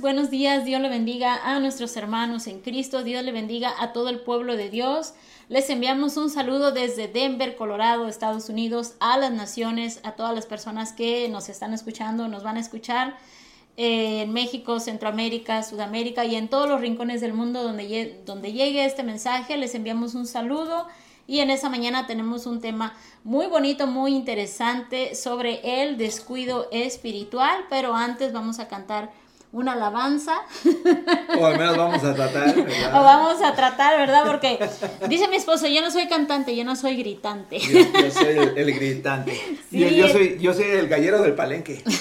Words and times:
Buenos 0.00 0.28
días. 0.28 0.66
Dios 0.66 0.82
le 0.82 0.90
bendiga 0.90 1.40
a 1.42 1.58
nuestros 1.60 1.96
hermanos 1.96 2.46
en 2.46 2.60
Cristo. 2.60 3.02
Dios 3.02 3.24
le 3.24 3.32
bendiga 3.32 3.72
a 3.80 3.94
todo 3.94 4.10
el 4.10 4.20
pueblo 4.20 4.54
de 4.54 4.68
Dios. 4.68 5.14
Les 5.48 5.70
enviamos 5.70 6.18
un 6.18 6.28
saludo 6.28 6.72
desde 6.72 7.08
Denver, 7.08 7.56
Colorado, 7.56 8.06
Estados 8.06 8.50
Unidos, 8.50 8.96
a 9.00 9.16
las 9.16 9.32
naciones, 9.32 10.00
a 10.04 10.12
todas 10.12 10.34
las 10.34 10.44
personas 10.44 10.92
que 10.92 11.30
nos 11.30 11.48
están 11.48 11.72
escuchando, 11.72 12.28
nos 12.28 12.42
van 12.42 12.58
a 12.58 12.60
escuchar 12.60 13.16
en 13.78 14.30
México, 14.34 14.78
Centroamérica, 14.78 15.62
Sudamérica 15.62 16.26
y 16.26 16.34
en 16.34 16.48
todos 16.48 16.68
los 16.68 16.82
rincones 16.82 17.22
del 17.22 17.32
mundo 17.32 17.62
donde, 17.62 18.20
donde 18.26 18.52
llegue 18.52 18.84
este 18.84 19.04
mensaje. 19.04 19.56
Les 19.56 19.74
enviamos 19.74 20.14
un 20.14 20.26
saludo. 20.26 20.86
Y 21.26 21.40
en 21.40 21.48
esa 21.48 21.70
mañana 21.70 22.06
tenemos 22.06 22.44
un 22.44 22.60
tema 22.60 22.94
muy 23.24 23.46
bonito, 23.46 23.86
muy 23.86 24.14
interesante 24.14 25.14
sobre 25.14 25.82
el 25.82 25.96
descuido 25.96 26.68
espiritual, 26.72 27.64
pero 27.70 27.94
antes 27.94 28.34
vamos 28.34 28.58
a 28.58 28.68
cantar 28.68 29.10
una 29.56 29.72
alabanza. 29.72 30.42
O 31.38 31.46
al 31.46 31.58
menos 31.58 31.76
vamos 31.78 32.04
a 32.04 32.14
tratar, 32.14 32.54
¿verdad? 32.54 33.00
O 33.00 33.02
vamos 33.02 33.42
a 33.42 33.54
tratar, 33.54 33.98
¿verdad? 33.98 34.24
Porque 34.26 34.58
dice 35.08 35.28
mi 35.28 35.36
esposo, 35.36 35.66
yo 35.66 35.80
no 35.80 35.90
soy 35.90 36.08
cantante, 36.08 36.54
yo 36.54 36.62
no 36.62 36.76
soy 36.76 36.96
gritante. 36.96 37.58
Yo, 37.58 38.10
soy 38.10 38.52
el, 38.54 38.74
gritante. 38.74 39.40
yo, 39.70 40.08
soy, 40.08 40.38
yo 40.38 40.52
soy 40.52 40.64
el 40.64 40.88
gallero 40.88 41.22
del 41.22 41.34
palenque. 41.34 41.82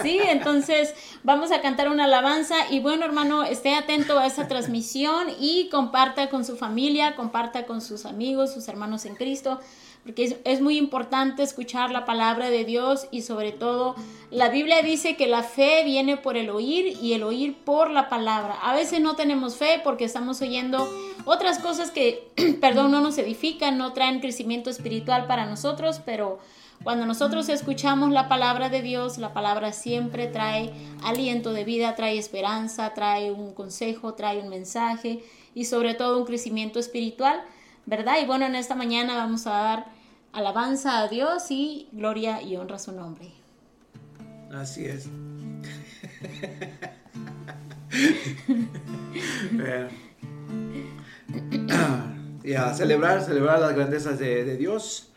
Sí, 0.00 0.20
entonces 0.24 0.94
vamos 1.24 1.50
a 1.50 1.60
cantar 1.60 1.88
una 1.88 2.04
alabanza 2.04 2.54
y 2.70 2.78
bueno 2.78 3.04
hermano, 3.04 3.42
esté 3.42 3.74
atento 3.74 4.16
a 4.20 4.26
esa 4.26 4.46
transmisión 4.46 5.26
y 5.40 5.68
comparta 5.70 6.30
con 6.30 6.44
su 6.44 6.56
familia, 6.56 7.16
comparta 7.16 7.66
con 7.66 7.80
sus 7.80 8.06
amigos, 8.06 8.54
sus 8.54 8.68
hermanos 8.68 9.04
en 9.06 9.16
Cristo, 9.16 9.58
porque 10.04 10.40
es, 10.44 10.60
muy 10.60 10.78
importante 10.78 11.42
escuchar 11.42 11.90
la 11.90 12.04
palabra 12.04 12.50
de 12.50 12.64
Dios 12.64 13.06
y 13.10 13.22
sobre 13.22 13.52
todo 13.52 13.94
la 14.30 14.48
Biblia 14.48 14.82
dice 14.82 15.16
que 15.16 15.26
la 15.26 15.42
fe 15.42 15.84
viene 15.84 16.16
por 16.16 16.36
el 16.36 16.50
oír 16.50 16.96
y 17.02 17.12
el 17.12 17.22
oír 17.22 17.56
por 17.64 17.90
la 17.90 18.08
palabra. 18.08 18.54
A 18.62 18.74
veces 18.74 19.00
no 19.00 19.16
tenemos 19.16 19.56
fe 19.56 19.80
porque 19.84 20.04
estamos 20.04 20.40
oyendo 20.40 20.88
otras 21.24 21.58
cosas 21.58 21.90
que, 21.90 22.30
perdón, 22.60 22.90
no 22.90 23.00
nos 23.00 23.18
edifican, 23.18 23.76
no 23.76 23.92
traen 23.92 24.20
crecimiento 24.20 24.70
espiritual 24.70 25.26
para 25.26 25.46
nosotros, 25.46 26.00
pero 26.04 26.38
cuando 26.82 27.06
nosotros 27.06 27.48
escuchamos 27.48 28.10
la 28.10 28.28
palabra 28.28 28.68
de 28.68 28.82
Dios, 28.82 29.18
la 29.18 29.32
palabra 29.32 29.72
siempre 29.72 30.28
trae 30.28 30.72
aliento 31.02 31.52
de 31.52 31.64
vida, 31.64 31.96
trae 31.96 32.18
esperanza, 32.18 32.94
trae 32.94 33.32
un 33.32 33.52
consejo, 33.52 34.14
trae 34.14 34.38
un 34.38 34.48
mensaje 34.48 35.24
y 35.54 35.64
sobre 35.64 35.94
todo 35.94 36.18
un 36.18 36.24
crecimiento 36.24 36.78
espiritual, 36.78 37.42
¿verdad? 37.88 38.16
Y 38.22 38.26
bueno, 38.26 38.44
en 38.44 38.54
esta 38.54 38.74
mañana 38.74 39.16
vamos 39.16 39.46
a 39.46 39.50
dar 39.50 39.86
alabanza 40.32 41.00
a 41.00 41.08
Dios 41.08 41.50
y 41.50 41.88
gloria 41.92 42.42
y 42.42 42.56
honra 42.56 42.76
a 42.76 42.78
su 42.78 42.92
nombre. 42.92 43.32
Así 44.52 44.84
es. 44.84 45.08
y 52.44 52.54
a 52.54 52.74
celebrar, 52.74 53.24
celebrar 53.24 53.60
las 53.60 53.74
grandezas 53.74 54.18
de, 54.18 54.44
de 54.44 54.58
Dios 54.58 55.08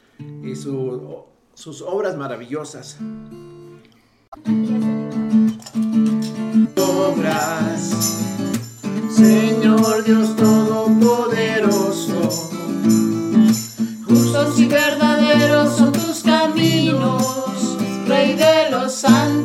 y 0.44 0.56
su 0.56 1.26
sus 1.54 1.82
obras 1.82 2.16
maravillosas. 2.16 2.98
Obras, 6.78 8.22
Señor 9.10 10.04
Dios 10.04 10.36
Todopoderoso, 10.36 10.61
Rey 18.08 18.36
de 18.36 18.70
los 18.72 18.94
santos, 18.94 19.41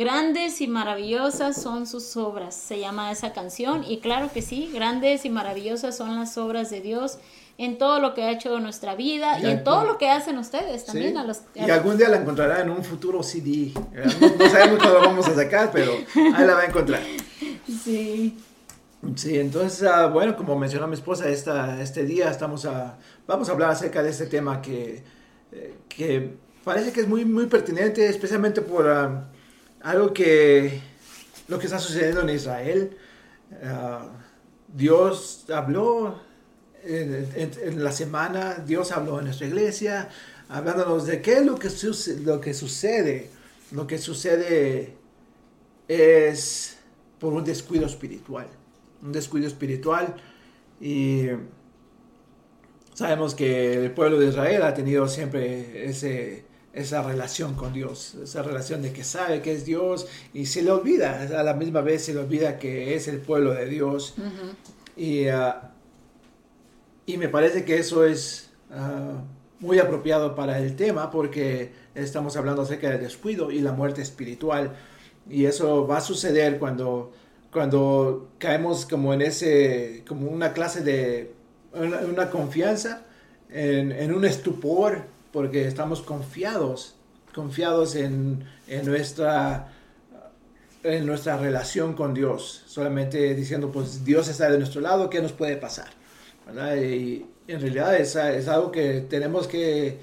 Grandes 0.00 0.62
y 0.62 0.66
maravillosas 0.66 1.60
son 1.60 1.86
sus 1.86 2.16
obras, 2.16 2.54
se 2.54 2.80
llama 2.80 3.12
esa 3.12 3.34
canción. 3.34 3.84
Y 3.86 4.00
claro 4.00 4.30
que 4.32 4.40
sí, 4.40 4.70
grandes 4.72 5.26
y 5.26 5.28
maravillosas 5.28 5.94
son 5.94 6.18
las 6.18 6.38
obras 6.38 6.70
de 6.70 6.80
Dios 6.80 7.18
en 7.58 7.76
todo 7.76 8.00
lo 8.00 8.14
que 8.14 8.22
ha 8.22 8.30
hecho 8.30 8.56
en 8.56 8.62
nuestra 8.62 8.94
vida 8.94 9.38
y, 9.38 9.50
en 9.50 9.62
todo 9.62 9.84
lo 9.84 9.98
que 9.98 10.08
hacen 10.08 10.38
ustedes 10.38 10.86
también. 10.86 11.18
A 11.18 11.24
los, 11.24 11.42
y 11.54 11.68
algún 11.68 11.98
día 11.98 12.08
la 12.08 12.16
encontrará 12.16 12.62
en 12.62 12.70
un 12.70 12.82
futuro 12.82 13.22
CD. 13.22 13.74
No, 13.74 14.48
sabemos 14.48 14.78
cuándo 14.78 15.00
vamos 15.00 15.28
a 15.28 15.34
sacar, 15.34 15.70
pero 15.70 15.92
ahí 15.92 16.46
la 16.46 16.54
va 16.54 16.60
a 16.60 16.66
encontrar. 16.66 17.02
Sí. 17.84 18.38
Sí, 19.16 19.38
entonces, 19.38 19.86
ah, 19.86 20.06
bueno, 20.06 20.34
como 20.34 20.58
mencionó 20.58 20.86
mi 20.86 20.94
esposa, 20.94 21.28
esta, 21.28 21.80
este 21.82 22.04
día 22.04 22.30
estamos 22.30 22.64
a, 22.64 22.96
vamos 23.26 23.50
a 23.50 23.52
hablar 23.52 23.70
acerca 23.70 24.02
de 24.02 24.10
este 24.10 24.26
tema 24.26 24.62
que, 24.62 25.02
eh, 25.52 25.74
que 25.88 26.36
parece 26.64 26.90
que 26.90 27.02
es 27.02 27.08
muy, 27.08 27.26
muy 27.26 27.46
pertinente, 27.46 28.06
especialmente 28.06 28.60
por 28.60 28.88
ah, 28.88 29.30
algo 29.82 30.12
que, 30.12 30.80
lo 31.48 31.58
que 31.58 31.66
está 31.66 31.78
sucediendo 31.78 32.20
en 32.22 32.30
Israel. 32.30 32.96
Ah, 33.62 34.08
Dios 34.68 35.46
habló 35.52 36.20
en 36.84 37.82
la 37.84 37.92
semana, 37.92 38.62
Dios 38.66 38.92
habló 38.92 39.18
en 39.18 39.26
nuestra 39.26 39.46
iglesia, 39.46 40.08
hablándonos 40.48 41.06
de 41.06 41.20
qué 41.20 41.34
es 41.34 41.44
lo 41.46 41.56
que, 41.58 41.68
suce- 41.68 42.20
lo 42.20 42.40
que 42.40 42.54
sucede. 42.54 43.30
Lo 43.72 43.86
que 43.86 43.98
sucede 43.98 44.96
es 45.88 46.78
por 47.18 47.32
un 47.32 47.44
descuido 47.44 47.86
espiritual. 47.86 48.46
Un 49.02 49.12
descuido 49.12 49.46
espiritual. 49.46 50.16
Y 50.80 51.26
sabemos 52.94 53.34
que 53.34 53.84
el 53.84 53.92
pueblo 53.92 54.18
de 54.18 54.26
Israel 54.28 54.62
ha 54.62 54.74
tenido 54.74 55.06
siempre 55.08 55.88
ese, 55.88 56.44
esa 56.72 57.02
relación 57.02 57.54
con 57.54 57.72
Dios. 57.72 58.16
Esa 58.22 58.42
relación 58.42 58.82
de 58.82 58.92
que 58.92 59.04
sabe 59.04 59.42
que 59.42 59.52
es 59.52 59.64
Dios 59.64 60.06
y 60.32 60.46
se 60.46 60.62
le 60.62 60.70
olvida. 60.70 61.22
A 61.38 61.42
la 61.42 61.54
misma 61.54 61.80
vez 61.80 62.04
se 62.04 62.14
le 62.14 62.20
olvida 62.20 62.58
que 62.58 62.94
es 62.94 63.08
el 63.08 63.18
pueblo 63.18 63.52
de 63.52 63.66
Dios. 63.66 64.14
Y, 64.96 65.26
ah, 65.28 65.72
y 67.06 67.16
me 67.16 67.28
parece 67.28 67.64
que 67.64 67.78
eso 67.78 68.04
es 68.04 68.50
ah, 68.70 69.22
muy 69.58 69.78
apropiado 69.78 70.34
para 70.34 70.58
el 70.58 70.76
tema 70.76 71.10
porque 71.10 71.72
estamos 71.94 72.36
hablando 72.36 72.62
acerca 72.62 72.90
del 72.90 73.00
descuido 73.00 73.50
y 73.50 73.60
la 73.60 73.72
muerte 73.72 74.02
espiritual. 74.02 74.76
Y 75.28 75.44
eso 75.44 75.86
va 75.86 75.98
a 75.98 76.00
suceder 76.00 76.58
cuando, 76.58 77.12
cuando 77.52 78.30
caemos 78.38 78.86
como 78.86 79.12
en 79.12 79.22
ese, 79.22 80.02
como 80.06 80.28
una 80.28 80.52
clase 80.52 80.82
de, 80.82 81.32
una, 81.72 81.98
una 81.98 82.30
confianza, 82.30 83.02
en, 83.52 83.92
en 83.92 84.14
un 84.14 84.24
estupor, 84.24 85.04
porque 85.32 85.66
estamos 85.66 86.02
confiados, 86.02 86.96
confiados 87.34 87.94
en, 87.94 88.44
en 88.66 88.86
nuestra 88.86 89.72
en 90.82 91.04
nuestra 91.04 91.36
relación 91.36 91.92
con 91.94 92.14
Dios, 92.14 92.62
solamente 92.66 93.34
diciendo, 93.34 93.70
pues 93.70 94.04
Dios 94.04 94.28
está 94.28 94.50
de 94.50 94.58
nuestro 94.58 94.80
lado, 94.80 95.10
¿qué 95.10 95.20
nos 95.20 95.32
puede 95.32 95.56
pasar? 95.56 95.88
Y 96.50 97.26
en 97.46 97.60
realidad 97.60 97.96
es, 97.96 98.16
es 98.16 98.48
algo 98.48 98.72
que 98.72 99.02
tenemos 99.02 99.46
que 99.46 99.98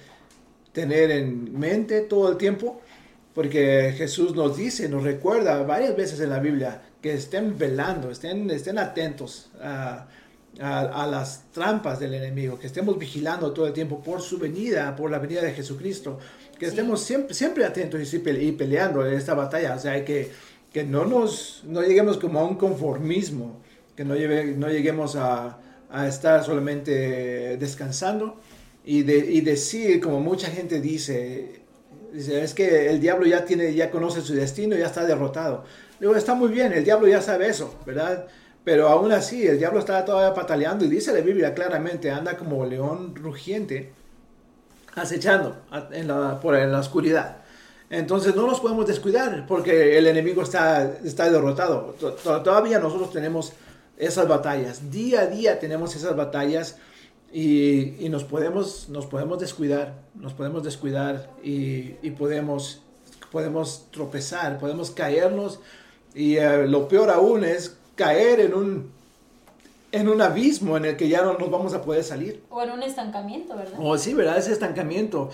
tener 0.72 1.10
en 1.12 1.58
mente 1.58 2.02
todo 2.02 2.30
el 2.30 2.38
tiempo, 2.38 2.82
porque 3.34 3.94
Jesús 3.98 4.36
nos 4.36 4.58
dice, 4.58 4.88
nos 4.88 5.04
recuerda 5.04 5.64
varias 5.64 5.96
veces 5.96 6.20
en 6.20 6.30
la 6.30 6.40
Biblia 6.40 6.84
que 7.02 7.14
estén 7.14 7.58
velando, 7.58 8.12
estén, 8.12 8.50
estén 8.52 8.78
atentos 8.78 9.50
a, 9.62 10.08
a, 10.60 11.08
las 11.08 11.44
trampas 11.52 12.00
del 12.00 12.14
enemigo, 12.14 12.58
que 12.58 12.68
estemos 12.68 12.98
vigilando 12.98 13.52
todo 13.54 13.68
el 13.68 13.74
tiempo 13.74 14.02
por 14.02 14.22
su 14.22 14.38
venida, 14.38 14.96
por 14.96 15.12
la 15.12 15.20
venida 15.20 15.42
de 15.42 15.54
Jesucristo, 15.54 16.20
que 16.58 16.66
estemos 16.66 17.02
siempre, 17.02 17.34
siempre 17.34 17.66
atentos 17.66 18.02
y, 18.14 18.18
y 18.18 18.52
peleando 18.54 19.06
en 19.06 19.14
esta 19.14 19.34
batalla, 19.34 19.76
o 19.76 19.80
sea, 19.80 20.04
que 20.04 20.32
que 20.72 20.84
no 20.84 21.06
nos 21.06 21.64
no 21.66 21.82
lleguemos 21.82 22.18
como 22.18 22.40
a 22.40 22.46
un 22.46 22.56
conformismo, 22.56 23.62
que 23.96 24.06
no, 24.06 24.16
lleve, 24.16 24.56
no 24.56 24.70
lleguemos 24.70 25.16
a, 25.16 25.58
a, 25.90 26.08
estar 26.08 26.44
solamente 26.44 27.58
descansando 27.58 28.40
y, 28.86 29.02
de, 29.04 29.18
y 29.18 29.42
decir, 29.42 30.00
como 30.00 30.20
mucha 30.20 30.50
gente 30.50 30.80
dice, 30.80 31.62
dice, 32.14 32.44
es 32.44 32.54
que 32.54 32.90
el 32.90 33.00
diablo 33.00 33.26
ya, 33.26 33.44
tiene, 33.44 33.74
ya 33.74 33.90
conoce 33.90 34.22
su 34.22 34.36
destino, 34.36 34.76
ya 34.76 34.86
está 34.86 35.06
derrotado. 35.06 35.64
Digo, 36.00 36.16
está 36.16 36.36
muy 36.36 36.50
bien, 36.50 36.74
el 36.74 36.84
diablo 36.84 37.08
ya 37.08 37.22
sabe 37.22 37.48
eso, 37.48 37.74
¿verdad? 37.86 38.28
Pero 38.68 38.90
aún 38.90 39.14
así, 39.14 39.48
el 39.48 39.60
diablo 39.60 39.80
está 39.80 40.04
todavía 40.04 40.34
pataleando 40.34 40.84
y 40.84 40.90
dice 40.90 41.14
la 41.14 41.22
Biblia 41.22 41.54
claramente, 41.54 42.12
anda 42.12 42.36
como 42.36 42.66
león 42.66 43.16
rugiente, 43.16 43.94
acechando 44.94 45.56
en 45.94 46.10
la, 46.10 46.38
por, 46.42 46.54
en 46.54 46.74
la 46.74 46.80
oscuridad. 46.82 47.38
Entonces 47.90 48.36
no 48.36 48.46
nos 48.46 48.60
podemos 48.60 48.86
descuidar 48.86 49.46
porque 49.48 49.98
el 49.98 50.06
enemigo 50.06 50.42
está, 50.42 50.98
está 51.02 51.32
derrotado. 51.32 51.96
Todavía 52.44 52.78
nosotros 52.80 53.10
tenemos 53.10 53.54
esas 53.96 54.28
batallas. 54.28 54.92
Día 54.92 55.22
a 55.22 55.28
día 55.28 55.62
tenemos 55.62 55.96
esas 55.96 56.18
batallas 56.18 56.78
y, 57.32 57.96
y 58.06 58.10
nos, 58.10 58.26
podemos, 58.26 58.90
nos 58.90 59.06
podemos 59.06 59.40
descuidar. 59.40 59.94
Nos 60.14 60.34
podemos 60.34 60.66
descuidar 60.66 61.30
y, 61.42 61.96
y 62.02 62.12
podemos, 62.12 62.82
podemos 63.32 63.86
tropezar, 63.92 64.60
podemos 64.60 64.92
caernos. 64.92 65.62
Y 66.14 66.36
eh, 66.36 66.68
lo 66.68 66.90
peor 66.90 67.12
aún 67.12 67.46
es 67.46 67.77
caer 67.98 68.40
en 68.40 68.54
un, 68.54 68.92
en 69.92 70.08
un 70.08 70.22
abismo 70.22 70.78
en 70.78 70.86
el 70.86 70.96
que 70.96 71.10
ya 71.10 71.24
no 71.24 71.38
nos 71.38 71.52
vamos 71.52 71.74
a 71.74 71.82
poder 71.82 72.06
salir. 72.06 72.42
O 72.50 72.62
en 72.62 72.72
un 72.72 72.84
estancamiento, 72.84 73.58
¿verdad? 73.58 73.78
O 73.78 73.98
sí, 73.98 74.14
¿verdad? 74.14 74.38
Ese 74.38 74.54
estancamiento 74.54 75.30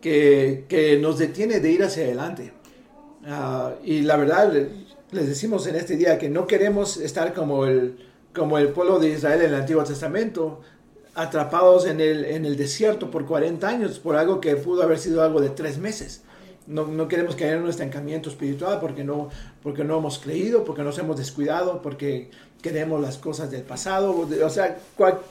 que, 0.00 0.98
nos 1.00 1.18
detiene 1.18 1.60
de 1.60 1.70
ir 1.70 1.84
hacia 1.84 2.04
adelante. 2.04 2.52
Ah, 3.24 3.74
y 3.84 4.00
la 4.02 4.16
verdad, 4.16 4.52
les 5.12 5.28
decimos 5.28 5.66
en 5.66 5.76
este 5.76 5.96
día 5.96 6.18
que 6.18 6.28
no 6.28 6.46
queremos 6.46 6.96
estar 6.96 7.34
como 7.34 7.66
el, 7.66 7.98
como 8.34 8.58
el 8.58 8.68
pueblo 8.68 8.98
de 8.98 9.10
Israel 9.10 9.42
en 9.42 9.48
el 9.48 9.54
Antiguo 9.54 9.84
Testamento, 9.84 10.60
atrapados 11.14 11.86
en 11.86 12.00
el, 12.00 12.24
en 12.24 12.44
el 12.44 12.56
desierto 12.56 13.10
por 13.10 13.26
40 13.26 13.68
años, 13.68 13.98
por 13.98 14.16
algo 14.16 14.40
que 14.40 14.56
pudo 14.56 14.82
haber 14.82 14.98
sido 14.98 15.22
algo 15.22 15.40
de 15.40 15.50
tres 15.50 15.78
meses. 15.78 16.22
No, 16.66 16.86
no, 16.86 17.06
queremos 17.06 17.36
caer 17.36 17.56
en 17.56 17.62
un 17.62 17.70
estancamiento 17.70 18.28
espiritual 18.28 18.80
porque 18.80 19.04
no, 19.04 19.28
porque 19.62 19.84
no 19.84 19.98
hemos 19.98 20.18
creído, 20.18 20.64
porque 20.64 20.82
nos 20.82 20.98
hemos 20.98 21.16
descuidado, 21.16 21.80
porque 21.80 22.30
queremos 22.60 23.00
las 23.00 23.18
cosas 23.18 23.50
del 23.50 23.62
pasado, 23.62 24.26
o 24.44 24.50
sea, 24.50 24.76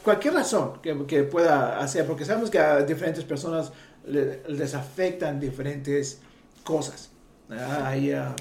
cualquier 0.04 0.34
razón 0.34 0.74
que, 0.82 1.06
que, 1.06 1.24
pueda 1.24 1.80
hacer, 1.80 2.06
porque 2.06 2.24
sabemos 2.24 2.50
que 2.50 2.60
a 2.60 2.84
diferentes 2.84 3.26
personas 3.26 3.74
les 4.06 4.74
afectan 4.74 5.40
diferentes 5.40 6.22
cosas. 6.64 7.10
Hay, 7.50 8.12
ah, 8.12 8.36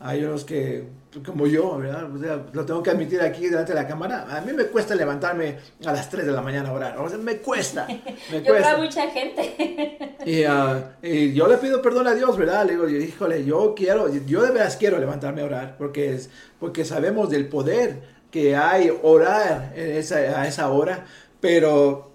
hay 0.00 0.24
unos 0.24 0.44
que, 0.44 0.84
como 1.24 1.46
yo, 1.46 1.78
¿verdad? 1.78 2.08
lo 2.52 2.66
tengo 2.66 2.82
que 2.82 2.90
admitir 2.90 3.20
aquí 3.20 3.48
delante 3.48 3.72
de 3.72 3.80
la 3.80 3.88
cámara. 3.88 4.26
A 4.28 4.40
mí 4.40 4.52
me 4.52 4.64
cuesta 4.64 4.94
levantarme 4.94 5.58
a 5.84 5.92
las 5.92 6.10
3 6.10 6.26
de 6.26 6.32
la 6.32 6.42
mañana 6.42 6.68
a 6.68 6.72
orar. 6.72 6.98
O 6.98 7.08
sea, 7.08 7.18
me 7.18 7.38
cuesta. 7.38 7.86
Me 8.30 8.42
yo 8.42 8.44
cuesta. 8.44 8.76
mucha 8.76 9.10
gente. 9.10 9.98
Ah, 10.48 10.92
y, 11.02 11.34
yo 11.34 11.46
le 11.46 11.58
pido 11.58 11.82
perdón 11.82 12.06
a 12.06 12.14
Dios, 12.14 12.38
¿verdad? 12.38 12.64
Le 12.64 12.72
digo, 12.72 12.88
híjole, 12.88 13.44
yo 13.44 13.74
quiero, 13.74 14.08
yo 14.24 14.42
de 14.42 14.52
veras 14.52 14.76
quiero 14.78 14.98
levantarme 14.98 15.42
a 15.42 15.44
orar 15.44 15.76
porque, 15.76 16.14
es, 16.14 16.30
porque 16.58 16.86
sabemos 16.86 17.28
del 17.28 17.46
poder 17.46 18.00
que 18.30 18.56
hay 18.56 18.90
orar 19.02 19.74
en 19.76 19.96
esa, 19.96 20.16
a 20.16 20.48
esa 20.48 20.70
hora, 20.70 21.04
pero 21.40 22.10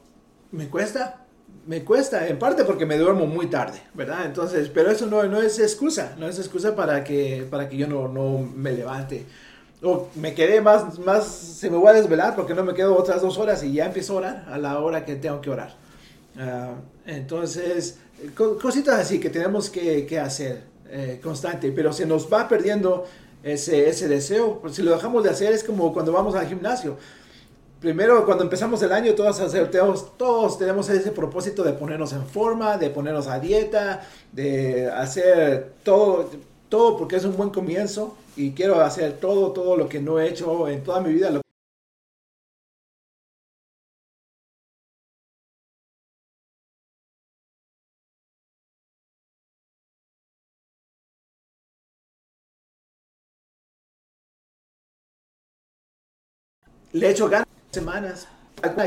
me 0.52 0.68
cuesta 0.70 1.28
me 1.70 1.84
cuesta, 1.84 2.28
en 2.28 2.40
parte 2.40 2.66
porque 2.66 2.88
me 2.88 2.98
duermo 2.98 3.28
muy 3.28 3.46
tarde, 3.46 3.80
¿verdad? 3.94 4.26
Entonces, 4.26 4.72
pero 4.74 4.90
eso 4.90 5.06
no, 5.06 5.22
no 5.26 5.40
es 5.40 5.60
excusa, 5.60 6.16
no 6.18 6.28
es 6.28 6.40
excusa 6.40 6.76
para 6.76 7.04
que, 7.04 7.46
para 7.48 7.70
que 7.70 7.78
yo 7.78 7.86
no, 7.86 8.08
no 8.08 8.40
me 8.40 8.72
levante. 8.72 9.28
O 9.84 10.08
me 10.16 10.34
quedé 10.34 10.62
más, 10.62 10.98
más, 10.98 11.28
se 11.28 11.70
me 11.70 11.78
voy 11.78 11.90
a 11.90 11.94
desvelar 11.94 12.36
porque 12.36 12.56
no 12.56 12.64
me 12.64 12.74
quedo 12.74 12.98
otras 12.98 13.22
dos 13.22 13.38
horas 13.38 13.64
y 13.64 13.72
ya 13.72 13.86
empiezo 13.86 14.14
a 14.14 14.18
orar 14.18 14.46
a 14.50 14.58
la 14.58 14.80
hora 14.80 15.06
que 15.06 15.16
tengo 15.16 15.42
que 15.42 15.52
orar. 15.52 15.76
Ah, 16.40 16.74
entonces, 17.06 18.00
cositas 18.36 19.00
así 19.00 19.20
que 19.20 19.30
tenemos 19.30 19.70
que, 19.70 20.08
que 20.08 20.20
hacer 20.20 20.64
eh, 20.90 21.20
constante, 21.22 21.72
pero 21.72 21.94
se 21.94 22.08
nos 22.08 22.34
va 22.34 22.48
perdiendo 22.48 23.06
ese, 23.44 23.88
ese 23.88 24.08
deseo. 24.08 24.60
Si 24.72 24.82
lo 24.82 24.90
dejamos 24.90 25.24
de 25.24 25.30
hacer 25.30 25.54
es 25.54 25.64
como 25.64 25.94
cuando 25.94 26.14
vamos 26.14 26.34
al 26.34 26.48
gimnasio 26.48 26.98
primero 27.80 28.26
cuando 28.26 28.44
empezamos 28.44 28.82
el 28.84 28.92
año 28.92 29.16
todos, 29.16 29.38
todos, 29.72 30.18
todos 30.18 30.58
tenemos 30.58 30.90
ese 30.90 31.12
propósito 31.12 31.64
de 31.64 31.74
ponernos 31.74 32.14
en 32.14 32.26
forma, 32.26 32.78
de 32.78 32.90
ponernos 32.90 33.28
a 33.28 33.40
dieta, 33.40 34.02
de 34.32 34.90
hacer 34.92 35.74
todo, 35.84 36.30
todo 36.70 36.98
porque 36.98 37.16
es 37.18 37.26
un 37.26 37.36
buen 37.38 37.50
comienzo 37.50 38.18
y 38.36 38.52
quiero 38.52 38.82
hacer 38.82 39.14
todo, 39.20 39.52
todo 39.52 39.78
lo 39.78 39.88
que 39.90 40.00
no 40.02 40.20
he 40.20 40.28
hecho 40.30 40.68
en 40.68 40.84
toda 40.84 41.02
mi 41.02 41.14
vida. 41.14 41.42
Le 56.92 57.08
he 57.08 57.12
hecho 57.12 57.30
ganas 57.30 57.59
semanas. 57.72 58.28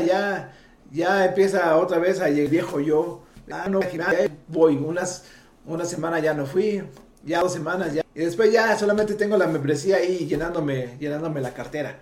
Ya, 0.05 0.53
ya 0.91 1.25
empieza 1.25 1.77
otra 1.77 1.97
vez 1.99 2.21
a 2.21 2.29
llegar 2.29 2.51
viejo 2.51 2.79
yo. 2.79 3.23
Ah, 3.51 3.67
no, 3.69 3.81
ya 3.81 4.29
voy. 4.47 4.75
Unas, 4.75 5.25
una 5.65 5.85
semana 5.85 6.19
ya 6.19 6.33
no 6.33 6.45
fui. 6.45 6.83
Ya 7.25 7.39
dos 7.41 7.53
semanas 7.53 7.93
ya. 7.93 8.03
Y 8.13 8.19
después 8.19 8.51
ya 8.51 8.77
solamente 8.77 9.15
tengo 9.15 9.37
la 9.37 9.47
membresía 9.47 9.97
ahí 9.97 10.25
llenándome, 10.27 10.97
llenándome 10.99 11.41
la 11.41 11.53
cartera. 11.53 11.99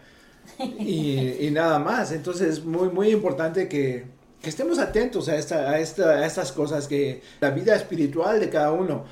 Y, 0.60 1.46
y 1.48 1.52
nada 1.52 1.80
más. 1.80 2.12
Entonces 2.12 2.50
es 2.50 2.66
muy, 2.66 2.90
muy 2.90 3.10
importante 3.10 3.70
que, 3.70 4.06
que 4.42 4.50
estemos 4.50 4.80
atentos 4.80 5.30
a, 5.30 5.34
a, 5.34 5.80
esta, 5.80 6.10
a 6.10 6.26
estas 6.26 6.52
cosas, 6.52 6.88
que 6.88 7.22
la 7.40 7.52
vida 7.52 7.76
espiritual 7.76 8.40
de 8.40 8.50
cada 8.50 8.72
uno. 8.72 9.06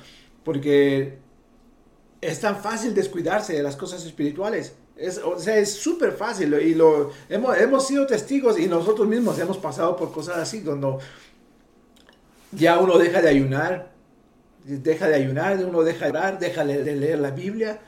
Porque 0.44 1.18
es 2.20 2.40
tan 2.40 2.56
fácil 2.56 2.94
descuidarse 2.94 3.54
de 3.54 3.62
las 3.62 3.76
cosas 3.76 4.04
espirituales. 4.04 4.74
Es, 4.96 5.18
o 5.18 5.38
sea, 5.38 5.56
es 5.56 5.72
súper 5.72 6.12
fácil 6.12 6.52
y 6.54 6.74
lo 6.74 7.10
hemos, 7.28 7.56
hemos 7.56 7.86
sido 7.86 8.06
testigos 8.06 8.58
y 8.58 8.66
nosotros 8.66 9.08
mismos 9.08 9.38
hemos 9.38 9.56
pasado 9.56 9.96
por 9.96 10.12
cosas 10.12 10.36
así 10.36 10.62
cuando 10.62 10.98
ya 12.52 12.78
uno 12.78 12.98
deja 12.98 13.22
de 13.22 13.28
ayunar, 13.28 13.92
deja 14.64 15.08
de 15.08 15.14
ayunar, 15.14 15.64
uno 15.64 15.82
deja 15.82 16.06
de 16.06 16.10
orar, 16.10 16.38
deja 16.38 16.64
de 16.64 16.96
leer 16.96 17.18
la 17.18 17.30
Biblia. 17.30 17.80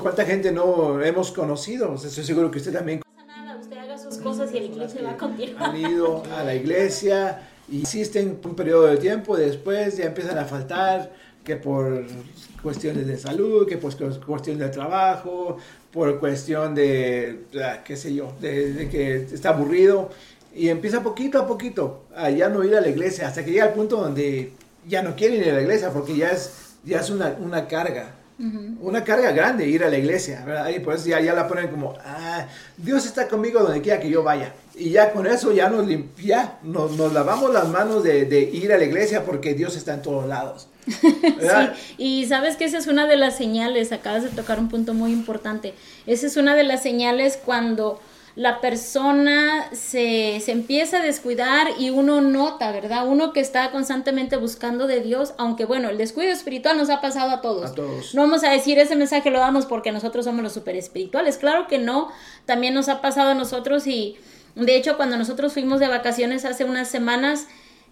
¿Cuánta 0.00 0.24
gente 0.24 0.52
no 0.52 1.02
hemos 1.02 1.32
conocido? 1.32 1.94
estoy 1.94 2.24
seguro 2.24 2.50
que 2.50 2.58
usted 2.58 2.72
también. 2.72 3.00
No 3.00 3.04
pasa 3.14 3.26
nada, 3.26 3.58
usted 3.58 3.78
haga 3.78 3.96
sus 3.96 4.18
cosas 4.18 4.50
y 4.52 4.60
la 4.60 4.66
iglesia 4.66 5.02
va 5.02 5.10
a 5.12 5.16
continuar. 5.16 5.70
Han 5.70 5.76
ido 5.76 6.22
a 6.36 6.44
la 6.44 6.54
iglesia 6.54 7.48
y 7.70 7.82
existen 7.82 8.38
un 8.44 8.54
periodo 8.54 8.86
de 8.86 8.98
tiempo, 8.98 9.36
después 9.36 9.96
ya 9.96 10.06
empiezan 10.06 10.38
a 10.38 10.44
faltar, 10.44 11.10
que 11.44 11.56
por 11.56 12.04
cuestiones 12.62 13.06
de 13.06 13.18
salud, 13.18 13.66
que 13.66 13.78
por 13.78 13.94
cuestiones 14.20 14.60
de 14.60 14.68
trabajo, 14.68 15.56
por 15.92 16.18
cuestión 16.20 16.74
de, 16.74 17.40
qué 17.84 17.96
sé 17.96 18.14
yo, 18.14 18.32
de, 18.40 18.88
que 18.90 19.16
está 19.16 19.50
aburrido. 19.50 20.10
Y 20.54 20.68
empieza 20.68 21.02
poquito 21.02 21.38
a 21.38 21.46
poquito 21.46 22.04
a 22.14 22.30
ya 22.30 22.48
no 22.48 22.64
ir 22.64 22.74
a 22.74 22.80
la 22.80 22.88
iglesia, 22.88 23.28
hasta 23.28 23.44
que 23.44 23.52
llega 23.52 23.64
al 23.64 23.74
punto 23.74 23.96
donde 23.96 24.52
ya 24.86 25.02
no 25.02 25.14
quiere 25.14 25.36
ir 25.36 25.50
a 25.50 25.54
la 25.54 25.62
iglesia 25.62 25.90
porque 25.90 26.16
ya 26.16 26.30
es, 26.30 26.76
ya 26.84 27.00
es 27.00 27.10
una, 27.10 27.36
una 27.40 27.68
carga. 27.68 28.14
Una 28.80 29.02
carga 29.02 29.32
grande 29.32 29.66
ir 29.66 29.82
a 29.82 29.88
la 29.88 29.98
iglesia, 29.98 30.44
¿verdad? 30.44 30.68
Y 30.68 30.78
pues 30.78 31.04
ya, 31.04 31.20
ya 31.20 31.34
la 31.34 31.48
ponen 31.48 31.66
como, 31.66 31.94
ah, 32.04 32.46
Dios 32.76 33.04
está 33.04 33.26
conmigo 33.26 33.58
donde 33.58 33.80
quiera 33.80 33.98
que 33.98 34.08
yo 34.08 34.22
vaya. 34.22 34.54
Y 34.78 34.90
ya 34.90 35.12
con 35.12 35.26
eso 35.26 35.52
ya 35.52 35.68
nos, 35.68 35.86
ya 36.22 36.58
nos, 36.62 36.92
nos 36.92 37.12
lavamos 37.12 37.52
las 37.52 37.68
manos 37.68 38.04
de, 38.04 38.26
de, 38.26 38.40
ir 38.40 38.72
a 38.72 38.78
la 38.78 38.84
iglesia 38.84 39.24
porque 39.24 39.54
Dios 39.54 39.76
está 39.76 39.94
en 39.94 40.02
todos 40.02 40.26
lados. 40.26 40.68
sí, 40.86 40.96
y 41.98 42.26
sabes 42.26 42.56
que 42.56 42.64
esa 42.64 42.78
es 42.78 42.86
una 42.86 43.06
de 43.06 43.16
las 43.16 43.36
señales, 43.36 43.92
acabas 43.92 44.22
de 44.22 44.30
tocar 44.30 44.58
un 44.58 44.68
punto 44.68 44.94
muy 44.94 45.12
importante. 45.12 45.74
Esa 46.06 46.26
es 46.26 46.36
una 46.36 46.54
de 46.54 46.62
las 46.62 46.82
señales 46.82 47.38
cuando 47.44 48.00
la 48.38 48.60
persona 48.60 49.68
se, 49.72 50.40
se, 50.40 50.52
empieza 50.52 50.98
a 50.98 51.02
descuidar 51.02 51.66
y 51.76 51.90
uno 51.90 52.20
nota, 52.20 52.70
¿verdad? 52.70 53.08
Uno 53.08 53.32
que 53.32 53.40
está 53.40 53.72
constantemente 53.72 54.36
buscando 54.36 54.86
de 54.86 55.00
Dios, 55.00 55.34
aunque 55.38 55.64
bueno, 55.64 55.88
el 55.88 55.98
descuido 55.98 56.30
espiritual 56.30 56.78
nos 56.78 56.88
ha 56.88 57.00
pasado 57.00 57.32
a 57.32 57.40
todos. 57.40 57.72
A 57.72 57.74
todos. 57.74 58.14
No 58.14 58.22
vamos 58.22 58.44
a 58.44 58.50
decir 58.50 58.78
ese 58.78 58.94
mensaje 58.94 59.30
lo 59.30 59.40
damos 59.40 59.66
porque 59.66 59.90
nosotros 59.90 60.24
somos 60.24 60.44
los 60.44 60.52
super 60.52 60.76
espirituales. 60.76 61.36
Claro 61.36 61.66
que 61.66 61.78
no, 61.78 62.12
también 62.46 62.74
nos 62.74 62.88
ha 62.88 63.00
pasado 63.00 63.30
a 63.30 63.34
nosotros 63.34 63.88
y 63.88 64.16
de 64.58 64.76
hecho 64.76 64.96
cuando 64.96 65.16
nosotros 65.16 65.52
fuimos 65.52 65.80
de 65.80 65.88
vacaciones 65.88 66.44
hace 66.44 66.64
unas 66.64 66.88
semanas, 66.88 67.46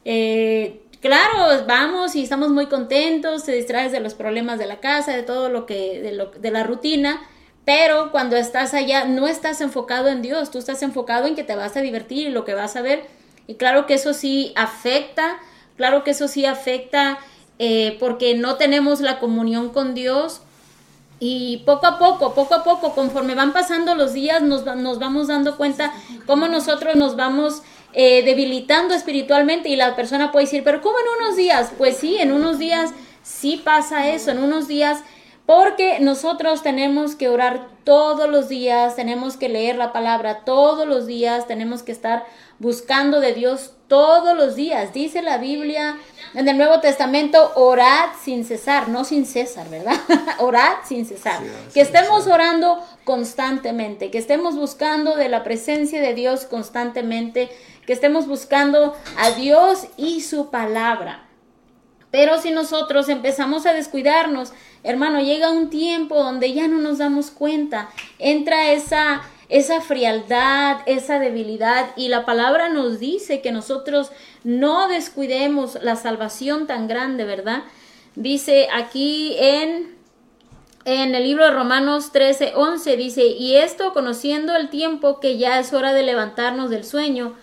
eh, 0.04 0.82
claro, 1.00 1.64
vamos 1.66 2.14
y 2.16 2.22
estamos 2.22 2.50
muy 2.50 2.66
contentos, 2.66 3.44
te 3.44 3.52
distraes 3.52 3.92
de 3.92 4.00
los 4.00 4.14
problemas 4.14 4.58
de 4.58 4.66
la 4.66 4.80
casa, 4.80 5.16
de 5.16 5.22
todo 5.22 5.48
lo 5.48 5.66
que, 5.66 6.00
de, 6.00 6.12
lo, 6.12 6.26
de 6.26 6.50
la 6.50 6.62
rutina 6.62 7.20
pero 7.66 8.12
cuando 8.12 8.36
estás 8.36 8.74
allá, 8.74 9.06
no 9.06 9.26
estás 9.26 9.60
enfocado 9.60 10.06
en 10.06 10.22
Dios, 10.22 10.52
tú 10.52 10.58
estás 10.58 10.82
enfocado 10.84 11.26
en 11.26 11.34
que 11.34 11.42
te 11.42 11.56
vas 11.56 11.76
a 11.76 11.82
divertir 11.82 12.28
y 12.28 12.30
lo 12.30 12.44
que 12.44 12.54
vas 12.54 12.76
a 12.76 12.80
ver. 12.80 13.08
Y 13.48 13.56
claro 13.56 13.86
que 13.86 13.94
eso 13.94 14.14
sí 14.14 14.52
afecta, 14.54 15.38
claro 15.76 16.04
que 16.04 16.12
eso 16.12 16.28
sí 16.28 16.46
afecta 16.46 17.18
eh, 17.58 17.96
porque 17.98 18.36
no 18.36 18.54
tenemos 18.54 19.00
la 19.00 19.18
comunión 19.18 19.70
con 19.70 19.94
Dios. 19.94 20.42
Y 21.18 21.58
poco 21.64 21.86
a 21.86 21.98
poco, 21.98 22.34
poco 22.34 22.54
a 22.54 22.64
poco, 22.64 22.94
conforme 22.94 23.34
van 23.34 23.52
pasando 23.52 23.94
los 23.94 24.12
días, 24.12 24.42
nos, 24.42 24.64
nos 24.64 24.98
vamos 24.98 25.28
dando 25.28 25.56
cuenta 25.56 25.92
cómo 26.26 26.46
nosotros 26.46 26.96
nos 26.96 27.16
vamos 27.16 27.62
eh, 27.94 28.22
debilitando 28.22 28.94
espiritualmente 28.94 29.70
y 29.70 29.76
la 29.76 29.96
persona 29.96 30.30
puede 30.30 30.44
decir, 30.44 30.62
pero 30.62 30.82
¿cómo 30.82 30.96
en 30.98 31.24
unos 31.24 31.36
días? 31.36 31.72
Pues 31.78 31.96
sí, 31.96 32.18
en 32.18 32.32
unos 32.32 32.58
días 32.58 32.90
sí 33.22 33.62
pasa 33.64 34.08
eso, 34.08 34.30
en 34.30 34.42
unos 34.42 34.68
días 34.68 35.02
porque 35.46 36.00
nosotros 36.00 36.62
tenemos 36.62 37.14
que 37.14 37.28
orar 37.28 37.68
todos 37.84 38.28
los 38.28 38.48
días, 38.48 38.96
tenemos 38.96 39.36
que 39.36 39.48
leer 39.48 39.76
la 39.76 39.92
palabra 39.92 40.44
todos 40.44 40.86
los 40.86 41.06
días, 41.06 41.46
tenemos 41.46 41.84
que 41.84 41.92
estar 41.92 42.26
buscando 42.58 43.20
de 43.20 43.32
Dios 43.32 43.75
todos 43.88 44.36
los 44.36 44.56
días. 44.56 44.92
Dice 44.92 45.22
la 45.22 45.38
Biblia 45.38 45.96
en 46.34 46.48
el 46.48 46.56
Nuevo 46.56 46.80
Testamento, 46.80 47.52
orad 47.54 48.10
sin 48.22 48.44
cesar, 48.44 48.88
no 48.88 49.04
sin 49.04 49.26
cesar, 49.26 49.68
¿verdad? 49.70 49.96
orad 50.38 50.76
sin 50.84 51.06
cesar. 51.06 51.40
que 51.72 51.80
estemos 51.80 52.26
orando 52.26 52.84
constantemente, 53.04 54.10
que 54.10 54.18
estemos 54.18 54.56
buscando 54.56 55.16
de 55.16 55.28
la 55.28 55.44
presencia 55.44 56.00
de 56.00 56.14
Dios 56.14 56.44
constantemente, 56.44 57.48
que 57.86 57.92
estemos 57.92 58.26
buscando 58.26 58.96
a 59.16 59.30
Dios 59.30 59.86
y 59.96 60.22
su 60.22 60.50
palabra. 60.50 61.22
Pero 62.10 62.40
si 62.40 62.50
nosotros 62.50 63.08
empezamos 63.08 63.66
a 63.66 63.72
descuidarnos, 63.72 64.52
hermano, 64.82 65.20
llega 65.20 65.50
un 65.50 65.70
tiempo 65.70 66.22
donde 66.22 66.52
ya 66.52 66.66
no 66.68 66.78
nos 66.78 66.98
damos 66.98 67.30
cuenta, 67.30 67.90
entra 68.18 68.72
esa 68.72 69.22
esa 69.48 69.80
frialdad, 69.80 70.78
esa 70.86 71.18
debilidad 71.18 71.90
y 71.96 72.08
la 72.08 72.24
palabra 72.24 72.68
nos 72.68 72.98
dice 72.98 73.40
que 73.40 73.52
nosotros 73.52 74.10
no 74.44 74.88
descuidemos 74.88 75.78
la 75.82 75.96
salvación 75.96 76.66
tan 76.66 76.88
grande, 76.88 77.24
¿verdad? 77.24 77.62
Dice 78.14 78.68
aquí 78.72 79.36
en 79.38 79.96
en 80.86 81.16
el 81.16 81.24
libro 81.24 81.44
de 81.44 81.50
Romanos 81.50 82.12
13, 82.12 82.52
11 82.54 82.96
dice, 82.96 83.26
y 83.26 83.56
esto 83.56 83.92
conociendo 83.92 84.54
el 84.54 84.68
tiempo 84.68 85.18
que 85.18 85.36
ya 85.36 85.58
es 85.58 85.72
hora 85.72 85.92
de 85.92 86.04
levantarnos 86.04 86.70
del 86.70 86.84
sueño, 86.84 87.34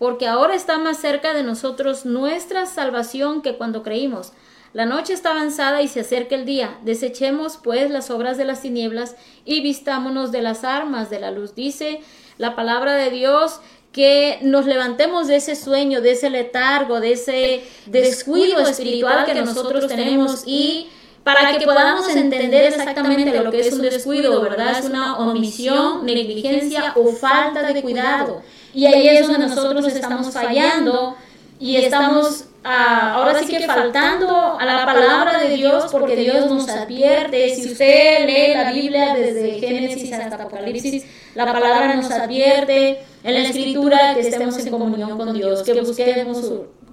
porque 0.00 0.26
ahora 0.26 0.56
está 0.56 0.78
más 0.78 0.98
cerca 0.98 1.32
de 1.32 1.44
nosotros 1.44 2.06
nuestra 2.06 2.66
salvación 2.66 3.40
que 3.40 3.54
cuando 3.56 3.84
creímos. 3.84 4.32
La 4.72 4.84
noche 4.84 5.12
está 5.12 5.30
avanzada 5.30 5.82
y 5.82 5.88
se 5.88 6.00
acerca 6.00 6.34
el 6.34 6.44
día. 6.44 6.78
Desechemos 6.82 7.58
pues 7.62 7.90
las 7.90 8.10
obras 8.10 8.36
de 8.36 8.44
las 8.44 8.60
tinieblas 8.62 9.16
y 9.44 9.60
vistámonos 9.60 10.30
de 10.30 10.42
las 10.42 10.64
armas 10.64 11.10
de 11.10 11.20
la 11.20 11.30
luz. 11.30 11.54
Dice 11.54 12.00
la 12.36 12.54
palabra 12.54 12.94
de 12.94 13.10
Dios 13.10 13.60
que 13.92 14.38
nos 14.42 14.66
levantemos 14.66 15.26
de 15.26 15.36
ese 15.36 15.56
sueño, 15.56 16.00
de 16.00 16.12
ese 16.12 16.28
letargo, 16.30 17.00
de 17.00 17.12
ese 17.12 17.64
descuido 17.86 18.60
espiritual 18.60 19.24
que 19.24 19.34
nosotros 19.34 19.86
tenemos 19.88 20.42
y 20.46 20.88
para 21.24 21.58
que 21.58 21.64
podamos 21.64 22.08
entender 22.08 22.66
exactamente 22.66 23.42
lo 23.42 23.50
que 23.50 23.60
es 23.60 23.72
un 23.72 23.82
descuido, 23.82 24.40
¿verdad? 24.40 24.78
Es 24.78 24.84
una 24.84 25.18
omisión, 25.18 26.04
negligencia 26.04 26.92
o 26.96 27.12
falta 27.12 27.62
de 27.62 27.82
cuidado. 27.82 28.42
Y 28.74 28.86
ahí 28.86 29.08
es 29.08 29.26
donde 29.26 29.46
nosotros 29.46 29.86
estamos 29.86 30.32
fallando 30.32 31.16
y 31.58 31.76
estamos 31.76 32.44
ah, 32.64 33.14
ahora 33.14 33.42
sí 33.42 33.56
que 33.56 33.66
faltando 33.66 34.58
a 34.58 34.64
la 34.64 34.84
palabra 34.84 35.38
de 35.38 35.56
Dios 35.56 35.86
porque 35.90 36.16
Dios 36.16 36.50
nos 36.50 36.68
advierte. 36.68 37.54
Si 37.54 37.72
usted 37.72 38.26
lee 38.26 38.54
la 38.54 38.72
Biblia 38.72 39.14
desde 39.14 39.58
Génesis 39.60 40.12
hasta 40.12 40.36
Apocalipsis, 40.36 41.04
la 41.34 41.46
palabra 41.46 41.94
nos 41.94 42.10
advierte 42.10 43.00
en 43.22 43.34
la 43.34 43.40
escritura 43.40 44.14
que 44.14 44.20
estemos 44.20 44.58
en 44.58 44.70
comunión 44.70 45.16
con 45.16 45.34
Dios, 45.34 45.62
que 45.62 45.80
busquemos 45.80 46.42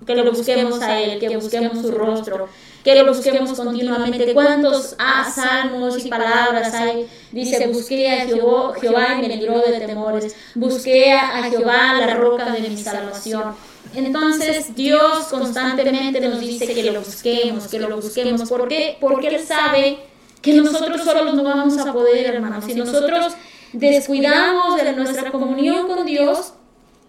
que 0.05 0.15
lo 0.15 0.31
busquemos 0.31 0.81
a 0.81 1.00
Él, 1.00 1.19
que 1.19 1.36
busquemos 1.36 1.81
su 1.81 1.91
rostro, 1.91 2.48
que 2.84 2.95
lo 2.95 3.07
busquemos 3.07 3.53
continuamente. 3.53 4.34
¿Cuántos 4.34 4.95
salmos 5.34 6.05
y 6.05 6.10
palabras 6.10 6.74
hay? 6.74 7.07
Dice, 7.31 7.67
busqué 7.67 8.12
a 8.12 8.25
Jehová, 8.25 8.75
Jehová 8.79 9.07
y 9.17 9.27
me 9.27 9.36
libró 9.36 9.60
de 9.60 9.79
temores, 9.79 10.36
busqué 10.53 11.12
a 11.12 11.43
Jehová, 11.43 11.93
la 11.93 12.13
roca 12.13 12.51
de 12.51 12.69
mi 12.69 12.77
salvación. 12.77 13.55
Entonces 13.95 14.75
Dios 14.75 15.25
constantemente 15.29 16.19
nos 16.21 16.39
dice 16.39 16.67
que 16.67 16.91
lo 16.91 17.01
busquemos, 17.01 17.67
que 17.67 17.79
lo 17.79 17.95
busquemos. 17.95 18.49
¿Por 18.49 18.67
qué? 18.67 18.97
Porque 18.99 19.27
Él 19.27 19.45
sabe 19.45 19.99
que 20.41 20.53
nosotros 20.53 21.03
solos 21.03 21.33
no 21.33 21.43
vamos 21.43 21.77
a 21.77 21.91
poder, 21.91 22.25
hermanos. 22.25 22.65
Si 22.65 22.75
nosotros 22.75 23.33
descuidamos 23.73 24.77
de 24.77 24.93
nuestra 24.93 25.31
comunión 25.31 25.87
con 25.87 26.05
Dios, 26.05 26.53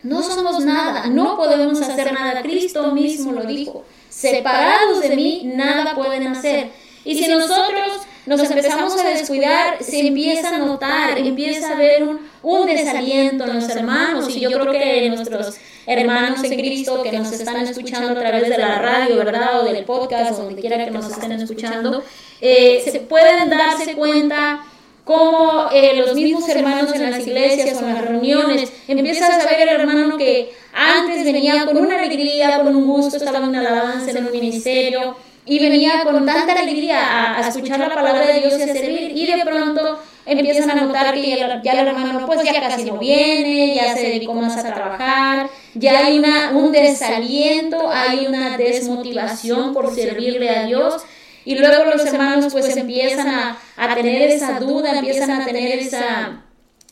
no 0.03 0.23
somos 0.23 0.65
nada, 0.65 1.07
no 1.09 1.37
podemos 1.37 1.81
hacer 1.81 2.13
nada. 2.13 2.43
Cristo 2.43 2.93
mismo 2.93 3.33
lo 3.33 3.43
dijo. 3.45 3.85
Separados 4.09 5.01
de 5.01 5.17
mí, 5.17 5.43
nada 5.45 5.95
pueden 5.95 6.29
hacer. 6.29 6.71
Y 7.05 7.17
si 7.17 7.29
nosotros 7.29 8.07
nos 8.27 8.43
empezamos 8.43 8.99
a 8.99 9.09
descuidar, 9.09 9.83
se 9.83 10.07
empieza 10.07 10.55
a 10.55 10.59
notar, 10.59 11.19
empieza 11.19 11.71
a 11.71 11.73
haber 11.75 12.03
un, 12.43 12.67
desaliento 12.67 13.45
en 13.45 13.55
los 13.55 13.69
hermanos. 13.69 14.29
Y 14.35 14.41
yo 14.41 14.51
creo 14.51 14.73
que 14.73 15.09
nuestros 15.11 15.57
hermanos 15.87 16.43
en 16.43 16.59
Cristo 16.59 17.03
que 17.03 17.13
nos 17.13 17.33
están 17.33 17.57
escuchando 17.59 18.11
a 18.11 18.15
través 18.15 18.49
de 18.49 18.59
la 18.59 18.81
radio, 18.81 19.17
¿verdad? 19.17 19.61
O 19.61 19.65
del 19.65 19.85
podcast, 19.85 20.39
donde 20.39 20.61
quiera 20.61 20.85
que 20.85 20.91
nos 20.91 21.11
estén 21.11 21.33
escuchando, 21.33 22.03
eh, 22.41 22.83
se 22.85 23.01
pueden 23.01 23.49
darse 23.49 23.95
cuenta 23.95 24.65
como 25.05 25.69
eh, 25.73 25.95
los 25.97 26.15
mismos 26.15 26.49
hermanos 26.49 26.93
en 26.93 27.09
las 27.09 27.25
iglesias 27.25 27.81
o 27.81 27.87
en 27.87 27.95
las 27.95 28.05
reuniones, 28.05 28.73
empiezas 28.89 29.45
a 29.45 29.49
ver, 29.49 29.69
hermano, 29.69 30.19
que 30.19 30.53
antes 30.75 31.25
venía 31.25 31.65
con 31.65 31.77
una 31.77 31.97
alegría, 31.97 32.59
con 32.59 32.75
un 32.75 32.87
gusto, 32.87 33.17
estaba 33.17 33.39
en 33.39 33.45
una 33.45 33.61
alabanza, 33.61 34.11
en 34.11 34.27
un 34.27 34.33
ministerio, 34.33 35.17
y 35.47 35.61
venía 35.61 36.03
con 36.03 36.27
tanta 36.27 36.53
alegría 36.53 37.37
a, 37.39 37.49
escuchar 37.49 37.79
la 37.79 37.95
palabra 37.95 38.27
de 38.27 38.41
Dios 38.41 38.59
y 38.59 38.63
a 38.63 38.67
servir, 38.67 39.13
y 39.17 39.27
de 39.27 39.45
pronto 39.45 40.01
empiezan 40.27 40.71
a 40.71 40.75
notar 40.75 41.15
que 41.15 41.37
ya, 41.37 41.63
ya, 41.63 41.73
el 41.73 41.87
hermano 41.87 42.27
pues 42.27 42.43
ya 42.43 42.61
casi 42.61 42.85
no 42.85 42.99
viene, 42.99 43.77
ya 43.77 43.95
se 43.95 44.03
dedicó 44.03 44.35
más 44.35 44.57
a 44.57 44.75
trabajar, 44.75 45.49
ya 45.75 46.07
hay 46.07 46.19
una, 46.19 46.51
un 46.51 46.73
desaliento, 46.73 47.89
hay 47.89 48.27
una 48.27 48.59
desmotivación 48.59 49.73
por 49.73 49.95
servirle 49.95 50.51
a 50.51 50.65
Dios, 50.65 51.05
y 51.45 51.55
luego 51.55 51.85
los 51.85 52.05
hermanos 52.05 52.53
pues 52.53 52.77
empiezan 52.77 53.29
a, 53.29 53.59
a 53.77 53.95
tener 53.95 54.23
esa 54.23 54.59
duda, 54.59 54.99
empiezan 54.99 55.31
a 55.31 55.45
tener 55.45 55.79
esa, 55.79 56.43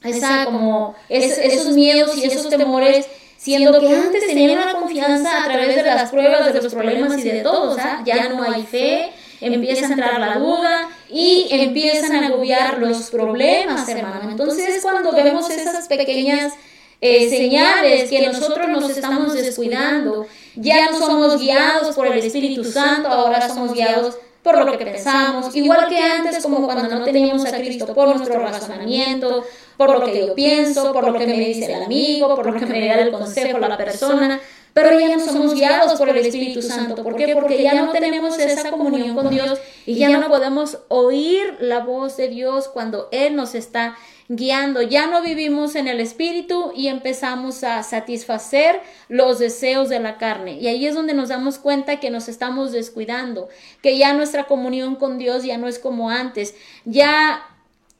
esa 0.05 0.45
como 0.45 0.95
esos 1.09 1.69
miedos 1.75 2.17
y 2.17 2.25
esos 2.25 2.49
temores, 2.49 3.09
siendo 3.45 3.79
que 3.79 3.95
antes 3.95 4.27
tenían 4.27 4.59
la 4.59 4.73
confianza 4.73 5.43
a 5.43 5.45
través 5.45 5.77
de 5.77 5.83
las 5.83 6.11
pruebas, 6.11 6.51
de 6.51 6.63
los 6.63 6.73
problemas 6.73 7.19
y 7.19 7.29
de 7.29 7.43
todo, 7.43 7.77
ya 8.03 8.31
no 8.31 8.43
hay 8.43 8.63
fe, 8.63 9.11
empieza 9.39 9.87
a 9.87 9.91
entrar 9.91 10.19
la 10.19 10.39
duda 10.39 10.89
y 11.11 11.49
empiezan 11.51 12.15
a 12.15 12.29
agobiar 12.29 12.79
los 12.79 13.11
problemas, 13.11 13.87
hermano. 13.87 14.31
Entonces 14.31 14.81
cuando 14.81 15.13
vemos 15.13 15.51
esas 15.51 15.87
pequeñas 15.89 16.55
eh, 17.03 17.29
señales 17.29 18.09
que 18.09 18.27
nosotros 18.27 18.67
nos 18.67 18.89
estamos 18.89 19.35
descuidando, 19.35 20.27
ya 20.55 20.91
no 20.91 20.99
somos 20.99 21.39
guiados 21.39 21.95
por 21.95 22.07
el 22.07 22.25
Espíritu 22.25 22.65
Santo, 22.65 23.09
ahora 23.09 23.47
somos 23.47 23.75
guiados 23.75 24.17
por 24.45 24.59
lo 24.59 24.77
que 24.77 24.85
pensamos, 24.85 25.57
igual 25.57 25.89
que 25.89 25.99
antes, 25.99 26.43
como 26.43 26.67
cuando 26.67 26.87
no 26.87 27.03
teníamos 27.03 27.47
a 27.47 27.57
Cristo, 27.57 27.95
por 27.95 28.15
nuestro 28.15 28.39
razonamiento, 28.39 29.43
por 29.79 29.99
lo 29.99 30.05
que 30.05 30.27
yo 30.27 30.35
pienso, 30.35 30.93
por 30.93 31.11
lo 31.11 31.19
que 31.19 31.27
me 31.27 31.39
dice 31.39 31.73
el 31.73 31.83
amigo, 31.83 32.37
por 32.37 32.53
lo 32.53 32.61
que 32.61 32.67
me 32.67 32.87
da 32.87 33.01
el 33.01 33.11
consejo 33.11 33.59
la 33.59 33.79
persona, 33.79 34.39
pero 34.75 35.01
ya 35.01 35.17
no 35.17 35.25
somos 35.25 35.55
guiados 35.55 35.99
por 35.99 36.11
el 36.11 36.19
Espíritu 36.19 36.61
Santo. 36.61 37.03
¿Por 37.03 37.17
qué? 37.17 37.33
Porque 37.33 37.63
ya 37.63 37.73
no 37.73 37.91
tenemos 37.91 38.39
esa 38.39 38.71
comunión 38.71 39.15
con 39.17 39.31
Dios 39.31 39.59
y 39.87 39.95
ya 39.95 40.11
no 40.11 40.29
podemos 40.29 40.79
oír 40.89 41.57
la 41.61 41.81
voz 41.81 42.19
de 42.19 42.29
Dios 42.29 42.69
cuando 42.69 43.09
Él 43.13 43.35
nos 43.37 43.55
está 43.55 43.97
guiando. 44.29 44.83
Ya 44.83 45.07
no 45.07 45.23
vivimos 45.23 45.75
en 45.75 45.89
el 45.89 46.01
espíritu 46.01 46.73
y 46.75 46.89
empezamos 46.89 47.65
a 47.65 47.83
satisfacer 47.83 48.81
los 49.09 49.39
deseos 49.39 49.89
de 49.89 50.01
la 50.01 50.19
carne. 50.19 50.55
Y 50.55 50.69
ahí 50.69 50.87
es 50.87 50.95
donde 50.95 51.15
nos 51.15 51.29
damos 51.29 51.59
cuenta 51.59 52.01
que 52.01 52.11
nos 52.11 52.29
estamos 52.29 52.73
descuidando, 52.73 53.49
que 53.83 53.99
ya 53.99 54.13
nuestra 54.15 54.45
comunión 54.45 54.97
con 54.97 55.19
Dios 55.19 55.45
ya 55.45 55.59
no 55.59 55.69
es 55.69 55.79
como 55.79 56.11
antes. 56.11 56.55
Ya 56.85 57.47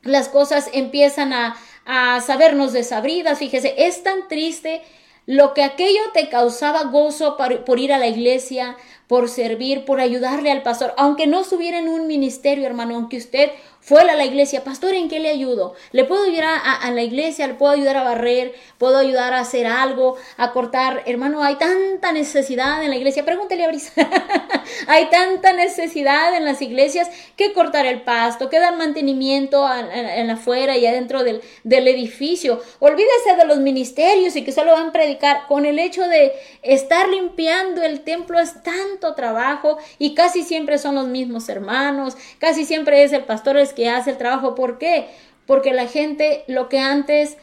las 0.03 0.29
cosas 0.29 0.71
empiezan 0.73 1.33
a, 1.33 1.57
a 1.85 2.21
sabernos 2.21 2.73
desabridas. 2.73 3.39
Fíjese, 3.39 3.75
es 3.77 4.03
tan 4.03 4.29
triste 4.29 4.83
lo 5.27 5.55
que 5.55 5.63
aquello 5.63 6.01
te 6.13 6.29
causaba 6.29 6.85
gozo 6.85 7.37
por, 7.37 7.79
ir 7.79 7.93
a 7.93 7.99
la 7.99 8.09
iglesia, 8.09 8.77
por 9.07 9.29
servir, 9.29 9.85
por 9.85 10.01
ayudarle 10.01 10.51
al 10.51 10.63
pastor, 10.63 10.95
aunque 10.97 11.27
no 11.27 11.41
estuviera 11.41 11.79
en 11.79 11.89
un 11.89 12.07
ministerio, 12.07 12.67
hermano, 12.67 12.95
aunque 12.95 13.17
usted 13.17 13.51
fuera 13.85 14.15
a 14.15 14.17
la 14.17 14.25
iglesia, 14.25 14.65
pastor, 14.65 14.95
¿en 14.95 15.11
qué 15.11 15.21
le 15.21 15.29
ayudo? 15.29 15.75
¿Le 15.93 16.05
puedo 16.05 16.25
ayudar 16.25 16.59
a, 16.65 16.91
la 16.91 17.03
iglesia? 17.03 17.47
¿Le 17.47 17.53
puedo 17.53 17.71
ayudar 17.71 17.99
a 17.99 18.03
barrer? 18.03 18.55
¿Puedo 18.79 18.97
ayudar 18.97 19.35
a 19.35 19.41
hacer 19.41 19.67
algo? 19.67 20.17
¿A 20.39 20.53
cortar? 20.53 21.03
Hermano, 21.05 21.45
hay 21.45 21.57
tanta 21.57 22.11
necesidad 22.11 22.83
en 22.83 22.89
la 22.89 22.97
iglesia. 22.97 23.27
Pregúntele 23.27 23.63
a 23.63 23.69
Brisa. 23.69 23.93
hay 24.87 25.11
tanta 25.11 25.53
necesidad 25.53 26.35
en 26.35 26.47
las 26.47 26.63
iglesias 26.63 27.11
que 27.37 27.53
cortar 27.53 27.85
el 27.85 28.01
pasto, 28.01 28.49
que 28.49 28.59
dar 28.59 28.75
mantenimiento 28.75 29.69
en, 29.71 30.31
afuera 30.31 30.79
y 30.79 30.87
adentro 30.87 31.23
del, 31.23 31.43
del 31.63 31.87
edificio. 31.87 32.63
Olvídese 32.79 33.37
de 33.37 33.45
los 33.45 33.59
ministerios 33.59 34.35
y 34.35 34.45
que 34.45 34.53
solo 34.53 34.73
van 34.73 34.89
a 34.89 34.93
predicar. 34.93 35.47
Con 35.47 35.67
el 35.67 35.79
hecho 35.79 36.09
de 36.09 36.33
estar 36.63 37.11
limpiando 37.11 37.83
el 37.83 38.01
templo 38.01 38.41
es 38.41 38.63
tanto 38.63 39.15
trabajo 39.15 39.77
y 39.99 40.15
casi 40.15 40.43
siempre 40.43 40.79
son 40.79 40.95
los 40.95 41.07
mismos 41.07 41.51
hermanos, 41.51 42.17
casi 42.39 42.65
siempre 42.65 43.03
es 43.03 43.13
el 43.13 43.25
pastor 43.25 43.59
el 43.59 43.74
que 43.75 43.89
hace 43.89 44.11
el 44.11 44.19
trabajo. 44.19 44.55
¿Por 44.55 44.79
qué? 44.79 45.07
Porque 45.47 45.73
la 45.73 45.87
gente 45.87 46.45
lo 46.47 46.69
que 46.69 46.79
antes 46.79 47.37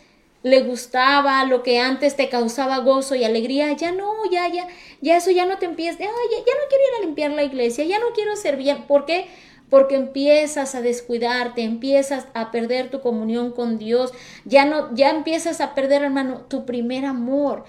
le 0.44 0.62
gustaba, 0.64 1.44
lo 1.46 1.62
que 1.62 1.80
antes 1.80 2.16
te 2.16 2.30
causaba 2.30 2.80
gozo 2.80 3.16
y 3.16 3.24
alegría, 3.24 3.72
ya 3.74 3.92
no, 3.92 4.12
ya, 4.32 4.48
ya, 4.48 4.68
ya 5.02 5.18
eso 5.18 5.30
ya 5.32 5.46
no 5.46 5.58
te 5.58 5.66
empieza, 5.66 6.00
ya, 6.00 6.08
no 6.08 6.16
quiero 6.70 6.84
ir 6.84 7.00
a 7.00 7.06
limpiar 7.06 7.32
la 7.32 7.44
iglesia, 7.44 7.86
ya 7.86 8.00
no 8.00 8.08
quiero 8.14 8.36
servir. 8.36 8.76
¿Por 8.88 9.06
qué? 9.06 9.28
Porque 9.70 9.96
empiezas 9.96 10.74
a 10.76 10.82
descuidarte, 10.82 11.62
empiezas 11.62 12.28
a 12.34 12.52
perder 12.52 12.90
tu 12.90 13.02
comunión 13.02 13.52
con 13.52 13.78
Dios, 13.78 14.12
ya 14.46 14.66
no, 14.66 14.94
ya 14.96 15.12
empiezas 15.12 15.62
a 15.62 15.76
perder, 15.76 16.04
hermano, 16.04 16.42
tu 16.48 16.66
primer 16.66 17.06
amor. 17.06 17.64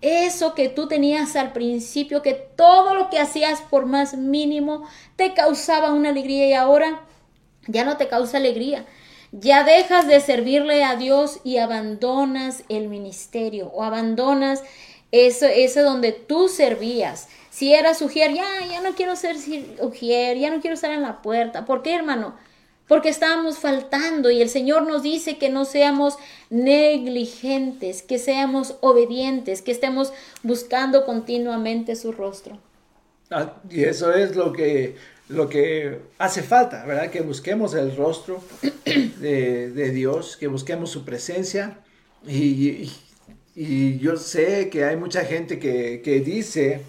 Eso 0.00 0.54
que 0.54 0.68
tú 0.68 0.88
tenías 0.88 1.36
al 1.36 1.52
principio, 1.52 2.22
que 2.22 2.34
todo 2.34 2.94
lo 2.94 3.08
que 3.08 3.18
hacías 3.18 3.62
por 3.62 3.86
más 3.86 4.16
mínimo 4.16 4.86
te 5.16 5.32
causaba 5.32 5.92
una 5.92 6.10
alegría 6.10 6.46
y 6.46 6.52
ahora 6.52 7.02
ya 7.66 7.84
no 7.84 7.96
te 7.96 8.08
causa 8.08 8.38
alegría. 8.38 8.86
Ya 9.32 9.64
dejas 9.64 10.06
de 10.06 10.20
servirle 10.20 10.84
a 10.84 10.96
Dios 10.96 11.40
y 11.42 11.58
abandonas 11.58 12.62
el 12.68 12.88
ministerio 12.88 13.66
o 13.68 13.82
abandonas 13.82 14.62
eso, 15.10 15.46
eso 15.46 15.82
donde 15.82 16.12
tú 16.12 16.48
servías. 16.48 17.28
Si 17.50 17.72
eras 17.72 18.02
ujier, 18.02 18.32
ya, 18.32 18.44
ya 18.68 18.80
no 18.80 18.94
quiero 18.94 19.14
ser 19.16 19.36
ujier, 19.80 20.38
ya 20.38 20.50
no 20.50 20.60
quiero 20.60 20.74
estar 20.74 20.90
en 20.90 21.02
la 21.02 21.22
puerta. 21.22 21.64
¿Por 21.64 21.82
qué, 21.82 21.94
hermano? 21.94 22.34
Porque 22.88 23.08
estábamos 23.08 23.58
faltando 23.58 24.30
y 24.30 24.42
el 24.42 24.48
Señor 24.48 24.86
nos 24.86 25.02
dice 25.02 25.38
que 25.38 25.48
no 25.50 25.64
seamos 25.64 26.16
negligentes, 26.50 28.02
que 28.02 28.18
seamos 28.18 28.76
obedientes, 28.80 29.62
que 29.62 29.70
estemos 29.72 30.12
buscando 30.42 31.04
continuamente 31.06 31.96
su 31.96 32.12
rostro. 32.12 32.58
Ah, 33.30 33.54
y 33.70 33.84
eso 33.84 34.12
es 34.12 34.36
lo 34.36 34.52
que 34.52 34.96
lo 35.28 35.48
que 35.48 36.00
hace 36.18 36.42
falta, 36.42 36.84
¿verdad? 36.84 37.10
Que 37.10 37.22
busquemos 37.22 37.74
el 37.74 37.96
rostro 37.96 38.42
de, 38.84 39.90
Dios, 39.92 40.36
que 40.36 40.48
busquemos 40.48 40.90
su 40.90 41.04
presencia. 41.04 41.78
Y, 42.26 42.90
yo 44.00 44.16
sé 44.16 44.68
que 44.68 44.84
hay 44.84 44.96
mucha 44.96 45.24
gente 45.24 45.58
que, 45.58 46.22
dice 46.24 46.82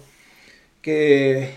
que, 0.82 1.54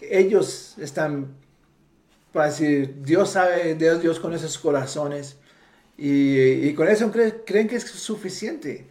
ellos 0.00 0.74
están, 0.78 1.36
para 2.32 2.46
decir, 2.46 3.02
Dios 3.02 3.30
sabe, 3.30 3.74
Dios, 3.74 4.00
Dios 4.00 4.18
con 4.18 4.32
esos 4.32 4.58
corazones. 4.58 5.36
Y, 5.96 6.72
con 6.74 6.88
eso 6.88 7.12
creen, 7.12 7.68
que 7.68 7.76
es 7.76 7.84
suficiente. 7.84 8.86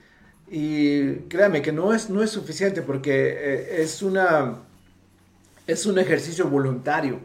Y 0.49 1.15
créame 1.27 1.62
que 1.62 1.73
no 1.73 1.93
es, 1.93 2.10
no 2.10 2.23
es 2.23 2.30
suficiente 2.30 2.82
porque 2.82 3.36
eh, 3.38 3.82
es 3.82 4.01
una 4.01 4.66
es 5.67 5.86
un 5.86 5.99
ejercicio 5.99 6.47
voluntario 6.49 7.19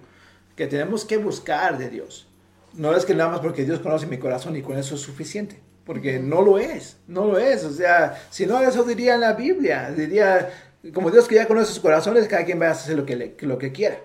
que 0.57 0.67
tenemos 0.67 1.05
que 1.05 1.17
buscar 1.17 1.79
de 1.79 1.89
Dios. 1.89 2.29
No 2.75 2.95
es 2.95 3.05
que 3.05 3.15
nada 3.15 3.31
más 3.31 3.41
porque 3.41 3.65
Dios 3.65 3.81
conoce 3.81 4.07
mi 4.07 4.19
corazón 4.19 4.57
y 4.57 4.63
con 4.63 4.77
eso 4.77 4.97
es 4.97 5.01
suficiente, 5.01 5.61
porque 5.85 6.19
no 6.19 6.43
lo 6.43 6.59
es, 6.59 6.97
no 7.07 7.27
lo 7.27 7.39
es. 7.39 7.65
O 7.65 7.73
sea, 7.73 8.21
si 8.31 8.47
no, 8.47 8.61
eso 8.61 8.83
diría 8.85 9.15
en 9.15 9.21
la 9.21 9.35
Biblia, 9.35 9.91
diría, 9.91 10.51
como 10.93 11.11
Dios 11.11 11.29
que 11.29 11.37
ya 11.37 11.47
conoce 11.47 11.67
sus 11.67 11.81
corazones, 11.81 12.27
cada 12.29 12.45
quien 12.45 12.61
va 12.61 12.69
a 12.69 12.73
hacer 12.73 12.97
lo 12.97 13.07
que, 13.07 13.37
lo 13.41 13.59
que 13.59 13.73
quiera. 13.73 13.99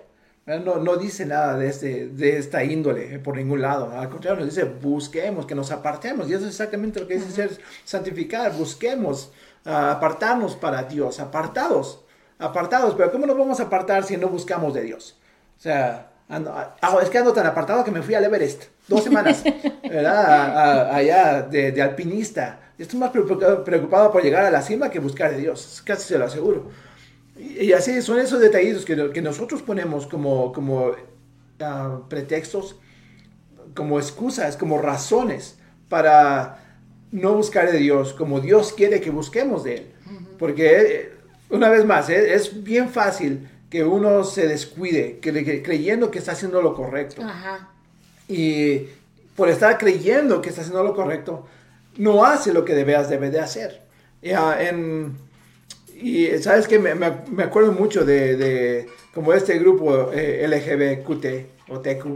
No, 0.46 0.76
no, 0.76 0.96
dice 0.96 1.26
nada 1.26 1.58
de, 1.58 1.68
este, 1.68 2.08
de 2.08 2.38
esta 2.38 2.64
índole 2.64 3.18
por 3.18 3.36
ningún 3.36 3.60
lado. 3.60 3.90
Al 3.90 4.08
contrario, 4.08 4.40
nos 4.42 4.54
dice 4.54 4.64
busquemos, 4.64 5.44
que 5.44 5.54
nos 5.54 5.70
apartemos. 5.70 6.30
Y 6.30 6.32
eso 6.32 6.44
es 6.44 6.52
exactamente 6.52 7.00
lo 7.00 7.06
que 7.06 7.16
dice 7.16 7.30
ser 7.30 7.50
santificar. 7.84 8.54
Busquemos 8.54 9.30
ah, 9.66 9.92
apartarnos 9.92 10.56
para 10.56 10.84
Dios, 10.84 11.20
apartados 11.20 12.06
apartados, 12.38 12.94
pero 12.94 13.10
¿cómo 13.10 13.26
nos 13.26 13.36
vamos 13.36 13.60
a 13.60 13.64
apartar 13.64 14.04
si 14.04 14.16
no 14.16 14.28
buscamos 14.28 14.74
de 14.74 14.82
Dios? 14.82 15.18
O 15.56 15.60
sea, 15.60 16.10
ah, 16.28 16.98
es 17.02 17.10
que 17.10 17.18
ando 17.18 17.32
tan 17.32 17.46
apartado 17.46 17.84
que 17.84 17.90
me 17.90 18.02
fui 18.02 18.14
al 18.14 18.24
Everest, 18.24 18.64
dos 18.86 19.02
semanas, 19.02 19.42
¿verdad? 19.82 20.94
allá 20.94 21.42
de, 21.42 21.82
alpinista. 21.82 22.60
Estoy 22.78 23.00
más 23.00 23.10
preocupado, 23.10 24.12
por 24.12 24.22
llegar 24.22 24.44
a 24.44 24.50
la 24.50 24.62
cima 24.62 24.90
que 24.90 25.00
buscar 25.00 25.32
de 25.32 25.38
Dios, 25.38 25.82
casi 25.84 26.06
se 26.08 26.18
lo 26.18 26.26
aseguro. 26.26 26.70
Y, 27.36 27.72
así 27.72 28.00
son 28.02 28.18
esos 28.18 28.40
detallitos 28.40 28.84
que, 28.84 29.10
que 29.10 29.22
nosotros 29.22 29.62
ponemos 29.62 30.06
como, 30.06 30.52
como 30.52 30.92
ah, 31.60 32.00
pretextos, 32.08 32.76
como 33.74 33.98
excusas, 33.98 34.56
como 34.56 34.78
razones 34.78 35.58
para 35.88 36.58
no 37.10 37.34
buscar 37.34 37.70
de 37.70 37.78
Dios 37.78 38.12
como 38.12 38.40
Dios 38.40 38.72
quiere 38.72 39.00
que 39.00 39.10
busquemos 39.10 39.64
de 39.64 39.74
Él. 39.76 39.92
Porque 40.38 41.12
una 41.50 41.68
vez 41.68 41.84
más, 41.84 42.08
¿eh? 42.10 42.34
es 42.34 42.62
bien 42.62 42.90
fácil 42.90 43.48
que 43.70 43.84
uno 43.84 44.24
se 44.24 44.46
descuide 44.46 45.18
creyendo 45.20 46.10
que 46.10 46.18
está 46.18 46.32
haciendo 46.32 46.62
lo 46.62 46.74
correcto. 46.74 47.22
Y 48.28 48.86
por 49.36 49.48
estar 49.48 49.78
creyendo 49.78 50.40
que 50.40 50.48
está 50.48 50.62
haciendo 50.62 50.82
lo 50.82 50.94
correcto, 50.94 51.46
no 51.96 52.24
hace 52.24 52.52
lo 52.52 52.64
que 52.64 52.74
debeas 52.74 53.08
debe 53.08 53.30
de 53.30 53.40
hacer. 53.40 53.82
y 55.94 56.26
sabes 56.40 56.66
que 56.66 56.78
me, 56.78 57.42
acuerdo 57.42 57.72
mucho 57.72 58.04
de, 58.04 58.86
como 59.12 59.32
este 59.32 59.58
grupo 59.58 60.10
eh, 60.12 60.46
LGBTQ 60.46 61.70
o 61.70 61.80
TQ 61.80 62.06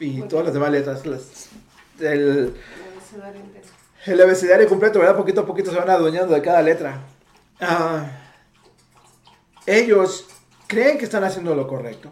y 0.00 0.22
todas 0.22 0.46
las 0.46 0.54
demás 0.54 0.70
letras. 0.70 1.02
el, 2.00 2.54
el 4.06 4.20
abecedario 4.20 4.68
completo, 4.68 4.98
¿verdad? 4.98 5.16
Poquito 5.16 5.42
a 5.42 5.46
poquito 5.46 5.70
se 5.70 5.78
van 5.78 5.90
adueñando 5.90 6.34
de 6.34 6.42
cada 6.42 6.62
letra. 6.62 7.00
Ah, 7.60 8.23
ellos 9.66 10.26
creen 10.66 10.98
que 10.98 11.04
están 11.04 11.24
haciendo 11.24 11.54
lo 11.54 11.66
correcto. 11.66 12.10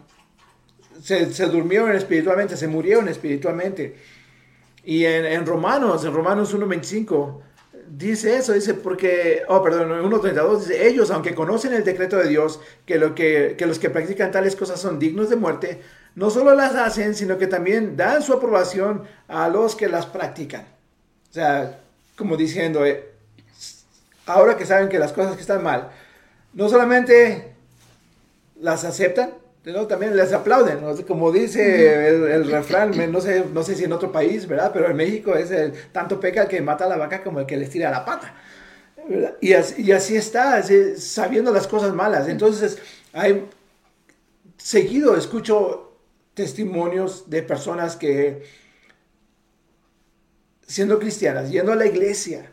Se, 1.01 1.25
durmieron 1.47 1.95
espiritualmente, 1.95 2.55
se 2.55 2.67
murieron 2.67 3.09
espiritualmente. 3.09 3.97
Y 4.85 5.05
en, 5.05 5.45
Romanos, 5.45 6.05
en 6.05 6.13
Romanos 6.13 6.55
1.25, 6.55 7.39
dice 7.89 8.37
eso, 8.37 8.53
dice 8.53 8.73
porque, 8.73 9.43
oh, 9.47 9.61
perdón, 9.61 9.89
1.32 9.89 10.59
dice, 10.59 10.87
ellos, 10.87 11.11
aunque 11.11 11.35
conocen 11.35 11.73
el 11.73 11.83
decreto 11.83 12.17
de 12.17 12.27
Dios, 12.27 12.59
que 12.85 12.97
los 12.97 13.79
que 13.79 13.89
practican 13.89 14.31
tales 14.31 14.55
cosas 14.55 14.79
son 14.79 14.99
dignos 14.99 15.29
de 15.29 15.35
muerte, 15.35 15.81
no 16.15 16.29
solo 16.29 16.53
las 16.53 16.75
hacen, 16.75 17.15
sino 17.15 17.37
que 17.37 17.47
también 17.47 17.97
dan 17.97 18.21
su 18.21 18.33
aprobación 18.33 19.03
a 19.27 19.49
los 19.49 19.75
que 19.75 19.87
las 19.87 20.05
practican. 20.05 20.65
O 21.29 21.33
sea, 21.33 21.79
como 22.15 22.37
diciendo, 22.37 22.85
eh, 22.85 23.09
ahora 24.25 24.55
que 24.55 24.65
saben 24.65 24.89
que 24.89 24.99
las 24.99 25.13
cosas 25.13 25.35
que 25.35 25.41
están 25.41 25.63
mal, 25.63 25.91
no 26.53 26.69
solamente 26.69 27.53
las 28.59 28.83
aceptan, 28.85 29.31
sino 29.63 29.87
también 29.87 30.15
les 30.15 30.33
aplauden. 30.33 30.79
Como 31.05 31.31
dice 31.31 32.07
el, 32.07 32.49
refrán, 32.49 33.11
no 33.11 33.21
sé, 33.21 33.45
no 33.51 33.63
sé 33.63 33.75
si 33.75 33.85
en 33.85 33.93
otro 33.93 34.11
país, 34.11 34.47
¿verdad? 34.47 34.71
Pero 34.73 34.89
en 34.89 34.97
México 34.97 35.35
es 35.35 35.51
el 35.51 35.73
tanto 35.91 36.19
peca 36.19 36.43
el 36.43 36.47
que 36.47 36.61
mata 36.61 36.85
a 36.85 36.89
la 36.89 36.97
vaca 36.97 37.23
como 37.23 37.39
el 37.39 37.45
que 37.45 37.57
les 37.57 37.69
tira 37.69 37.89
la 37.89 38.05
pata. 38.05 38.35
Y 39.41 39.53
así, 39.53 39.83
y 39.83 39.91
así 39.91 40.15
está, 40.15 40.63
sabiendo 40.97 41.51
las 41.51 41.67
cosas 41.67 41.93
malas. 41.93 42.27
Entonces, 42.27 42.77
hay, 43.11 43.45
seguido 44.57 45.17
escucho 45.17 45.97
testimonios 46.33 47.29
de 47.29 47.43
personas 47.43 47.95
que, 47.95 48.43
siendo 50.65 50.99
cristianas, 50.99 51.51
yendo 51.51 51.73
a 51.73 51.75
la 51.75 51.85
iglesia, 51.85 52.52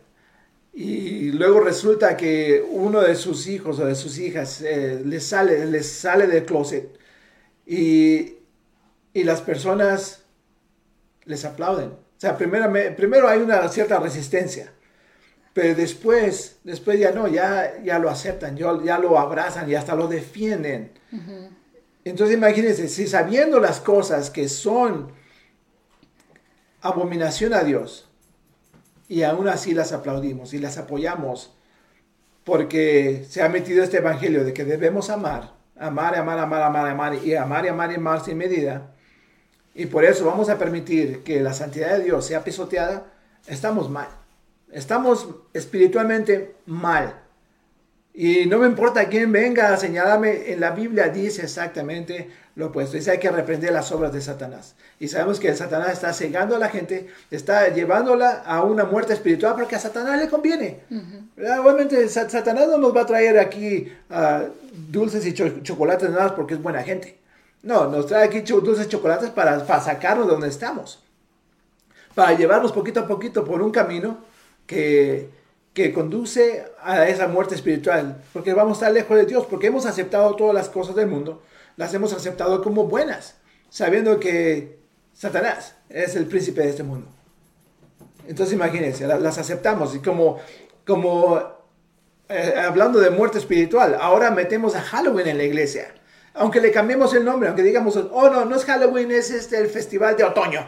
y 0.72 1.32
luego 1.32 1.60
resulta 1.60 2.16
que 2.16 2.64
uno 2.70 3.00
de 3.00 3.16
sus 3.16 3.48
hijos 3.48 3.78
o 3.80 3.86
de 3.86 3.94
sus 3.94 4.18
hijas 4.18 4.62
eh, 4.62 5.02
les, 5.04 5.26
sale, 5.26 5.66
les 5.66 5.90
sale 5.90 6.26
del 6.26 6.44
closet 6.44 6.96
y, 7.66 8.36
y, 9.12 9.24
las 9.24 9.40
personas 9.40 10.22
les 11.24 11.44
aplauden. 11.44 11.88
O 11.88 12.20
sea, 12.20 12.36
primero, 12.36 12.72
primero 12.96 13.28
hay 13.28 13.40
una 13.40 13.68
cierta 13.68 13.98
resistencia, 13.98 14.72
pero 15.52 15.74
después, 15.74 16.58
después 16.62 16.98
ya 17.00 17.10
no, 17.12 17.26
ya, 17.26 17.82
ya 17.82 17.98
lo 17.98 18.08
aceptan, 18.08 18.56
ya, 18.56 18.78
ya 18.84 18.98
lo 18.98 19.18
abrazan 19.18 19.68
y 19.68 19.74
hasta 19.74 19.94
lo 19.94 20.06
defienden. 20.06 20.92
Entonces 22.04 22.36
imagínense, 22.36 22.88
si 22.88 23.06
sabiendo 23.06 23.58
las 23.58 23.80
cosas 23.80 24.30
que 24.30 24.48
son 24.48 25.12
abominación 26.80 27.54
a 27.54 27.64
Dios 27.64 28.09
y 29.10 29.24
aún 29.24 29.48
así 29.48 29.74
las 29.74 29.90
aplaudimos 29.90 30.54
y 30.54 30.58
las 30.58 30.78
apoyamos 30.78 31.52
porque 32.44 33.26
se 33.28 33.42
ha 33.42 33.48
metido 33.48 33.82
este 33.82 33.96
evangelio 33.96 34.44
de 34.44 34.52
que 34.52 34.64
debemos 34.64 35.10
amar, 35.10 35.52
amar, 35.76 36.14
amar, 36.14 36.38
amar, 36.38 36.62
amar, 36.62 36.88
amar 36.88 37.14
y 37.16 37.34
amar 37.34 37.64
y 37.64 37.68
amar 37.68 37.90
y 37.90 37.96
amar 37.96 38.24
sin 38.24 38.38
medida. 38.38 38.94
Y 39.74 39.86
por 39.86 40.04
eso 40.04 40.24
vamos 40.24 40.48
a 40.48 40.58
permitir 40.58 41.24
que 41.24 41.40
la 41.40 41.52
santidad 41.52 41.96
de 41.96 42.04
Dios 42.04 42.24
sea 42.24 42.44
pisoteada, 42.44 43.08
estamos 43.48 43.90
mal. 43.90 44.06
Estamos 44.70 45.28
espiritualmente 45.54 46.54
mal. 46.66 47.20
Y 48.22 48.44
no 48.44 48.58
me 48.58 48.66
importa 48.66 49.08
quién 49.08 49.32
venga 49.32 49.72
a 49.72 49.78
señalarme, 49.78 50.52
en 50.52 50.60
la 50.60 50.72
Biblia 50.72 51.08
dice 51.08 51.40
exactamente 51.40 52.28
lo 52.54 52.66
opuesto. 52.66 52.98
Dice 52.98 53.12
hay 53.12 53.18
que 53.18 53.30
reprender 53.30 53.72
las 53.72 53.90
obras 53.92 54.12
de 54.12 54.20
Satanás. 54.20 54.74
Y 54.98 55.08
sabemos 55.08 55.40
que 55.40 55.48
el 55.48 55.56
Satanás 55.56 55.94
está 55.94 56.12
cegando 56.12 56.54
a 56.54 56.58
la 56.58 56.68
gente, 56.68 57.08
está 57.30 57.68
llevándola 57.68 58.42
a 58.44 58.62
una 58.62 58.84
muerte 58.84 59.14
espiritual 59.14 59.54
porque 59.54 59.76
a 59.76 59.78
Satanás 59.78 60.20
le 60.20 60.28
conviene. 60.28 60.80
Obviamente 61.38 62.06
Satanás 62.10 62.68
no 62.68 62.76
nos 62.76 62.94
va 62.94 63.00
a 63.00 63.06
traer 63.06 63.38
aquí 63.38 63.90
ah, 64.10 64.44
dulces 64.90 65.24
y 65.24 65.32
chocolates 65.32 66.10
nada 66.10 66.36
porque 66.36 66.52
es 66.52 66.62
buena 66.62 66.82
gente. 66.82 67.16
No, 67.62 67.88
nos 67.88 68.06
trae 68.06 68.24
aquí 68.26 68.42
dulces 68.42 68.84
y 68.84 68.90
chocolates 68.90 69.30
para, 69.30 69.64
para 69.64 69.80
sacarnos 69.80 70.26
de 70.26 70.32
donde 70.32 70.48
estamos. 70.48 71.02
Para 72.14 72.36
llevarnos 72.36 72.70
poquito 72.72 73.00
a 73.00 73.08
poquito 73.08 73.46
por 73.46 73.62
un 73.62 73.70
camino 73.70 74.18
que 74.66 75.39
conduce 75.92 76.64
a 76.82 77.08
esa 77.08 77.26
muerte 77.26 77.54
espiritual, 77.54 78.22
porque 78.32 78.54
vamos 78.54 78.76
a 78.76 78.80
estar 78.80 78.92
lejos 78.92 79.16
de 79.16 79.26
Dios, 79.26 79.46
porque 79.48 79.68
hemos 79.68 79.86
aceptado 79.86 80.36
todas 80.36 80.54
las 80.54 80.68
cosas 80.68 80.94
del 80.94 81.06
mundo, 81.06 81.42
las 81.76 81.94
hemos 81.94 82.12
aceptado 82.12 82.62
como 82.62 82.84
buenas, 82.84 83.36
sabiendo 83.70 84.20
que 84.20 84.78
Satanás 85.14 85.74
es 85.88 86.16
el 86.16 86.26
príncipe 86.26 86.62
de 86.62 86.70
este 86.70 86.82
mundo. 86.82 87.08
Entonces 88.28 88.54
imagínense, 88.54 89.06
las 89.06 89.38
aceptamos 89.38 89.94
y 89.94 90.00
como, 90.00 90.38
como 90.86 91.40
eh, 92.28 92.54
hablando 92.56 93.00
de 93.00 93.10
muerte 93.10 93.38
espiritual, 93.38 93.96
ahora 94.00 94.30
metemos 94.30 94.76
a 94.76 94.82
Halloween 94.82 95.26
en 95.26 95.38
la 95.38 95.44
iglesia. 95.44 95.94
Aunque 96.32 96.60
le 96.60 96.70
cambiemos 96.70 97.12
el 97.14 97.24
nombre, 97.24 97.48
aunque 97.48 97.64
digamos, 97.64 97.96
oh 97.96 98.30
no, 98.30 98.44
no 98.44 98.54
es 98.54 98.64
Halloween, 98.64 99.10
es 99.10 99.30
este 99.30 99.58
el 99.58 99.68
festival 99.68 100.16
de 100.16 100.24
otoño. 100.24 100.64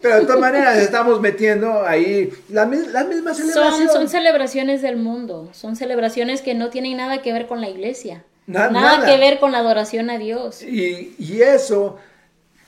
Pero 0.00 0.16
de 0.16 0.22
todas 0.22 0.40
maneras 0.40 0.78
estamos 0.78 1.20
metiendo 1.20 1.84
ahí 1.84 2.32
las 2.48 2.68
mismas 2.68 3.36
celebraciones. 3.36 3.92
Son, 3.92 4.08
celebraciones 4.08 4.82
del 4.82 4.96
mundo, 4.96 5.50
son 5.52 5.76
celebraciones 5.76 6.40
que 6.40 6.54
no 6.54 6.70
tienen 6.70 6.96
nada 6.96 7.20
que 7.20 7.32
ver 7.32 7.46
con 7.46 7.60
la 7.60 7.68
iglesia. 7.68 8.24
nada, 8.46 9.04
que 9.04 9.18
ver 9.18 9.38
con 9.38 9.52
la 9.52 9.58
adoración 9.58 10.08
a 10.08 10.16
Dios. 10.16 10.62
Y, 10.62 11.14
y, 11.18 11.42
eso, 11.42 11.98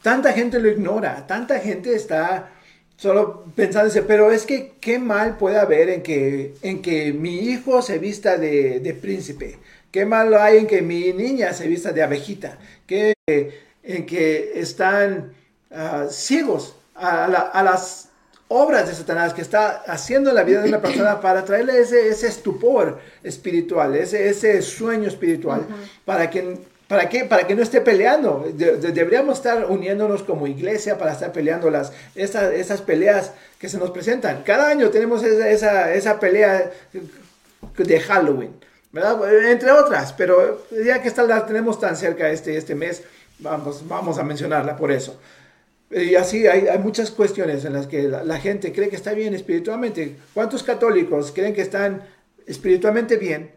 tanta 0.02 0.32
gente 0.32 0.58
lo 0.58 0.68
ignora, 0.68 1.26
tanta 1.26 1.58
gente 1.58 1.94
está 1.94 2.50
solo 2.96 3.46
pensándose, 3.56 4.02
pero 4.02 4.30
es 4.30 4.44
que 4.44 4.74
qué 4.78 4.98
mal 4.98 5.38
puede 5.38 5.58
haber 5.58 5.88
en 5.88 6.02
que, 6.02 6.54
en 6.62 6.82
que 6.82 7.14
mi 7.14 7.38
hijo 7.38 7.80
se 7.80 7.98
vista 7.98 8.36
de, 8.36 8.78
de 8.80 8.94
príncipe, 8.94 9.58
qué 9.90 10.04
mal 10.04 10.34
hay 10.34 10.58
en 10.58 10.66
que 10.66 10.82
mi 10.82 11.12
niña 11.14 11.52
se 11.54 11.66
vista 11.66 11.92
de 11.92 12.02
abejita, 12.02 12.58
¿Qué, 12.86 13.14
en 13.82 14.06
que 14.06 14.52
están 14.54 15.32
uh, 15.70 16.08
ciegos 16.10 16.76
a, 17.02 17.62
las 17.62 18.08
obras 18.48 18.86
de 18.88 18.94
Satanás 18.94 19.34
que 19.34 19.42
está 19.42 19.82
haciendo 19.86 20.30
en 20.30 20.36
la 20.36 20.44
vida 20.44 20.62
de 20.62 20.68
una 20.68 20.80
persona 20.80 21.20
para 21.20 21.44
traerle 21.44 21.80
ese, 21.80 22.08
ese 22.08 22.28
estupor 22.28 23.00
espiritual, 23.22 23.94
ese, 23.96 24.28
ese 24.28 24.62
sueño 24.62 25.08
espiritual, 25.08 25.66
para 26.04 26.30
que 26.30 26.72
¿Para 26.92 27.08
qué? 27.08 27.24
Para 27.24 27.46
que 27.46 27.54
no 27.54 27.62
esté 27.62 27.80
peleando. 27.80 28.44
deberíamos 28.54 29.38
estar 29.38 29.64
uniéndonos 29.64 30.22
como 30.24 30.46
iglesia 30.46 30.98
para 30.98 31.12
estar 31.12 31.32
peleando 31.32 31.70
las, 31.70 31.90
esas, 32.14 32.52
esas 32.52 32.82
peleas 32.82 33.32
que 33.58 33.70
se 33.70 33.78
nos 33.78 33.90
presentan. 33.92 34.42
Cada 34.42 34.68
año 34.68 34.90
tenemos 34.90 35.22
esa, 35.22 35.90
esa, 35.90 36.20
pelea 36.20 36.70
de 37.78 38.00
Halloween, 38.00 38.54
¿verdad? 38.92 39.50
Entre 39.50 39.72
otras, 39.72 40.12
pero 40.12 40.66
ya 40.84 41.00
que 41.00 41.08
está, 41.08 41.22
la 41.22 41.46
tenemos 41.46 41.80
tan 41.80 41.96
cerca 41.96 42.28
este, 42.28 42.58
este 42.58 42.74
mes, 42.74 43.02
vamos, 43.38 43.88
vamos 43.88 44.18
a 44.18 44.22
mencionarla 44.22 44.76
por 44.76 44.92
eso. 44.92 45.18
Y 45.92 46.14
así 46.14 46.46
hay, 46.46 46.68
hay, 46.68 46.78
muchas 46.78 47.10
cuestiones 47.10 47.64
en 47.64 47.74
las 47.74 47.86
que 47.86 48.04
la, 48.04 48.38
gente 48.38 48.72
cree 48.72 48.88
que 48.88 48.96
está 48.96 49.12
bien 49.12 49.34
espiritualmente. 49.34 50.16
¿Cuántos 50.32 50.62
católicos 50.62 51.32
creen 51.34 51.52
que 51.52 51.60
están 51.60 52.02
espiritualmente 52.46 53.16
bien 53.16 53.50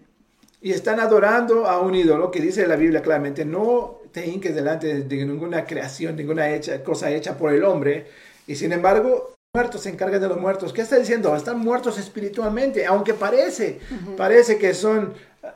y 0.62 0.71
están 0.71 1.00
adorando 1.00 1.67
a 1.67 1.80
un 1.80 1.95
ídolo 1.95 2.32
que 2.32 2.41
dice 2.41 2.67
la 2.67 2.76
Biblia 2.76 3.02
claramente, 3.02 3.45
no 3.45 4.00
te 4.12 4.26
hinques 4.26 4.56
delante 4.56 5.04
de, 5.04 5.26
ninguna 5.26 5.65
creación, 5.65 6.15
ninguna 6.15 6.50
hecha, 6.50 6.84
cosa 6.84 7.12
hecha 7.12 7.38
por 7.38 7.54
el 7.54 7.63
hombre, 7.63 8.08
y 8.48 8.56
sin 8.56 8.71
embargo 8.71 9.36
muertos 9.54 9.82
se 9.82 9.89
encargan 9.89 10.19
de 10.19 10.28
los 10.28 10.39
muertos. 10.39 10.74
¿Qué 10.74 10.82
está 10.82 10.98
diciendo? 10.98 11.36
Están 11.36 11.60
muertos 11.60 11.98
espiritualmente, 11.98 12.86
aunque 12.86 13.13
parece, 13.13 13.80
parece 14.17 14.58
que 14.58 14.74
son, 14.74 15.13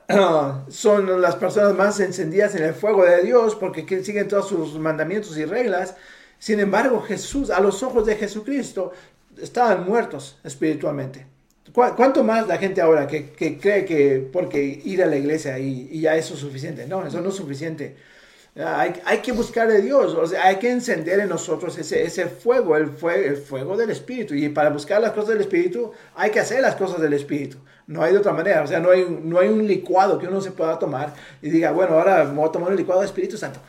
son 0.69 1.21
las 1.21 1.35
personas 1.35 1.75
más 1.75 1.99
encendidas 1.99 2.55
en 2.55 2.63
el 2.63 2.73
fuego 2.73 3.03
de 3.03 3.23
Dios 3.23 3.55
porque 3.55 4.03
siguen 4.03 4.27
todos 4.27 4.47
sus 4.47 4.77
mandamientos 4.79 5.37
y 5.37 5.45
reglas. 5.45 5.95
Sin 6.39 6.59
embargo, 6.61 7.01
Jesús, 7.01 7.49
a 7.49 7.59
los 7.59 7.83
ojos 7.83 8.05
de 8.05 8.15
Jesucristo, 8.15 8.93
estaban 9.41 9.85
muertos 9.85 10.39
espiritualmente. 10.43 11.27
¿Cuánto 11.73 12.23
más 12.23 12.47
la 12.47 12.57
gente 12.57 12.81
ahora 12.81 13.05
que, 13.05 13.31
cree 13.59 13.85
que 13.85 14.27
porque 14.31 14.81
ir 14.83 15.03
a 15.03 15.05
la 15.05 15.17
iglesia 15.17 15.59
y, 15.59 16.01
ya 16.01 16.15
eso 16.15 16.33
es 16.33 16.39
suficiente? 16.39 16.87
No, 16.87 17.05
eso 17.05 17.21
no 17.21 17.29
es 17.29 17.35
suficiente. 17.35 17.95
Hay, 18.55 18.93
hay, 19.05 19.19
que 19.19 19.31
buscar 19.31 19.69
a 19.69 19.75
Dios, 19.75 20.15
o 20.15 20.25
sea, 20.25 20.47
hay 20.47 20.55
que 20.55 20.71
encender 20.71 21.19
en 21.19 21.29
nosotros 21.29 21.77
ese, 21.77 22.25
fuego, 22.25 22.75
el, 22.75 22.87
fuego, 22.87 23.23
el 23.23 23.37
fuego 23.37 23.77
del 23.77 23.91
Espíritu. 23.91 24.33
Y 24.33 24.49
para 24.49 24.71
buscar 24.71 24.99
las 24.99 25.11
cosas 25.11 25.29
del 25.29 25.41
Espíritu, 25.41 25.91
hay 26.15 26.31
que 26.31 26.39
hacer 26.39 26.61
las 26.61 26.75
cosas 26.75 26.99
del 26.99 27.13
Espíritu. 27.13 27.57
No 27.85 28.01
hay 28.01 28.11
de 28.13 28.17
otra 28.17 28.33
manera, 28.33 28.63
o 28.63 28.67
sea, 28.67 28.79
no 28.79 28.89
hay, 28.91 29.03
un 29.47 29.67
licuado 29.67 30.17
que 30.17 30.27
uno 30.27 30.41
se 30.41 30.51
pueda 30.51 30.77
tomar 30.79 31.13
y 31.41 31.49
diga, 31.49 31.71
bueno, 31.71 31.95
ahora 31.95 32.23
me 32.25 32.33
voy 32.33 32.49
a 32.49 32.51
tomar 32.51 32.71
el 32.71 32.77
licuado 32.77 33.01
del 33.01 33.09
Espíritu 33.09 33.37
Santo 33.37 33.59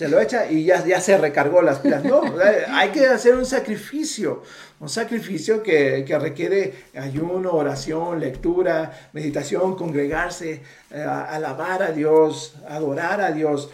se 0.00 0.08
lo 0.08 0.18
echa 0.18 0.50
y 0.50 0.64
ya, 0.64 0.82
ya 0.82 0.98
se 0.98 1.18
recargó 1.18 1.60
las 1.60 1.80
pilas. 1.80 2.02
No, 2.02 2.22
hay 2.70 2.88
que 2.88 3.06
hacer 3.06 3.34
un 3.34 3.44
sacrificio, 3.44 4.42
un 4.80 4.88
sacrificio 4.88 5.62
que, 5.62 6.06
que 6.06 6.18
requiere 6.18 6.86
ayuno, 6.94 7.52
oración, 7.52 8.18
lectura, 8.18 9.10
meditación, 9.12 9.76
congregarse, 9.76 10.62
eh, 10.90 11.02
alabar 11.02 11.82
a 11.82 11.92
Dios, 11.92 12.54
adorar 12.66 13.20
a 13.20 13.30
Dios. 13.32 13.68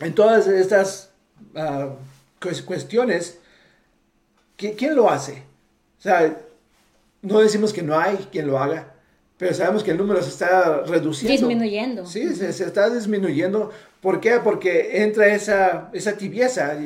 En 0.00 0.14
todas 0.14 0.48
estas 0.48 1.08
uh, 1.54 1.94
cuestiones, 2.66 3.38
¿quién 4.58 4.94
lo 4.94 5.10
hace? 5.10 5.44
O 5.98 6.02
sea, 6.02 6.36
no 7.22 7.40
decimos 7.40 7.72
que 7.72 7.80
no 7.80 7.98
hay 7.98 8.16
quien 8.30 8.48
lo 8.48 8.58
haga, 8.58 8.92
pero 9.38 9.54
sabemos 9.54 9.82
que 9.82 9.92
el 9.92 9.96
número 9.96 10.20
se 10.20 10.28
está 10.28 10.82
reduciendo. 10.82 11.48
Disminuyendo. 11.48 12.04
Sí, 12.04 12.34
se, 12.34 12.52
se 12.52 12.64
está 12.64 12.90
disminuyendo. 12.90 13.72
¿Por 14.00 14.20
qué? 14.20 14.38
Porque 14.42 15.02
entra 15.02 15.26
esa, 15.28 15.90
esa 15.92 16.16
tibieza. 16.16 16.76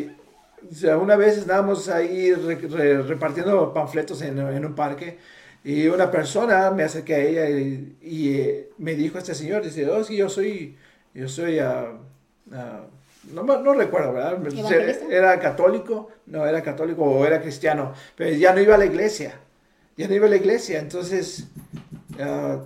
O 0.71 0.75
sea, 0.75 0.97
una 0.99 1.17
vez 1.17 1.39
estábamos 1.39 1.89
ahí 1.89 2.33
repartiendo 2.33 3.73
panfletos 3.73 4.23
en, 4.23 4.39
en, 4.39 4.65
un 4.65 4.75
parque 4.75 5.19
y 5.65 5.89
una 5.89 6.11
persona 6.11 6.71
me 6.71 6.83
acerqué 6.83 7.15
a 7.15 7.19
ella 7.19 7.49
y, 7.49 8.39
eh, 8.39 8.71
me 8.79 8.95
dijo 8.95 9.19
este 9.19 9.35
señor, 9.35 9.63
dice, 9.63 9.89
oh, 9.89 10.05
sí, 10.05 10.17
yo 10.17 10.29
soy, 10.29 10.77
yo 11.15 11.29
soy, 11.29 11.61
uh, 11.61 11.99
no, 13.33 13.43
no, 13.43 13.75
recuerdo, 13.75 14.13
¿verdad? 14.13 14.39
Era 15.11 15.39
católico, 15.39 16.11
no, 16.27 16.47
era 16.47 16.63
católico 16.63 17.05
o 17.05 17.25
era 17.25 17.41
cristiano, 17.41 17.95
pero 18.17 18.31
ya 18.37 18.55
no 18.55 18.61
iba 18.61 18.75
a 18.75 18.79
la 18.79 18.87
iglesia, 18.87 19.35
ya 19.97 20.09
no 20.09 20.15
iba 20.15 20.27
a 20.27 20.31
la 20.31 20.37
iglesia, 20.37 20.79
entonces 20.79 21.49
Ah, 22.21 22.61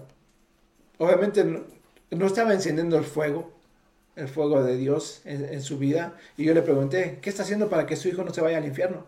obviamente 0.99 1.45
no, 2.11 2.27
estaba 2.27 2.53
encendiendo 2.53 2.97
el 2.97 3.05
fuego, 3.05 3.53
el 4.17 4.29
fuego 4.29 4.63
de 4.63 4.77
Dios 4.77 5.23
en, 5.25 5.61
su 5.63 5.79
vida. 5.79 6.15
Y 6.37 6.45
yo 6.45 6.55
le 6.55 6.63
pregunté, 6.63 7.19
¿qué 7.21 7.31
está 7.31 7.43
haciendo 7.43 7.69
para 7.69 7.87
que 7.87 7.97
su 7.97 8.09
hijo 8.09 8.25
no 8.25 8.33
se 8.33 8.41
vaya 8.41 8.59
al 8.59 8.65
infierno? 8.65 9.07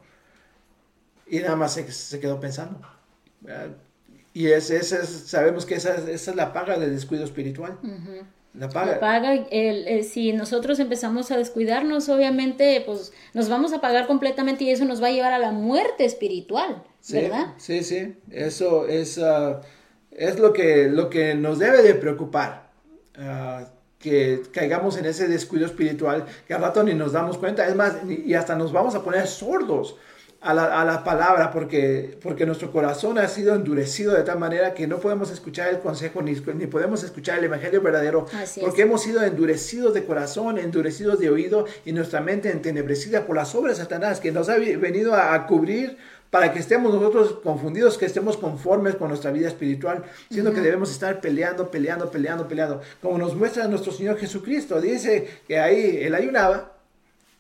Y 1.28 1.38
nada 1.40 1.56
más 1.56 1.74
se, 1.74 2.20
quedó 2.20 2.40
pensando. 2.40 2.80
Y 4.32 4.48
es, 4.48 4.66
sabemos 5.26 5.66
que 5.66 5.76
esa, 5.76 5.94
esa, 5.94 6.30
es 6.30 6.36
la 6.36 6.52
paga 6.52 6.78
del 6.78 6.94
descuido 6.94 7.24
espiritual. 7.24 7.78
La 8.54 8.68
paga. 8.68 8.92
La 8.92 9.00
paga 9.00 9.34
el, 9.34 10.04
si 10.04 10.32
nosotros 10.32 10.78
empezamos 10.78 11.30
a 11.30 11.36
descuidarnos, 11.36 12.08
obviamente, 12.08 12.82
pues 12.86 13.12
nos 13.34 13.48
vamos 13.48 13.72
a 13.72 13.80
pagar 13.80 14.06
completamente 14.06 14.64
y 14.64 14.70
eso 14.70 14.84
nos 14.84 15.02
va 15.02 15.08
a 15.08 15.12
llevar 15.12 15.32
a 15.32 15.38
la 15.38 15.52
muerte 15.52 16.04
espiritual, 16.04 16.82
¿verdad? 17.10 17.54
Sí, 17.58 17.82
sí, 17.82 18.16
eso 18.30 18.86
es... 18.88 19.18
Ah, 19.18 19.60
es 20.16 20.38
lo 20.38 20.52
que, 20.52 20.88
lo 20.88 21.10
que 21.10 21.34
nos 21.34 21.58
debe 21.58 21.82
de 21.82 21.94
preocupar. 21.94 22.70
Ah, 23.16 23.68
que 23.98 24.42
caigamos 24.52 24.96
en 24.98 25.06
ese 25.06 25.28
descuido 25.28 25.66
espiritual 25.66 26.26
que 26.46 26.54
al 26.54 26.62
rato 26.62 26.82
ni 26.82 26.94
nos 26.94 27.12
damos 27.12 27.38
cuenta. 27.38 27.66
Es 27.66 27.74
más, 27.74 27.94
y 28.06 28.34
hasta 28.34 28.54
nos 28.54 28.72
vamos 28.72 28.94
a 28.94 29.02
poner 29.02 29.26
sordos 29.26 29.96
a 30.40 30.54
la, 30.54 30.80
a 30.80 30.84
la, 30.84 31.02
palabra 31.02 31.50
porque, 31.50 32.18
porque 32.22 32.46
nuestro 32.46 32.70
corazón 32.70 33.18
ha 33.18 33.26
sido 33.26 33.54
endurecido 33.54 34.14
de 34.14 34.22
tal 34.22 34.38
manera 34.38 34.74
que 34.74 34.86
no 34.86 34.98
podemos 34.98 35.30
escuchar 35.30 35.68
el 35.68 35.80
consejo 35.80 36.22
ni, 36.22 36.32
ni 36.32 36.66
podemos 36.66 37.02
escuchar 37.02 37.38
el 37.38 37.44
evangelio 37.44 37.80
verdadero 37.80 38.26
Así 38.32 38.60
porque 38.60 38.82
es. 38.82 38.86
hemos 38.86 39.02
sido 39.02 39.22
endurecidos 39.24 39.94
de 39.94 40.04
corazón, 40.04 40.58
endurecidos 40.58 41.18
de 41.18 41.30
oído 41.30 41.66
y 41.84 41.92
nuestra 41.92 42.20
mente 42.20 42.52
entenebrecida 42.52 43.26
por 43.26 43.34
las 43.34 43.54
obras 43.54 43.78
de 43.78 43.82
Satanás 43.82 44.20
que 44.20 44.30
nos 44.30 44.48
ha 44.48 44.56
venido 44.56 45.14
a, 45.14 45.34
a 45.34 45.46
cubrir 45.46 45.96
para 46.30 46.52
que 46.52 46.58
estemos 46.58 46.92
nosotros 46.92 47.38
confundidos, 47.42 47.96
que 47.98 48.06
estemos 48.06 48.36
conformes 48.36 48.96
con 48.96 49.08
nuestra 49.08 49.30
vida 49.30 49.48
espiritual, 49.48 50.04
siendo 50.30 50.52
que 50.52 50.60
debemos 50.60 50.90
estar 50.90 51.20
peleando, 51.20 51.70
peleando, 51.70 52.10
peleando, 52.10 52.46
peleando, 52.48 52.80
como 53.00 53.16
nos 53.18 53.34
muestra 53.34 53.66
nuestro 53.68 53.92
Señor 53.92 54.18
Jesucristo. 54.18 54.80
Dice 54.80 55.28
que 55.46 55.58
ahí 55.58 55.98
él 56.02 56.14
ayunaba 56.14 56.72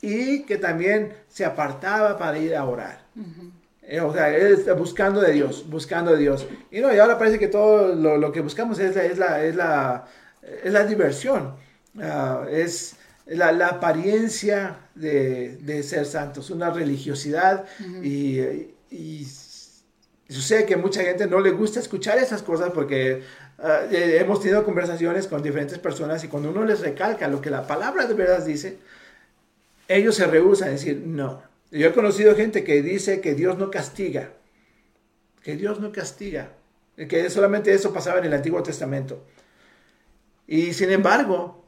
y 0.00 0.42
que 0.44 0.56
también 0.58 1.12
se 1.28 1.44
apartaba 1.44 2.16
para 2.18 2.38
ir 2.38 2.54
a 2.54 2.64
orar. 2.64 3.00
Eh, 3.82 4.00
O 4.00 4.12
sea, 4.12 4.34
él 4.34 4.54
está 4.54 4.74
buscando 4.74 5.20
de 5.20 5.32
Dios, 5.32 5.64
buscando 5.68 6.12
de 6.12 6.18
Dios. 6.18 6.46
Y 6.70 6.80
no, 6.80 6.92
y 6.94 6.98
ahora 6.98 7.18
parece 7.18 7.38
que 7.38 7.48
todo 7.48 7.94
lo, 7.94 8.16
lo 8.18 8.32
que 8.32 8.40
buscamos 8.40 8.78
es 8.78 8.94
la, 8.96 9.04
es 9.04 9.18
la, 9.18 9.44
es 9.44 9.56
la, 9.56 10.04
es 10.64 10.72
la 10.72 10.84
diversión, 10.84 11.54
Ah, 11.98 12.44
es 12.50 12.96
la, 13.24 13.52
la 13.52 13.68
apariencia 13.68 14.80
de, 14.94 15.56
de 15.62 15.82
ser 15.82 16.04
santos, 16.04 16.50
una 16.50 16.68
religiosidad 16.70 17.64
y, 18.02 18.40
y 18.90 19.26
sucede 20.28 20.66
que 20.66 20.76
mucha 20.76 21.02
gente 21.02 21.26
no 21.26 21.40
le 21.40 21.50
gusta 21.50 21.80
escuchar 21.80 22.18
esas 22.18 22.42
cosas 22.42 22.70
porque 22.72 23.22
eh, 23.62 24.18
hemos 24.20 24.40
tenido 24.40 24.64
conversaciones 24.64 25.26
con 25.26 25.42
diferentes 25.42 25.78
personas 25.78 26.22
y 26.24 26.28
cuando 26.28 26.50
uno 26.50 26.64
les 26.64 26.80
recalca 26.80 27.28
lo 27.28 27.40
que 27.40 27.50
la 27.50 27.66
palabra 27.66 28.06
de 28.06 28.14
verdad 28.14 28.44
dice, 28.44 28.78
ellos 29.88 30.14
se 30.14 30.26
rehusan 30.26 30.68
a 30.68 30.72
decir 30.72 31.02
no. 31.04 31.42
Yo 31.70 31.88
he 31.88 31.92
conocido 31.92 32.34
gente 32.36 32.64
que 32.64 32.82
dice 32.82 33.20
que 33.20 33.34
Dios 33.34 33.58
no 33.58 33.70
castiga, 33.70 34.30
que 35.42 35.56
Dios 35.56 35.80
no 35.80 35.92
castiga, 35.92 36.52
que 36.96 37.28
solamente 37.30 37.72
eso 37.72 37.92
pasaba 37.92 38.18
en 38.18 38.26
el 38.26 38.34
Antiguo 38.34 38.62
Testamento. 38.62 39.24
Y 40.46 40.72
sin 40.74 40.90
embargo, 40.90 41.64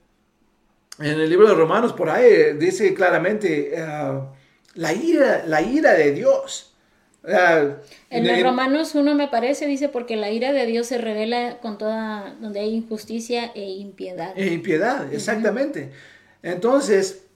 en 0.99 1.21
el 1.21 1.29
libro 1.29 1.49
de 1.49 1.55
Romanos 1.55 1.93
por 1.93 2.11
ahí 2.11 2.55
dice 2.55 2.95
claramente 2.95 3.75
ah, 3.79 4.33
la, 4.75 4.93
ira, 4.93 5.45
la 5.47 5.63
ira 5.63 5.95
de 5.95 6.13
Dios. 6.13 6.75
Ah, 7.27 7.77
En 8.11 8.27
el 8.27 8.43
Romanos 8.43 8.95
1 8.95 9.15
me 9.15 9.29
parece, 9.29 9.67
dice, 9.67 9.89
porque 9.89 10.17
la 10.17 10.31
ira 10.31 10.53
de 10.53 10.67
Dios 10.67 10.87
se 10.87 10.99
revela 10.99 11.59
con 11.61 11.77
toda, 11.77 12.35
donde 12.41 12.61
hay 12.61 12.75
injusticia 12.75 13.53
e 13.55 13.65
impiedad. 13.71 14.33
E 14.37 14.47
impiedad, 14.53 15.13
exactamente. 15.13 15.93
Entonces, 16.43 17.27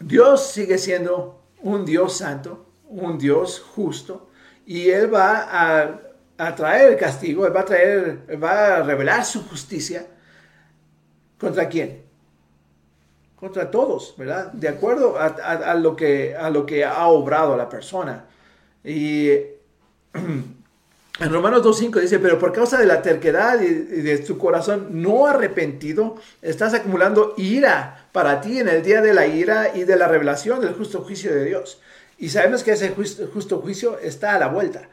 Dios 0.00 0.50
sigue 0.52 0.78
siendo 0.78 1.42
un 1.62 1.84
Dios 1.84 2.16
santo, 2.18 2.66
un 2.88 3.18
Dios 3.18 3.60
justo, 3.60 4.30
y 4.66 4.90
Él 4.90 5.12
va 5.12 5.42
a, 5.50 6.00
a 6.38 6.54
traer 6.54 6.92
el 6.92 6.98
castigo, 6.98 7.46
Él 7.46 7.54
va 7.54 7.60
a 7.60 7.64
traer, 7.64 8.20
Él 8.28 8.42
va 8.42 8.76
a 8.78 8.82
revelar 8.82 9.24
su 9.24 9.42
justicia. 9.48 10.06
¿Contra 11.38 11.68
quién? 11.68 12.02
Contra 13.36 13.70
todos, 13.70 14.14
¿verdad? 14.18 14.52
De 14.52 14.68
acuerdo 14.68 15.16
a, 15.16 15.26
a- 15.26 15.70
a 15.70 15.74
lo, 15.74 15.94
que, 15.94 16.34
a 16.34 16.50
lo 16.50 16.66
que 16.66 16.84
ha 16.84 17.06
obrado 17.06 17.56
la 17.56 17.68
persona. 17.68 18.24
Y 18.84 19.28
en 20.14 21.32
Romanos 21.32 21.62
2.5 21.64 22.00
dice, 22.00 22.18
pero 22.18 22.38
por 22.38 22.52
causa 22.52 22.78
de 22.78 22.86
la 22.86 23.02
terquedad 23.02 23.60
y 23.60 23.66
de 23.74 24.18
tu 24.18 24.38
corazón 24.38 24.88
no 25.02 25.26
arrepentido, 25.26 26.16
estás 26.42 26.74
acumulando 26.74 27.34
ira 27.36 28.08
para 28.12 28.40
ti 28.40 28.58
en 28.58 28.68
el 28.68 28.82
día 28.82 29.00
de 29.02 29.14
la 29.14 29.26
ira 29.26 29.76
y 29.76 29.84
de 29.84 29.96
la 29.96 30.08
revelación 30.08 30.60
del 30.60 30.74
justo 30.74 31.02
juicio 31.02 31.34
de 31.34 31.44
Dios. 31.44 31.80
Y 32.18 32.30
sabemos 32.30 32.62
que 32.64 32.72
ese 32.72 32.90
justo, 32.90 33.28
justo 33.32 33.58
juicio 33.60 33.98
está 33.98 34.34
a 34.34 34.38
la 34.38 34.48
vuelta. 34.48 34.88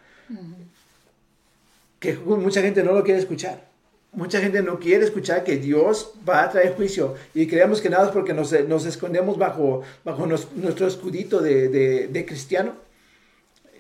Que 2.00 2.14
mucha 2.16 2.62
gente 2.62 2.84
no 2.84 2.92
lo 2.94 3.04
quiere 3.04 3.20
escuchar. 3.20 3.66
Mucha 4.12 4.40
gente 4.40 4.62
no 4.62 4.80
quiere 4.80 5.04
escuchar 5.04 5.44
que 5.44 5.58
Dios 5.58 6.14
va 6.28 6.44
a 6.44 6.50
traer 6.50 6.76
juicio. 6.76 7.16
Y 7.34 7.48
creemos 7.48 7.82
que 7.82 7.90
nada 7.90 8.06
es 8.08 8.12
porque 8.12 8.34
nos, 8.34 8.52
nos 8.68 8.86
escondemos 8.86 9.38
bajo, 9.38 9.82
bajo 10.04 10.26
nos- 10.26 10.52
nuestro 10.54 10.88
escudito 10.88 11.42
de, 11.42 11.68
de- 11.68 12.08
de 12.08 12.26
cristiano 12.26 12.74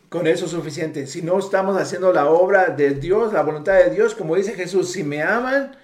con 0.09 0.27
eso 0.27 0.45
es 0.45 0.51
suficiente. 0.51 1.07
Si 1.07 1.21
no 1.21 1.39
estamos 1.39 1.77
haciendo 1.77 2.13
la 2.13 2.29
obra 2.29 2.69
de 2.69 2.91
Dios, 2.91 3.33
la 3.33 3.43
voluntad 3.43 3.73
de 3.75 3.89
Dios, 3.89 4.15
como 4.15 4.35
dice 4.35 4.53
Jesús, 4.53 4.91
si 4.91 5.03
me 5.03 5.21
aman, 5.21 5.75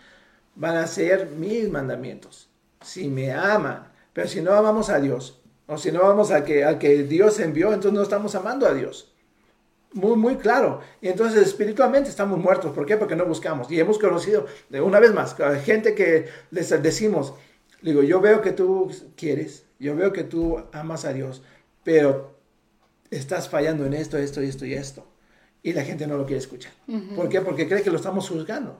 van 0.55 0.77
a 0.77 0.87
ser 0.87 1.29
mis 1.31 1.69
mandamientos. 1.69 2.49
Si 2.81 3.07
me 3.07 3.31
aman. 3.31 3.91
Pero 4.13 4.27
si 4.27 4.41
no 4.41 4.53
amamos 4.53 4.89
a 4.89 4.99
Dios, 4.99 5.41
o 5.67 5.77
si 5.77 5.91
no 5.91 6.01
vamos 6.01 6.31
a 6.31 6.43
que, 6.43 6.63
al 6.63 6.77
que 6.77 7.03
Dios 7.03 7.39
envió, 7.39 7.67
entonces 7.67 7.93
no 7.93 8.03
estamos 8.03 8.35
amando 8.35 8.67
a 8.67 8.73
Dios. 8.73 9.13
Muy, 9.93 10.15
muy 10.15 10.35
claro. 10.35 10.81
Y 11.01 11.09
entonces 11.09 11.41
espiritualmente 11.41 12.09
estamos 12.09 12.39
muertos. 12.39 12.73
¿Por 12.73 12.85
qué? 12.85 12.97
Porque 12.97 13.15
no 13.15 13.25
buscamos. 13.25 13.69
Y 13.71 13.79
hemos 13.79 13.99
conocido, 13.99 14.45
de 14.69 14.81
una 14.81 14.99
vez 14.99 15.13
más, 15.13 15.39
a 15.39 15.55
gente 15.55 15.95
que 15.95 16.27
les 16.49 16.69
decimos, 16.81 17.33
digo, 17.81 18.03
yo 18.03 18.21
veo 18.21 18.41
que 18.41 18.51
tú 18.51 18.91
quieres, 19.15 19.65
yo 19.79 19.95
veo 19.95 20.13
que 20.13 20.23
tú 20.23 20.63
amas 20.71 21.05
a 21.05 21.13
Dios, 21.13 21.41
pero 21.83 22.40
estás 23.11 23.49
fallando 23.49 23.85
en 23.85 23.93
esto, 23.93 24.17
esto, 24.17 24.41
esto 24.41 24.65
y 24.65 24.73
esto. 24.73 25.05
Y 25.61 25.73
la 25.73 25.83
gente 25.83 26.07
no 26.07 26.17
lo 26.17 26.25
quiere 26.25 26.39
escuchar. 26.39 26.71
¿Por 27.15 27.29
qué? 27.29 27.41
Porque 27.41 27.67
cree 27.67 27.83
que 27.83 27.91
lo 27.91 27.97
estamos 27.97 28.27
juzgando. 28.27 28.79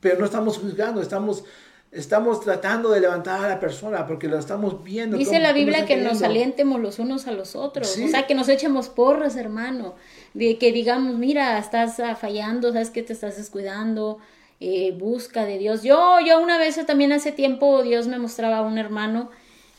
Pero 0.00 0.18
no 0.18 0.26
estamos 0.26 0.58
juzgando, 0.58 1.00
estamos, 1.00 1.42
estamos 1.90 2.40
tratando 2.42 2.90
de 2.90 3.00
levantar 3.00 3.42
a 3.44 3.48
la 3.48 3.58
persona 3.58 4.06
porque 4.06 4.28
lo 4.28 4.38
estamos 4.38 4.84
viendo. 4.84 5.16
Dice 5.16 5.30
cómo- 5.30 5.42
la 5.42 5.52
Biblia 5.52 5.86
que 5.86 5.96
nos 5.96 6.22
alientemos 6.22 6.80
los 6.80 6.98
unos 6.98 7.26
a 7.26 7.32
los 7.32 7.56
otros, 7.56 7.88
Sí. 7.88 8.04
o 8.04 8.08
sea, 8.08 8.26
que 8.26 8.34
nos 8.34 8.48
echemos 8.48 8.88
porras, 8.90 9.36
hermano, 9.36 9.94
de 10.34 10.58
que 10.58 10.70
digamos, 10.70 11.16
mira, 11.16 11.58
estás 11.58 11.98
ah, 12.00 12.14
fallando, 12.14 12.72
sabes 12.72 12.90
que 12.90 13.02
te 13.02 13.14
estás 13.14 13.38
descuidando, 13.38 14.18
eh, 14.60 14.92
busca 14.98 15.44
de 15.46 15.56
Dios. 15.56 15.82
Yo, 15.82 16.18
yo 16.20 16.40
una 16.40 16.58
vez 16.58 16.84
también 16.84 17.12
hace 17.12 17.32
tiempo 17.32 17.82
Dios 17.82 18.06
me 18.06 18.18
mostraba 18.18 18.58
a 18.58 18.62
un 18.62 18.76
hermano 18.76 19.30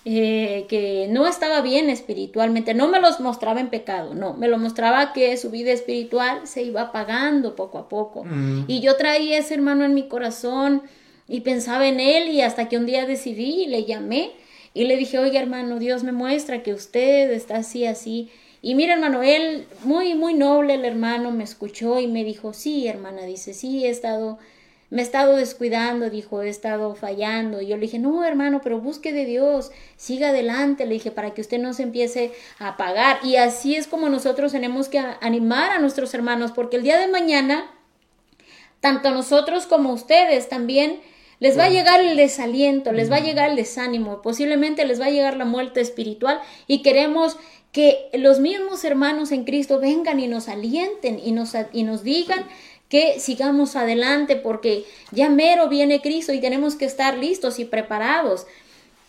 eh, 0.06 0.66
que 0.70 1.08
no 1.10 1.28
estaba 1.28 1.62
bien 1.62 1.90
espiritualmente, 1.90 2.74
no 2.74 2.88
me 2.88 3.02
los 3.02 3.20
mostraba 3.20 3.60
en 3.60 3.70
pecado, 3.70 4.14
no, 4.14 4.34
me 4.34 4.48
lo 4.48 4.58
mostraba 4.58 5.12
que 5.12 5.36
su 5.36 5.52
vida 5.52 5.72
espiritual 5.72 6.48
se 6.48 6.64
iba 6.64 6.82
apagando 6.82 7.56
poco 7.56 7.78
a 7.78 7.90
poco. 7.90 8.24
Mm. 8.24 8.64
Y 8.68 8.80
yo 8.80 8.96
traía 8.96 9.38
ese 9.38 9.56
hermano 9.56 9.84
en 9.84 9.94
mi 9.94 10.08
corazón 10.08 10.84
y 11.28 11.42
pensaba 11.42 11.88
en 11.88 12.00
él 12.00 12.30
y 12.30 12.42
hasta 12.42 12.70
que 12.70 12.78
un 12.78 12.86
día 12.86 13.06
decidí 13.06 13.64
y 13.64 13.68
le 13.68 13.84
llamé 13.84 14.32
y 14.74 14.86
le 14.86 14.96
dije, 14.96 15.20
oiga 15.20 15.40
hermano, 15.40 15.80
Dios 15.80 16.04
me 16.04 16.12
muestra 16.12 16.64
que 16.64 16.74
usted 16.74 17.32
está 17.32 17.58
así, 17.58 17.86
así. 17.86 18.30
Y 18.62 18.76
mira 18.76 18.94
hermano, 18.94 19.22
él, 19.22 19.68
muy, 19.84 20.14
muy 20.16 20.34
noble 20.34 20.76
el 20.76 20.86
hermano, 20.86 21.32
me 21.32 21.44
escuchó 21.44 22.00
y 22.00 22.08
me 22.08 22.24
dijo, 22.24 22.54
sí 22.54 22.88
hermana, 22.88 23.24
dice, 23.24 23.54
sí, 23.54 23.86
he 23.86 23.90
estado, 23.90 24.40
me 24.90 25.02
he 25.02 25.06
estado 25.06 25.36
descuidando, 25.36 26.10
dijo, 26.10 26.42
he 26.42 26.50
estado 26.50 26.96
fallando. 26.96 27.62
Y 27.62 27.68
yo 27.68 27.76
le 27.76 27.84
dije, 27.84 28.00
no 28.00 28.24
hermano, 28.26 28.62
pero 28.64 28.80
busque 28.80 29.14
de 29.14 29.26
Dios, 29.26 29.72
siga 29.98 30.30
adelante, 30.30 30.86
le 30.86 30.94
dije, 30.94 31.12
para 31.12 31.34
que 31.34 31.42
usted 31.42 31.60
no 31.60 31.74
se 31.74 31.84
empiece 31.84 32.32
a 32.58 32.70
apagar. 32.70 33.20
Y 33.24 33.36
así 33.36 33.76
es 33.76 33.88
como 33.88 34.10
nosotros 34.10 34.52
tenemos 34.52 34.90
que 34.90 35.00
animar 35.00 35.72
a 35.72 35.80
nuestros 35.80 36.14
hermanos, 36.14 36.52
porque 36.52 36.78
el 36.78 36.84
día 36.84 36.98
de 36.98 37.08
mañana 37.08 37.72
tanto 38.80 39.12
nosotros 39.12 39.66
como 39.66 39.92
ustedes 39.92 40.48
también 40.48 41.02
les 41.40 41.58
va 41.58 41.66
a 41.66 41.70
llegar 41.70 42.02
el 42.02 42.18
desaliento, 42.18 42.92
les 42.92 43.12
va 43.12 43.18
a 43.18 43.22
llegar 43.22 43.50
el 43.50 43.56
desánimo, 43.56 44.22
posiblemente 44.22 44.86
les 44.86 45.00
va 45.00 45.06
a 45.06 45.12
llegar 45.12 45.38
la 45.38 45.46
muerte 45.46 45.82
espiritual 45.82 46.40
y 46.68 46.82
queremos 46.82 47.38
que 47.72 48.10
los 48.14 48.40
mismos 48.40 48.84
hermanos 48.84 49.32
en 49.32 49.44
Cristo 49.44 49.80
vengan 49.80 50.20
y 50.20 50.28
nos 50.28 50.50
alienten 50.50 51.20
y 51.24 51.32
nos, 51.32 51.54
y 51.72 51.84
nos 51.84 52.04
digan 52.04 52.46
que 52.90 53.20
sigamos 53.20 53.76
adelante 53.76 54.36
porque 54.36 54.86
ya 55.12 55.30
mero 55.30 55.70
viene 55.70 56.02
Cristo 56.02 56.34
y 56.34 56.42
tenemos 56.42 56.76
que 56.76 56.86
estar 56.86 57.18
listos 57.18 57.60
y 57.60 57.66
preparados. 57.66 58.48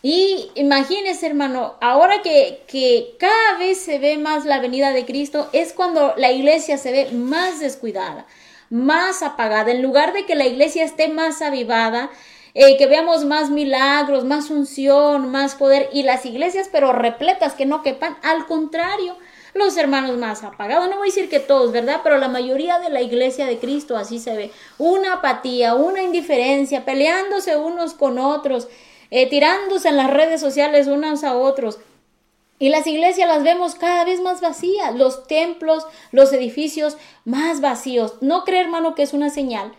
Y 0.02 0.50
imagínese, 0.54 1.26
hermano, 1.26 1.74
ahora 1.80 2.22
que, 2.22 2.62
que 2.66 3.16
cada 3.18 3.58
vez 3.58 3.78
se 3.78 3.98
ve 3.98 4.16
más 4.18 4.44
la 4.46 4.60
venida 4.60 4.92
de 4.92 5.04
Cristo, 5.04 5.48
es 5.52 5.72
cuando 5.72 6.14
la 6.16 6.32
iglesia 6.32 6.78
se 6.78 6.92
ve 6.92 7.10
más 7.12 7.60
descuidada, 7.60 8.26
más 8.70 9.22
apagada. 9.22 9.70
En 9.70 9.83
lugar 9.83 10.12
de 10.12 10.24
que 10.24 10.35
la 10.35 10.46
iglesia 10.46 10.85
esté 10.85 11.09
más 11.09 11.42
avivada, 11.42 12.11
eh, 12.54 12.76
que 12.78 12.87
veamos 12.87 13.24
más 13.24 13.50
milagros, 13.50 14.24
más 14.24 14.50
unción, 14.50 15.30
más 15.30 15.54
poder, 15.54 15.88
y 15.92 16.02
las 16.02 16.24
iglesias, 16.24 16.68
pero 16.72 16.92
repletas, 16.92 17.54
que 17.54 17.66
no 17.66 17.83
quepan, 17.83 18.16
al 18.22 18.46
contrario, 18.46 19.16
los 19.54 19.76
hermanos 19.76 20.16
más 20.16 20.42
apagados. 20.42 20.88
No 20.88 20.96
voy 20.96 21.09
a 21.09 21.12
decir 21.12 21.28
que 21.28 21.40
todos, 21.40 21.72
¿verdad? 21.72 22.00
Pero 22.02 22.18
la 22.18 22.28
mayoría 22.28 22.78
de 22.78 22.90
la 22.90 23.02
iglesia 23.02 23.46
de 23.46 23.59
Cristo 23.59 23.96
así 23.96 24.18
se 24.18 24.35
ve. 24.37 24.50
Una 24.78 25.14
apatía, 25.14 25.74
una 25.74 26.02
indiferencia, 26.02 26.85
peleándose 26.85 27.56
unos 27.56 27.94
con 27.94 28.18
otros, 28.18 28.68
eh, 29.11 29.28
tirándose 29.28 29.88
en 29.88 29.96
las 29.96 30.11
redes 30.11 30.40
sociales 30.40 30.87
unos 30.87 31.24
a 31.24 31.37
otros. 31.37 31.78
Y 32.60 32.68
las 32.68 32.86
iglesias 32.86 33.26
las 33.26 33.42
vemos 33.42 33.74
cada 33.74 34.04
vez 34.04 34.20
más 34.20 34.42
vacías, 34.42 34.94
los 34.94 35.26
templos, 35.26 35.86
los 36.12 36.30
edificios 36.32 36.98
más 37.24 37.62
vacíos. 37.62 38.16
No 38.20 38.44
cree, 38.44 38.60
hermano, 38.60 38.94
que 38.94 39.02
es 39.02 39.14
una 39.14 39.30
señal 39.30 39.72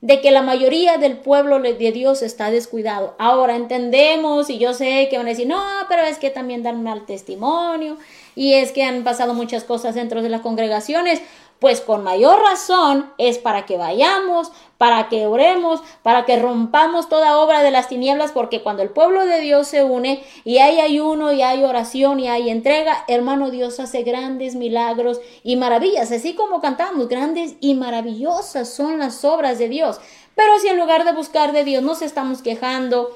de 0.00 0.20
que 0.20 0.30
la 0.30 0.42
mayoría 0.42 0.96
del 0.98 1.16
pueblo 1.16 1.58
de 1.58 1.92
Dios 1.92 2.22
está 2.22 2.50
descuidado. 2.50 3.16
Ahora 3.18 3.56
entendemos 3.56 4.48
y 4.48 4.58
yo 4.58 4.72
sé 4.72 5.08
que 5.10 5.16
van 5.16 5.26
a 5.26 5.30
decir, 5.30 5.48
no, 5.48 5.60
pero 5.88 6.02
es 6.02 6.18
que 6.18 6.30
también 6.30 6.62
dan 6.62 6.82
mal 6.82 7.04
testimonio 7.04 7.96
y 8.36 8.52
es 8.52 8.70
que 8.70 8.84
han 8.84 9.02
pasado 9.02 9.34
muchas 9.34 9.64
cosas 9.64 9.96
dentro 9.96 10.22
de 10.22 10.28
las 10.28 10.42
congregaciones, 10.42 11.20
pues 11.58 11.80
con 11.80 12.04
mayor 12.04 12.40
razón 12.40 13.10
es 13.18 13.38
para 13.38 13.66
que 13.66 13.76
vayamos, 13.76 14.52
para 14.76 15.08
que 15.08 15.26
oremos, 15.26 15.82
para 16.02 16.24
que 16.24 16.38
rompamos 16.38 17.08
toda 17.08 17.38
obra 17.38 17.62
de 17.62 17.72
las 17.72 17.88
tinieblas, 17.88 18.30
porque 18.30 18.62
cuando 18.62 18.82
el 18.82 18.90
pueblo 18.90 19.26
de 19.26 19.40
Dios 19.40 19.66
se 19.66 19.82
une 19.82 20.22
y 20.44 20.58
hay 20.58 20.80
ayuno 20.80 21.32
y 21.32 21.42
hay 21.42 21.64
oración 21.64 22.20
y 22.20 22.28
hay 22.28 22.48
entrega, 22.48 23.04
hermano 23.08 23.50
Dios 23.50 23.80
hace 23.80 24.04
grandes 24.04 24.54
milagros 24.54 25.20
y 25.42 25.56
maravillas, 25.56 26.12
así 26.12 26.34
como 26.34 26.60
cantamos, 26.60 27.08
grandes 27.08 27.54
y 27.60 27.74
maravillosas 27.74 28.72
son 28.72 29.00
las 29.00 29.24
obras 29.24 29.58
de 29.58 29.68
Dios. 29.68 30.00
Pero 30.36 30.60
si 30.60 30.68
en 30.68 30.78
lugar 30.78 31.04
de 31.04 31.12
buscar 31.12 31.52
de 31.52 31.64
Dios 31.64 31.82
nos 31.82 32.00
estamos 32.00 32.42
quejando, 32.42 33.10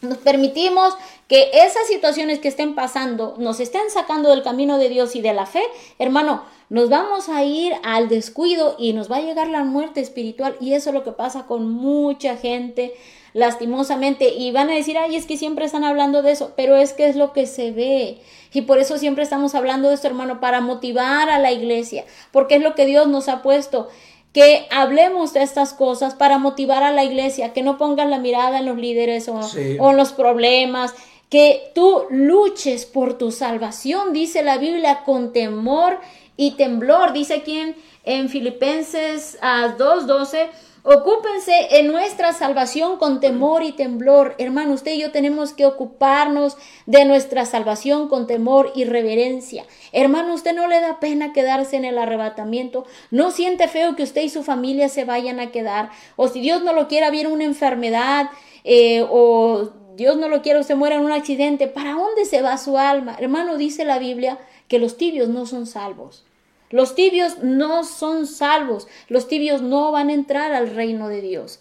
nos 0.00 0.18
permitimos 0.18 0.96
que 1.28 1.50
esas 1.52 1.86
situaciones 1.86 2.38
que 2.38 2.48
estén 2.48 2.74
pasando 2.74 3.34
nos 3.38 3.60
estén 3.60 3.90
sacando 3.90 4.30
del 4.30 4.42
camino 4.42 4.78
de 4.78 4.88
Dios 4.88 5.16
y 5.16 5.20
de 5.20 5.34
la 5.34 5.44
fe, 5.44 5.62
hermano, 5.98 6.44
nos 6.70 6.88
vamos 6.88 7.28
a 7.28 7.44
ir 7.44 7.74
al 7.82 8.08
descuido 8.08 8.76
y 8.78 8.92
nos 8.92 9.10
va 9.10 9.16
a 9.16 9.22
llegar 9.22 9.48
la 9.48 9.64
muerte 9.64 10.00
espiritual. 10.00 10.56
Y 10.60 10.74
eso 10.74 10.90
es 10.90 10.94
lo 10.94 11.04
que 11.04 11.12
pasa 11.12 11.46
con 11.46 11.70
mucha 11.70 12.36
gente 12.36 12.94
lastimosamente. 13.34 14.28
Y 14.28 14.50
van 14.52 14.70
a 14.70 14.74
decir, 14.74 14.96
ay, 14.96 15.16
es 15.16 15.26
que 15.26 15.36
siempre 15.36 15.66
están 15.66 15.84
hablando 15.84 16.22
de 16.22 16.32
eso, 16.32 16.52
pero 16.56 16.76
es 16.76 16.94
que 16.94 17.06
es 17.06 17.16
lo 17.16 17.32
que 17.32 17.46
se 17.46 17.72
ve. 17.72 18.18
Y 18.54 18.62
por 18.62 18.78
eso 18.78 18.96
siempre 18.96 19.24
estamos 19.24 19.54
hablando 19.54 19.88
de 19.88 19.94
esto, 19.96 20.06
hermano, 20.06 20.40
para 20.40 20.60
motivar 20.60 21.28
a 21.28 21.38
la 21.38 21.52
iglesia, 21.52 22.04
porque 22.32 22.56
es 22.56 22.62
lo 22.62 22.74
que 22.74 22.86
Dios 22.86 23.08
nos 23.08 23.28
ha 23.28 23.42
puesto. 23.42 23.88
Que 24.32 24.66
hablemos 24.70 25.32
de 25.32 25.42
estas 25.42 25.74
cosas 25.74 26.14
para 26.14 26.38
motivar 26.38 26.82
a 26.82 26.92
la 26.92 27.04
iglesia, 27.04 27.52
que 27.52 27.62
no 27.62 27.78
pongan 27.78 28.10
la 28.10 28.18
mirada 28.18 28.58
en 28.58 28.66
los 28.66 28.76
líderes 28.76 29.28
o, 29.28 29.40
en 29.56 29.96
los 29.96 30.12
problemas, 30.12 30.94
que 31.28 31.72
tú 31.74 32.02
luches 32.10 32.86
por 32.86 33.18
tu 33.18 33.30
salvación, 33.32 34.12
dice 34.12 34.42
la 34.42 34.58
Biblia, 34.58 35.02
con 35.04 35.32
temor 35.32 35.98
y 36.36 36.52
temblor, 36.52 37.12
dice 37.12 37.34
aquí 37.34 37.58
en, 37.58 37.76
en 38.04 38.28
Filipenses 38.28 39.38
2.12, 39.40 40.48
Ocúpense 40.86 41.78
en 41.78 41.86
nuestra 41.86 42.34
salvación 42.34 42.98
con 42.98 43.18
temor 43.18 43.62
y 43.62 43.72
temblor. 43.72 44.34
Hermano, 44.36 44.74
usted 44.74 44.92
y 44.92 45.00
yo 45.00 45.12
tenemos 45.12 45.54
que 45.54 45.64
ocuparnos 45.64 46.58
de 46.84 47.06
nuestra 47.06 47.46
salvación 47.46 48.06
con 48.08 48.26
temor 48.26 48.70
y 48.74 48.84
reverencia. 48.84 49.64
Hermano, 49.92 50.34
usted 50.34 50.54
no 50.54 50.68
le 50.68 50.80
da 50.80 51.00
pena 51.00 51.32
quedarse 51.32 51.76
en 51.76 51.86
el 51.86 51.96
arrebatamiento. 51.96 52.84
No 53.10 53.30
siente 53.30 53.66
feo 53.66 53.96
que 53.96 54.02
usted 54.02 54.24
y 54.24 54.28
su 54.28 54.42
familia 54.42 54.90
se 54.90 55.06
vayan 55.06 55.40
a 55.40 55.50
quedar. 55.50 55.88
O 56.16 56.28
si 56.28 56.42
Dios 56.42 56.62
no 56.62 56.74
lo 56.74 56.86
quiera, 56.86 57.08
viene 57.08 57.30
una 57.30 57.44
enfermedad 57.44 58.28
eh, 58.62 59.06
o 59.08 59.70
Dios 59.96 60.18
no 60.18 60.28
lo 60.28 60.42
quiera, 60.42 60.60
usted 60.60 60.76
muera 60.76 60.96
en 60.96 61.04
un 61.06 61.12
accidente. 61.12 61.66
¿Para 61.66 61.92
dónde 61.92 62.26
se 62.26 62.42
va 62.42 62.58
su 62.58 62.76
alma? 62.76 63.16
Hermano, 63.18 63.56
dice 63.56 63.86
la 63.86 63.98
Biblia 63.98 64.38
que 64.74 64.80
los 64.80 64.96
tibios 64.96 65.28
no 65.28 65.46
son 65.46 65.68
salvos. 65.68 66.24
Los 66.68 66.96
tibios 66.96 67.38
no 67.44 67.84
son 67.84 68.26
salvos, 68.26 68.88
los 69.06 69.28
tibios 69.28 69.62
no 69.62 69.92
van 69.92 70.08
a 70.08 70.14
entrar 70.14 70.52
al 70.52 70.74
reino 70.74 71.08
de 71.08 71.20
Dios. 71.20 71.60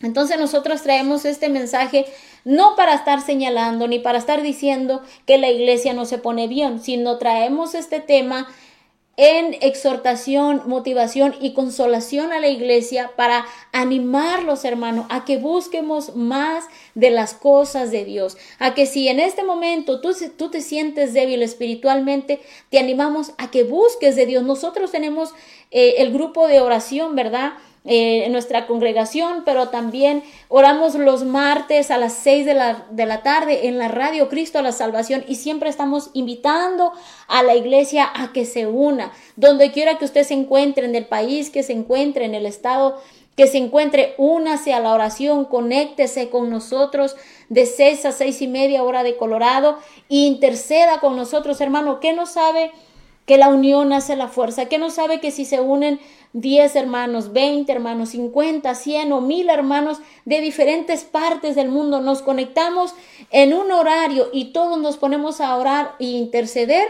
Entonces 0.00 0.38
nosotros 0.38 0.80
traemos 0.80 1.26
este 1.26 1.50
mensaje 1.50 2.06
no 2.46 2.74
para 2.74 2.94
estar 2.94 3.20
señalando 3.20 3.86
ni 3.86 3.98
para 3.98 4.16
estar 4.16 4.40
diciendo 4.40 5.02
que 5.26 5.36
la 5.36 5.50
iglesia 5.50 5.92
no 5.92 6.06
se 6.06 6.16
pone 6.16 6.48
bien, 6.48 6.80
sino 6.80 7.18
traemos 7.18 7.74
este 7.74 8.00
tema 8.00 8.48
en 9.22 9.56
exhortación, 9.60 10.62
motivación 10.66 11.36
y 11.40 11.52
consolación 11.52 12.32
a 12.32 12.40
la 12.40 12.48
iglesia 12.48 13.12
para 13.14 13.46
animar 13.70 14.42
los 14.42 14.64
hermanos 14.64 15.06
a 15.10 15.24
que 15.24 15.36
busquemos 15.36 16.16
más 16.16 16.64
de 16.96 17.10
las 17.10 17.32
cosas 17.32 17.92
de 17.92 18.04
Dios, 18.04 18.36
a 18.58 18.74
que 18.74 18.84
si 18.84 19.06
en 19.06 19.20
este 19.20 19.44
momento 19.44 20.00
tú, 20.00 20.10
tú 20.36 20.50
te 20.50 20.60
sientes 20.60 21.14
débil 21.14 21.44
espiritualmente, 21.44 22.40
te 22.68 22.80
animamos 22.80 23.30
a 23.38 23.48
que 23.52 23.62
busques 23.62 24.16
de 24.16 24.26
Dios. 24.26 24.42
Nosotros 24.42 24.90
tenemos 24.90 25.32
eh, 25.70 25.94
el 25.98 26.12
grupo 26.12 26.48
de 26.48 26.60
oración, 26.60 27.14
¿verdad? 27.14 27.52
Eh, 27.84 28.26
en 28.26 28.30
nuestra 28.30 28.68
congregación, 28.68 29.42
pero 29.44 29.70
también 29.70 30.22
oramos 30.46 30.94
los 30.94 31.24
martes 31.24 31.90
a 31.90 31.98
las 31.98 32.12
6 32.12 32.46
de 32.46 32.54
la, 32.54 32.86
de 32.90 33.06
la 33.06 33.24
tarde 33.24 33.66
en 33.66 33.76
la 33.76 33.88
radio 33.88 34.28
Cristo 34.28 34.60
a 34.60 34.62
la 34.62 34.70
Salvación 34.70 35.24
y 35.26 35.34
siempre 35.34 35.68
estamos 35.68 36.10
invitando 36.12 36.92
a 37.26 37.42
la 37.42 37.56
iglesia 37.56 38.08
a 38.14 38.32
que 38.32 38.44
se 38.44 38.68
una, 38.68 39.10
donde 39.34 39.72
quiera 39.72 39.98
que 39.98 40.04
usted 40.04 40.22
se 40.22 40.34
encuentre, 40.34 40.84
en 40.86 40.94
el 40.94 41.06
país 41.06 41.50
que 41.50 41.64
se 41.64 41.72
encuentre, 41.72 42.24
en 42.24 42.36
el 42.36 42.46
estado 42.46 43.00
que 43.36 43.48
se 43.48 43.58
encuentre, 43.58 44.14
únase 44.16 44.72
a 44.72 44.80
la 44.80 44.92
oración, 44.92 45.44
conéctese 45.44 46.28
con 46.28 46.50
nosotros 46.50 47.16
de 47.48 47.66
6 47.66 48.04
a 48.04 48.12
seis 48.12 48.42
y 48.42 48.46
media 48.46 48.84
hora 48.84 49.02
de 49.02 49.16
Colorado. 49.16 49.78
E 50.08 50.16
interceda 50.16 51.00
con 51.00 51.16
nosotros, 51.16 51.60
hermano, 51.60 51.98
que 51.98 52.12
no 52.12 52.26
sabe 52.26 52.70
que 53.26 53.38
la 53.38 53.48
unión 53.48 53.92
hace 53.92 54.16
la 54.16 54.28
fuerza, 54.28 54.66
que 54.66 54.78
no 54.78 54.90
sabe 54.90 55.20
que 55.20 55.30
si 55.30 55.44
se 55.44 55.60
unen 55.60 56.00
10 56.32 56.76
hermanos, 56.76 57.32
20 57.32 57.70
hermanos, 57.70 58.10
50, 58.10 58.74
100 58.74 59.12
o 59.12 59.20
1000 59.20 59.50
hermanos 59.50 59.98
de 60.24 60.40
diferentes 60.40 61.04
partes 61.04 61.54
del 61.54 61.68
mundo, 61.68 62.00
nos 62.00 62.22
conectamos 62.22 62.94
en 63.30 63.54
un 63.54 63.70
horario 63.70 64.28
y 64.32 64.52
todos 64.52 64.78
nos 64.78 64.96
ponemos 64.96 65.40
a 65.40 65.56
orar 65.56 65.94
e 65.98 66.04
interceder, 66.04 66.88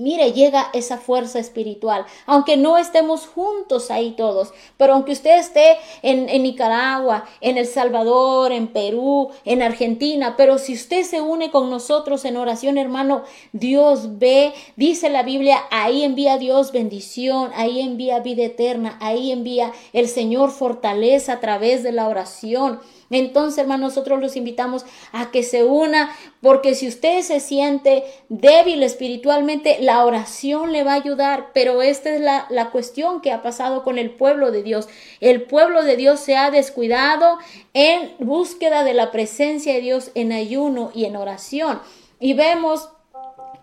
Mire, 0.00 0.32
llega 0.32 0.70
esa 0.74 0.96
fuerza 0.96 1.40
espiritual, 1.40 2.06
aunque 2.24 2.56
no 2.56 2.78
estemos 2.78 3.26
juntos 3.26 3.90
ahí 3.90 4.12
todos, 4.12 4.54
pero 4.76 4.92
aunque 4.92 5.10
usted 5.10 5.36
esté 5.36 5.76
en, 6.02 6.28
en, 6.28 6.44
Nicaragua, 6.44 7.24
en 7.40 7.58
El 7.58 7.66
Salvador, 7.66 8.52
en 8.52 8.68
Perú, 8.68 9.30
en 9.44 9.60
Argentina, 9.60 10.36
pero 10.36 10.58
si 10.58 10.74
usted 10.74 11.02
se 11.02 11.20
une 11.20 11.50
con 11.50 11.68
nosotros 11.68 12.24
en 12.24 12.36
oración, 12.36 12.78
hermano, 12.78 13.24
Dios 13.50 14.20
ve, 14.20 14.54
dice 14.76 15.08
la 15.08 15.24
Biblia, 15.24 15.64
ahí 15.72 16.04
envía 16.04 16.38
Dios 16.38 16.70
bendición, 16.70 17.50
ahí 17.56 17.80
envía 17.80 18.20
vida 18.20 18.44
eterna, 18.44 18.98
ahí 19.00 19.32
envía 19.32 19.72
el 19.92 20.06
Señor 20.06 20.52
fortaleza 20.52 21.32
a 21.32 21.40
través 21.40 21.82
de 21.82 21.90
la 21.90 22.06
oración. 22.06 22.78
Entonces, 23.10 23.58
hermano, 23.58 23.86
nosotros 23.86 24.20
los 24.20 24.36
invitamos 24.36 24.84
a 25.12 25.30
que 25.30 25.42
se 25.42 25.64
una, 25.64 26.14
porque 26.40 26.74
si 26.74 26.88
usted 26.88 27.22
se 27.22 27.40
siente 27.40 28.04
débil 28.28 28.82
espiritualmente, 28.82 29.78
la 29.80 30.04
oración 30.04 30.72
le 30.72 30.84
va 30.84 30.92
a 30.92 30.96
ayudar, 30.96 31.48
pero 31.54 31.82
esta 31.82 32.10
es 32.10 32.20
la, 32.20 32.46
la 32.50 32.70
cuestión 32.70 33.20
que 33.20 33.32
ha 33.32 33.42
pasado 33.42 33.82
con 33.82 33.98
el 33.98 34.10
pueblo 34.10 34.50
de 34.50 34.62
Dios. 34.62 34.88
El 35.20 35.42
pueblo 35.42 35.82
de 35.82 35.96
Dios 35.96 36.20
se 36.20 36.36
ha 36.36 36.50
descuidado 36.50 37.38
en 37.72 38.12
búsqueda 38.18 38.84
de 38.84 38.94
la 38.94 39.10
presencia 39.10 39.72
de 39.74 39.80
Dios 39.80 40.10
en 40.14 40.32
ayuno 40.32 40.90
y 40.94 41.06
en 41.06 41.16
oración. 41.16 41.80
Y 42.20 42.34
vemos 42.34 42.90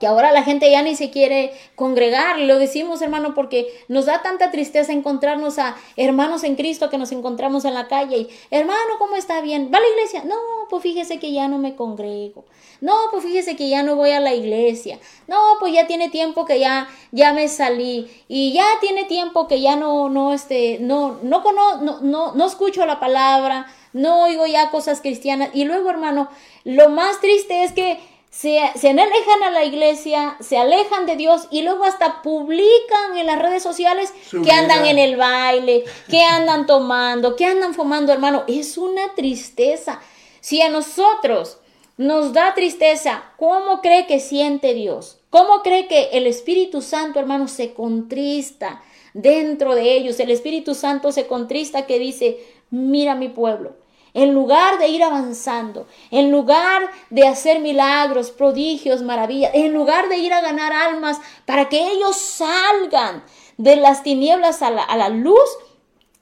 que 0.06 0.10
ahora 0.10 0.32
la 0.32 0.44
gente 0.44 0.70
ya 0.70 0.84
ni 0.84 0.96
se 0.96 1.10
quiere 1.10 1.52
congregar. 1.74 2.38
Lo 2.38 2.60
decimos, 2.60 3.02
hermano, 3.02 3.34
porque 3.34 3.66
nos 3.88 4.06
da 4.06 4.22
tanta 4.22 4.52
tristeza 4.52 4.94
encontrarnos 4.94 5.58
a 5.58 5.76
hermanos 5.98 6.44
en 6.44 6.56
Cristo 6.56 6.92
que 6.92 7.00
nos 7.00 7.12
encontramos 7.12 7.66
en 7.66 7.74
la 7.74 7.88
calle 7.88 8.18
y, 8.18 8.30
hermano, 8.52 9.00
¿cómo 9.00 9.16
está 9.16 9.42
bien? 9.42 9.72
¿Va 9.74 9.80
a 9.80 9.82
la 9.82 9.88
iglesia? 9.88 10.24
No, 10.24 10.36
pues 10.70 10.84
fíjese 10.84 11.18
que 11.18 11.32
ya 11.32 11.48
no 11.48 11.58
me 11.58 11.76
congrego. 11.76 12.46
No, 12.82 12.94
pues 13.10 13.24
fíjese 13.24 13.56
que 13.56 13.68
ya 13.68 13.82
no 13.82 13.96
voy 13.96 14.12
a 14.12 14.20
la 14.20 14.36
iglesia. 14.36 15.00
No, 15.26 15.38
pues 15.60 15.74
ya 15.74 15.88
tiene 15.88 16.10
tiempo 16.10 16.46
que 16.46 16.60
ya, 16.60 16.88
ya 17.12 17.34
me 17.34 17.48
salí. 17.48 18.08
Y 18.28 18.54
ya 18.54 18.68
tiene 18.82 19.06
tiempo 19.06 19.48
que 19.48 19.60
ya 19.60 19.76
no, 19.76 20.10
no, 20.10 20.34
este, 20.34 20.78
no, 20.82 21.18
no, 21.24 21.42
no, 21.52 22.02
no, 22.02 22.36
no 22.36 22.46
escucho 22.46 22.86
la 22.86 23.00
palabra, 23.00 23.66
no 23.92 24.26
oigo 24.26 24.46
ya 24.46 24.70
cosas 24.70 25.02
cristianas. 25.02 25.50
Y 25.56 25.64
luego, 25.64 25.90
hermano, 25.90 26.30
lo 26.64 26.90
más 26.90 27.22
triste 27.22 27.64
es 27.64 27.74
que 27.74 27.98
se, 28.36 28.60
alejan 28.60 29.44
a 29.44 29.50
la 29.50 29.64
iglesia, 29.64 30.36
se 30.42 30.58
alejan 30.58 31.06
de 31.06 31.16
Dios 31.16 31.48
y 31.52 31.62
luego 31.62 31.86
hasta 31.86 32.22
publican 32.22 33.16
en 33.16 33.28
las 33.28 33.42
redes 33.42 33.64
sociales 33.64 34.14
que 34.30 34.52
andan 34.52 34.86
en 34.86 35.00
el 35.00 35.16
baile, 35.16 35.86
que 36.10 36.22
andan 36.22 36.66
tomando, 36.66 37.38
que 37.38 37.46
andan 37.46 37.74
fumando, 37.74 38.12
hermano. 38.12 38.44
Es 38.48 38.78
una 38.78 39.16
tristeza. 39.16 40.02
Si 40.42 40.62
a 40.62 40.68
nosotros 40.68 41.60
nos 41.96 42.34
da 42.34 42.54
tristeza, 42.54 43.24
¿cómo 43.38 43.80
cree 43.80 44.06
que 44.06 44.20
siente 44.20 44.74
Dios? 44.74 45.18
¿Cómo 45.30 45.62
cree 45.64 45.88
que 45.88 46.10
el 46.12 46.28
Espíritu 46.28 46.82
Santo, 46.82 47.20
hermano, 47.20 47.48
se 47.48 47.74
contrista 47.74 48.84
dentro 49.14 49.76
de 49.76 49.96
ellos? 49.96 50.20
El 50.20 50.30
Espíritu 50.30 50.76
Santo 50.76 51.14
se 51.14 51.26
contrista 51.28 51.86
que 51.86 52.00
dice, 52.00 52.38
mira 52.70 53.16
mi 53.16 53.30
pueblo, 53.30 53.78
en 54.16 54.34
lugar 54.34 54.80
de 54.80 54.88
ir 54.88 55.04
avanzando, 55.04 55.88
en 56.10 56.32
lugar 56.32 56.90
de 57.10 57.28
hacer 57.28 57.60
milagros, 57.60 58.32
prodigios, 58.32 59.04
maravillas, 59.04 59.52
en 59.54 59.74
lugar 59.74 60.08
de 60.08 60.18
ir 60.18 60.34
a 60.34 60.42
ganar 60.42 60.72
almas 60.72 61.20
para 61.46 61.68
que 61.68 61.92
ellos 61.92 62.16
salgan 62.16 63.24
de 63.58 63.76
las 63.76 64.04
tinieblas 64.04 64.62
a 64.62 64.72
la, 64.72 65.10
luz, 65.10 65.50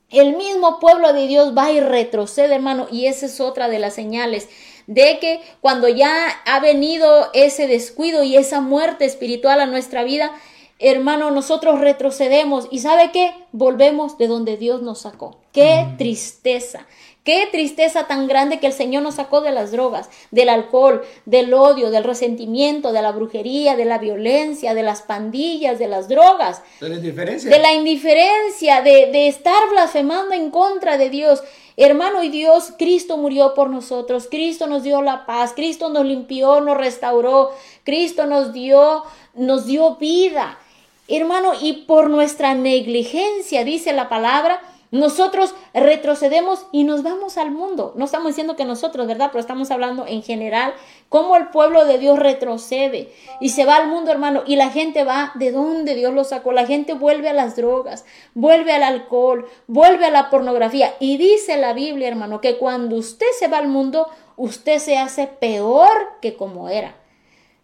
el 0.09 0.35
mismo 0.35 0.79
pueblo 0.79 1.13
de 1.13 1.27
Dios 1.27 1.55
va 1.55 1.71
y 1.71 1.79
retrocede, 1.79 2.55
hermano, 2.55 2.87
y 2.91 3.05
esa 3.05 3.27
es 3.27 3.39
otra 3.39 3.69
de 3.69 3.79
las 3.79 3.93
señales 3.93 4.49
de 4.87 5.19
que 5.19 5.41
cuando 5.61 5.87
ya 5.87 6.27
ha 6.45 6.59
venido 6.59 7.29
ese 7.33 7.67
descuido 7.67 8.23
y 8.23 8.37
esa 8.37 8.59
muerte 8.59 9.05
espiritual 9.05 9.61
a 9.61 9.67
nuestra 9.67 10.03
vida, 10.03 10.31
hermano, 10.79 11.31
nosotros 11.31 11.79
retrocedemos 11.79 12.67
y 12.71 12.79
¿sabe 12.79 13.11
qué? 13.13 13.33
Volvemos 13.51 14.17
de 14.17 14.27
donde 14.27 14.57
Dios 14.57 14.81
nos 14.81 15.01
sacó. 15.01 15.37
Qué 15.53 15.85
tristeza, 15.97 16.87
Qué 17.23 17.47
tristeza 17.49 18.05
tan 18.05 18.27
grande 18.27 18.59
que 18.59 18.67
el 18.67 18.73
Señor 18.73 19.01
nos 19.01 19.15
sacó 19.15 19.39
de 19.39 19.51
las 19.51 19.71
drogas, 19.71 20.09
del 20.31 20.49
alcohol, 20.49 21.03
del 21.25 21.53
odio, 21.53 21.89
del 21.89 22.03
resentimiento, 22.03 22.91
de 22.91 23.01
la 23.01 23.13
brujería, 23.13 23.77
de 23.77 23.85
la 23.85 23.97
violencia, 23.97 24.73
de 24.73 24.83
las 24.83 25.03
pandillas, 25.03 25.79
de 25.79 25.87
las 25.87 26.09
drogas. 26.09 26.61
De 26.81 26.89
la 26.89 26.95
indiferencia. 26.95 27.49
De 27.49 27.59
la 27.59 27.73
indiferencia, 27.73 28.81
de, 28.81 29.09
de 29.11 29.29
estar 29.29 29.69
blasfemando 29.69 30.33
en 30.33 30.51
contra 30.51 30.97
de 30.97 31.09
Dios. 31.09 31.41
Hermano 31.77 32.23
y 32.23 32.29
Dios, 32.29 32.73
Cristo 32.77 33.15
murió 33.15 33.53
por 33.53 33.69
nosotros, 33.69 34.27
Cristo 34.29 34.67
nos 34.67 34.83
dio 34.83 35.01
la 35.01 35.25
paz, 35.25 35.53
Cristo 35.55 35.87
nos 35.87 36.05
limpió, 36.05 36.59
nos 36.59 36.77
restauró, 36.77 37.51
Cristo 37.85 38.25
nos 38.25 38.51
dio, 38.51 39.03
nos 39.33 39.65
dio 39.65 39.95
vida. 39.95 40.59
Hermano, 41.07 41.53
y 41.59 41.83
por 41.87 42.09
nuestra 42.09 42.53
negligencia, 42.53 43.63
dice 43.63 43.93
la 43.93 44.09
palabra, 44.09 44.61
nosotros 44.93 45.55
retrocedemos 45.73 46.67
y 46.71 46.83
nos 46.83 47.01
vamos 47.01 47.39
al 47.39 47.49
mundo. 47.49 47.93
No 47.95 48.05
estamos 48.05 48.27
diciendo 48.27 48.55
que 48.55 48.63
nosotros, 48.63 49.07
¿verdad? 49.07 49.29
Pero 49.31 49.39
estamos 49.39 49.71
hablando 49.71 50.05
en 50.05 50.21
general, 50.21 50.75
cómo 51.09 51.35
el 51.35 51.47
pueblo 51.47 51.85
de 51.85 51.97
Dios 51.97 52.19
retrocede 52.19 53.11
y 53.41 53.49
se 53.49 53.65
va 53.65 53.77
al 53.77 53.87
mundo, 53.87 54.11
hermano, 54.11 54.43
y 54.45 54.55
la 54.55 54.69
gente 54.69 55.03
va 55.03 55.31
de 55.33 55.51
dónde 55.51 55.95
Dios 55.95 56.13
lo 56.13 56.23
sacó. 56.23 56.51
La 56.51 56.67
gente 56.67 56.93
vuelve 56.93 57.27
a 57.27 57.33
las 57.33 57.55
drogas, 57.55 58.05
vuelve 58.35 58.71
al 58.71 58.83
alcohol, 58.83 59.49
vuelve 59.65 60.05
a 60.05 60.11
la 60.11 60.29
pornografía. 60.29 60.93
Y 60.99 61.17
dice 61.17 61.57
la 61.57 61.73
Biblia, 61.73 62.07
hermano, 62.07 62.39
que 62.39 62.59
cuando 62.59 62.95
usted 62.95 63.25
se 63.39 63.47
va 63.47 63.57
al 63.57 63.69
mundo, 63.69 64.07
usted 64.37 64.77
se 64.77 64.99
hace 64.99 65.25
peor 65.25 65.89
que 66.21 66.37
como 66.37 66.69
era. 66.69 66.95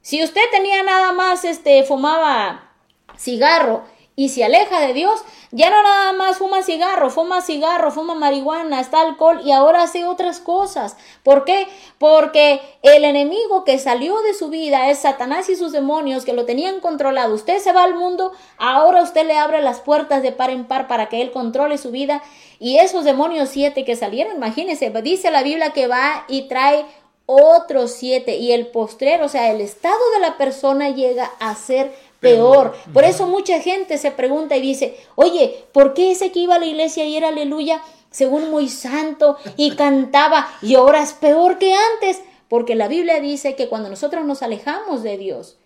Si 0.01 0.23
usted 0.23 0.41
tenía 0.49 0.81
nada 0.81 1.11
más, 1.11 1.45
este, 1.45 1.83
fumaba 1.83 2.71
cigarro 3.19 3.83
y 4.19 4.27
se 4.27 4.43
aleja 4.43 4.81
de 4.81 4.91
Dios, 4.91 5.21
ya 5.51 5.69
no 5.69 5.81
nada 5.81 6.11
más 6.11 6.39
fuma 6.39 6.61
cigarro, 6.61 7.09
fuma 7.09 7.41
cigarro, 7.41 7.89
fuma 7.89 8.15
marihuana, 8.15 8.81
está 8.81 8.99
alcohol 8.99 9.39
y 9.45 9.53
ahora 9.53 9.83
hace 9.83 10.03
otras 10.03 10.41
cosas. 10.41 10.97
¿Por 11.23 11.45
qué? 11.45 11.69
Porque 11.99 12.59
el 12.81 13.05
enemigo 13.05 13.63
que 13.63 13.79
salió 13.79 14.21
de 14.23 14.33
su 14.33 14.49
vida 14.49 14.89
es 14.89 14.99
Satanás 14.99 15.47
y 15.47 15.55
sus 15.55 15.71
demonios 15.71 16.25
que 16.25 16.33
lo 16.33 16.43
tenían 16.43 16.81
controlado. 16.81 17.33
Usted 17.33 17.59
se 17.59 17.71
va 17.71 17.85
al 17.85 17.95
mundo, 17.95 18.33
ahora 18.57 19.03
usted 19.03 19.25
le 19.25 19.37
abre 19.37 19.61
las 19.61 19.79
puertas 19.79 20.21
de 20.21 20.33
par 20.33 20.49
en 20.49 20.65
par 20.65 20.89
para 20.89 21.07
que 21.07 21.21
él 21.21 21.31
controle 21.31 21.77
su 21.77 21.89
vida. 21.89 22.21
Y 22.59 22.79
esos 22.79 23.05
demonios 23.05 23.47
siete 23.47 23.85
que 23.85 23.95
salieron, 23.95 24.35
imagínense, 24.35 24.89
dice 25.01 25.31
la 25.31 25.43
Biblia 25.43 25.71
que 25.71 25.87
va 25.87 26.25
y 26.27 26.49
trae 26.49 26.85
otros 27.31 27.91
siete 27.91 28.37
y 28.37 28.53
el 28.53 28.67
postrero, 28.67 29.27
o 29.27 29.29
sea, 29.29 29.51
el 29.51 29.61
estado 29.61 29.99
de 30.15 30.19
la 30.19 30.35
persona 30.37 30.89
llega 30.89 31.31
a 31.39 31.53
ser 31.53 31.93
peor. 32.19 32.73
Por 32.93 33.03
eso 33.03 33.27
mucha 33.27 33.59
gente 33.59 33.97
se 33.97 34.11
pregunta 34.11 34.57
y 34.57 34.61
dice, 34.61 34.97
oye, 35.15 35.65
¿por 35.71 35.93
qué 35.93 36.11
ese 36.11 36.31
que 36.31 36.39
iba 36.39 36.55
a 36.55 36.59
la 36.59 36.65
iglesia 36.65 37.05
y 37.05 37.15
era 37.15 37.29
aleluya, 37.29 37.81
según 38.11 38.49
muy 38.49 38.69
santo 38.69 39.37
y 39.57 39.71
cantaba 39.75 40.47
y 40.61 40.75
ahora 40.75 41.01
es 41.01 41.13
peor 41.13 41.57
que 41.57 41.73
antes? 41.73 42.21
Porque 42.47 42.75
la 42.75 42.87
Biblia 42.87 43.19
dice 43.19 43.55
que 43.55 43.69
cuando 43.69 43.89
nosotros 43.89 44.25
nos 44.25 44.41
alejamos 44.41 45.03
de 45.03 45.17
Dios, 45.17 45.57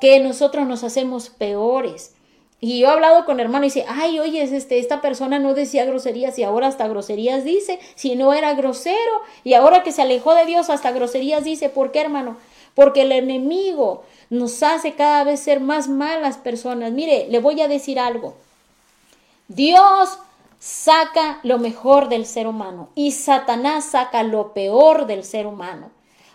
que 0.00 0.20
nosotros 0.20 0.66
nos 0.66 0.84
hacemos 0.84 1.30
peores. 1.30 2.14
Y 2.62 2.80
yo 2.80 2.88
he 2.88 2.90
hablado 2.90 3.24
con 3.24 3.40
hermano 3.40 3.64
y 3.64 3.68
dice, 3.68 3.86
ay, 3.88 4.18
oye, 4.18 4.42
este, 4.42 4.78
esta 4.78 5.00
persona 5.00 5.38
no 5.38 5.54
decía 5.54 5.86
groserías 5.86 6.38
y 6.38 6.42
ahora 6.42 6.66
hasta 6.66 6.88
groserías 6.88 7.42
dice, 7.42 7.80
si 7.94 8.16
no 8.16 8.34
era 8.34 8.52
grosero, 8.52 9.22
y 9.44 9.54
ahora 9.54 9.82
que 9.82 9.92
se 9.92 10.02
alejó 10.02 10.34
de 10.34 10.44
Dios 10.44 10.68
hasta 10.68 10.92
groserías 10.92 11.42
dice, 11.42 11.70
¿por 11.70 11.90
qué 11.90 12.02
hermano? 12.02 12.36
Porque 12.74 13.02
el 13.02 13.12
enemigo 13.12 14.04
nos 14.30 14.62
hace 14.62 14.94
cada 14.94 15.24
vez 15.24 15.40
ser 15.40 15.60
más 15.60 15.88
malas 15.88 16.36
personas. 16.38 16.92
Mire, 16.92 17.26
le 17.28 17.40
voy 17.40 17.60
a 17.60 17.68
decir 17.68 17.98
algo. 17.98 18.34
Dios 19.48 20.18
saca 20.60 21.40
lo 21.42 21.58
mejor 21.58 22.08
del 22.08 22.26
ser 22.26 22.46
humano 22.46 22.90
y 22.94 23.12
Satanás 23.12 23.86
saca 23.86 24.22
lo 24.22 24.52
peor 24.52 25.06
del 25.06 25.24
ser 25.24 25.46
humano. 25.46 25.90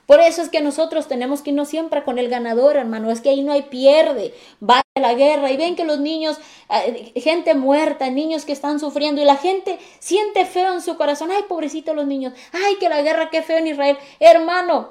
Por 0.05 0.19
eso 0.19 0.41
es 0.41 0.49
que 0.49 0.61
nosotros 0.61 1.07
tenemos 1.07 1.41
que 1.41 1.49
irnos 1.49 1.69
siempre 1.69 2.03
con 2.03 2.19
el 2.19 2.29
ganador, 2.29 2.75
hermano. 2.75 3.09
Es 3.09 3.21
que 3.21 3.29
ahí 3.29 3.41
no 3.41 3.51
hay 3.51 3.63
pierde. 3.63 4.35
Va 4.61 4.81
a 4.95 4.99
la 4.99 5.15
guerra 5.15 5.51
y 5.51 5.57
ven 5.57 5.75
que 5.75 5.83
los 5.83 5.99
niños, 5.99 6.37
eh, 6.69 7.11
gente 7.15 7.55
muerta, 7.55 8.09
niños 8.11 8.45
que 8.45 8.51
están 8.51 8.79
sufriendo 8.79 9.21
y 9.21 9.25
la 9.25 9.35
gente 9.35 9.79
siente 9.99 10.45
feo 10.45 10.73
en 10.73 10.81
su 10.81 10.95
corazón. 10.95 11.31
Ay, 11.31 11.43
pobrecito 11.47 11.95
los 11.95 12.05
niños. 12.05 12.33
Ay, 12.51 12.75
que 12.75 12.87
la 12.87 13.01
guerra, 13.01 13.31
qué 13.31 13.41
feo 13.41 13.57
en 13.57 13.67
Israel. 13.67 13.97
Hermano, 14.19 14.89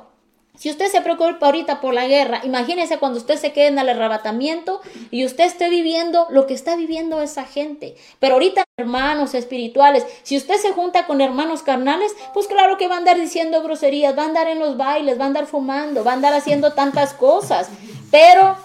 si 0.57 0.71
usted 0.71 0.87
se 0.87 1.01
preocupa 1.01 1.47
ahorita 1.47 1.81
por 1.81 1.95
la 1.95 2.07
guerra, 2.07 2.41
imagínese 2.45 2.99
cuando 2.99 3.19
usted 3.19 3.37
se 3.37 3.53
quede 3.53 3.67
en 3.67 3.79
el 3.79 3.89
arrebatamiento 3.89 4.81
y 5.11 5.25
usted 5.25 5.45
esté 5.45 5.69
viviendo 5.69 6.27
lo 6.31 6.47
que 6.47 6.55
está 6.55 6.77
viviendo 6.77 7.21
esa 7.21 7.45
gente. 7.45 7.97
Pero 8.21 8.35
ahorita, 8.35 8.65
hermanos 8.77 9.35
espirituales, 9.35 10.07
si 10.23 10.37
usted 10.37 10.57
se 10.57 10.73
junta 10.73 11.07
con 11.07 11.21
hermanos 11.21 11.63
carnales, 11.63 12.15
pues 12.33 12.47
claro 12.47 12.77
que 12.77 12.87
va 12.87 12.95
a 12.95 12.99
andar 12.99 13.19
diciendo 13.19 13.63
groserías, 13.63 14.17
va 14.17 14.23
a 14.23 14.27
andar 14.27 14.47
en 14.47 14.61
los 14.61 14.77
bailes, 14.77 15.19
va 15.19 15.25
a 15.25 15.29
andar 15.29 15.47
fumando, 15.47 16.05
va 16.05 16.13
a 16.13 16.15
andar 16.15 16.35
haciendo 16.35 16.73
tantas 16.73 17.15
cosas. 17.15 17.69
Pero 18.13 18.57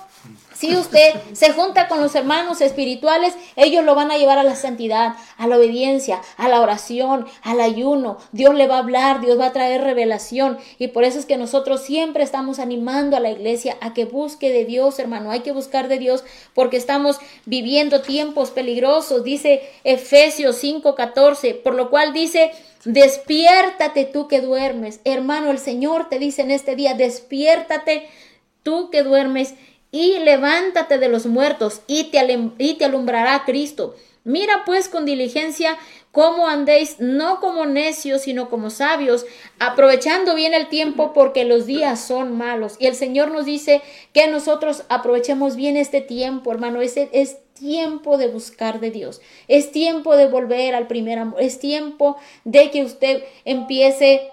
si 0.59 0.75
usted 0.75 1.13
se 1.31 1.53
junta 1.53 1.87
con 1.87 2.01
los 2.01 2.13
hermanos 2.15 2.59
espirituales, 2.59 3.33
ellos 3.55 3.85
lo 3.85 3.95
van 3.95 4.11
a 4.11 4.17
llevar 4.17 4.39
a 4.39 4.43
la 4.43 4.57
santidad, 4.57 5.15
a 5.37 5.47
la 5.47 5.55
obediencia, 5.55 6.19
a 6.35 6.49
la 6.49 6.59
oración, 6.59 7.25
al 7.43 7.61
ayuno. 7.61 8.17
Dios 8.33 8.53
le 8.55 8.67
va 8.67 8.75
a 8.75 8.79
hablar, 8.79 9.21
Dios 9.21 9.39
va 9.39 9.45
a 9.45 9.53
traer 9.53 9.83
revelación. 9.83 10.57
Y 10.77 10.89
por 10.89 11.05
eso 11.05 11.17
es 11.17 11.25
que 11.25 11.37
nosotros 11.37 11.83
siempre 11.83 12.23
estamos 12.23 12.59
animando 12.59 13.15
a 13.15 13.21
la 13.21 13.31
iglesia 13.31 13.77
a 13.79 13.93
que 13.93 14.03
busque 14.03 14.49
de 14.51 14.65
Dios, 14.65 14.99
hermano. 14.99 15.31
Hay 15.31 15.39
que 15.39 15.53
buscar 15.53 15.87
de 15.87 15.97
Dios 15.97 16.25
porque 16.53 16.75
estamos 16.75 17.19
viviendo 17.45 18.01
tiempos 18.01 18.51
peligrosos. 18.51 19.23
Dice 19.23 19.61
Efesios 19.85 20.61
5:14, 20.61 21.53
por 21.63 21.73
lo 21.73 21.89
cual 21.89 22.11
dice... 22.11 22.51
Despiértate 22.85 24.05
tú 24.05 24.29
que 24.29 24.39
duermes. 24.39 25.01
Hermano, 25.03 25.51
el 25.51 25.59
Señor 25.59 26.07
te 26.07 26.17
dice 26.17 26.43
en 26.43 26.51
este 26.51 26.77
día, 26.77 26.93
despiértate 26.93 28.07
tú 28.63 28.89
que 28.89 29.03
duermes 29.03 29.53
y 29.91 30.19
levántate 30.19 30.97
de 30.97 31.09
los 31.09 31.25
muertos 31.25 31.81
y 31.87 32.05
te, 32.05 32.19
alumbrará 32.85 33.43
Cristo. 33.45 33.95
Mira 34.23 34.63
pues 34.65 34.89
con 34.89 35.05
diligencia 35.05 35.77
cómo 36.11 36.47
andéis, 36.47 36.99
no 36.99 37.39
como 37.39 37.65
necios, 37.65 38.23
sino 38.23 38.49
como 38.49 38.69
sabios, 38.69 39.25
aprovechando 39.59 40.35
bien 40.35 40.53
el 40.53 40.67
tiempo 40.67 41.13
porque 41.13 41.45
los 41.45 41.65
días 41.65 41.99
son 42.05 42.37
malos. 42.37 42.75
Y 42.79 42.87
el 42.87 42.95
Señor 42.95 43.31
nos 43.31 43.45
dice 43.45 43.81
que 44.13 44.27
nosotros 44.27 44.83
aprovechemos 44.89 45.55
bien 45.55 45.77
este 45.77 46.01
tiempo, 46.01 46.51
hermano. 46.51 46.81
Es, 46.81 46.95
es 46.97 47.37
tiempo 47.53 48.17
de 48.17 48.27
buscar 48.27 48.79
de 48.79 48.91
Dios. 48.91 49.21
Es 49.47 49.71
tiempo 49.71 50.15
de 50.15 50.27
volver 50.27 50.75
al 50.75 50.87
primer 50.87 51.19
amor. 51.19 51.41
Es 51.41 51.59
tiempo 51.59 52.17
de 52.43 52.69
que 52.71 52.83
usted 52.83 53.23
empiece 53.45 54.29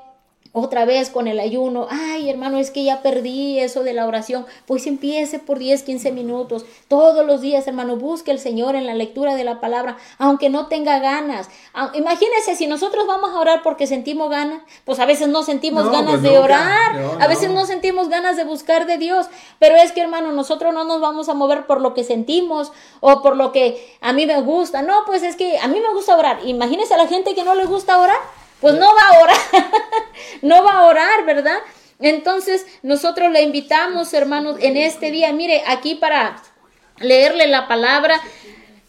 otra 0.58 0.86
vez 0.86 1.10
con 1.10 1.28
el 1.28 1.38
ayuno, 1.38 1.86
ay 1.90 2.30
hermano, 2.30 2.56
es 2.56 2.70
que 2.70 2.82
ya 2.82 3.02
perdí 3.02 3.58
eso 3.58 3.82
de 3.82 3.92
la 3.92 4.06
oración, 4.06 4.46
pues 4.64 4.86
empiece 4.86 5.38
por 5.38 5.58
10, 5.58 5.82
15 5.82 6.12
minutos, 6.12 6.64
todos 6.88 7.26
los 7.26 7.42
días 7.42 7.66
hermano, 7.66 7.96
busque 7.96 8.30
al 8.30 8.38
Señor 8.38 8.74
en 8.74 8.86
la 8.86 8.94
lectura 8.94 9.34
de 9.34 9.44
la 9.44 9.60
palabra, 9.60 9.98
aunque 10.16 10.48
no 10.48 10.68
tenga 10.68 10.98
ganas. 10.98 11.50
Imagínese 11.92 12.56
si 12.56 12.66
nosotros 12.66 13.06
vamos 13.06 13.32
a 13.32 13.38
orar 13.38 13.62
porque 13.62 13.86
sentimos 13.86 14.30
ganas, 14.30 14.62
pues 14.86 14.98
a 14.98 15.04
veces 15.04 15.28
no 15.28 15.42
sentimos 15.42 15.90
ganas 15.90 16.20
pues 16.20 16.22
de 16.22 16.38
orar, 16.38 16.96
a 17.20 17.28
veces 17.28 17.50
no 17.50 17.66
sentimos 17.66 18.08
ganas 18.08 18.38
de 18.38 18.44
buscar 18.44 18.86
de 18.86 18.96
Dios, 18.96 19.26
pero 19.58 19.76
es 19.76 19.92
que 19.92 20.00
hermano, 20.00 20.32
nosotros 20.32 20.72
no 20.72 20.84
nos 20.84 21.02
vamos 21.02 21.28
a 21.28 21.34
mover 21.34 21.66
por 21.66 21.82
lo 21.82 21.92
que 21.92 22.02
sentimos 22.02 22.72
o 23.00 23.20
por 23.20 23.36
lo 23.36 23.52
que 23.52 23.94
a 24.00 24.14
mí 24.14 24.24
me 24.24 24.40
gusta, 24.40 24.80
no, 24.80 25.04
pues 25.04 25.22
es 25.22 25.36
que 25.36 25.58
a 25.58 25.68
mí 25.68 25.80
me 25.80 25.92
gusta 25.92 26.16
orar, 26.16 26.38
imagínese 26.46 26.94
a 26.94 26.96
la 26.96 27.08
gente 27.08 27.34
que 27.34 27.44
no 27.44 27.54
le 27.54 27.66
gusta 27.66 27.98
orar 27.98 28.45
pues 28.60 28.74
no 28.74 28.86
va 28.94 29.08
a 29.08 29.22
orar, 29.22 29.36
no 30.42 30.64
va 30.64 30.72
a 30.72 30.86
orar, 30.86 31.24
¿verdad? 31.24 31.58
Entonces 31.98 32.66
nosotros 32.82 33.30
le 33.32 33.42
invitamos, 33.42 34.12
hermanos, 34.12 34.56
en 34.60 34.76
este 34.76 35.10
día, 35.10 35.32
mire, 35.32 35.62
aquí 35.66 35.94
para 35.94 36.36
leerle 36.98 37.46
la 37.46 37.68
palabra. 37.68 38.20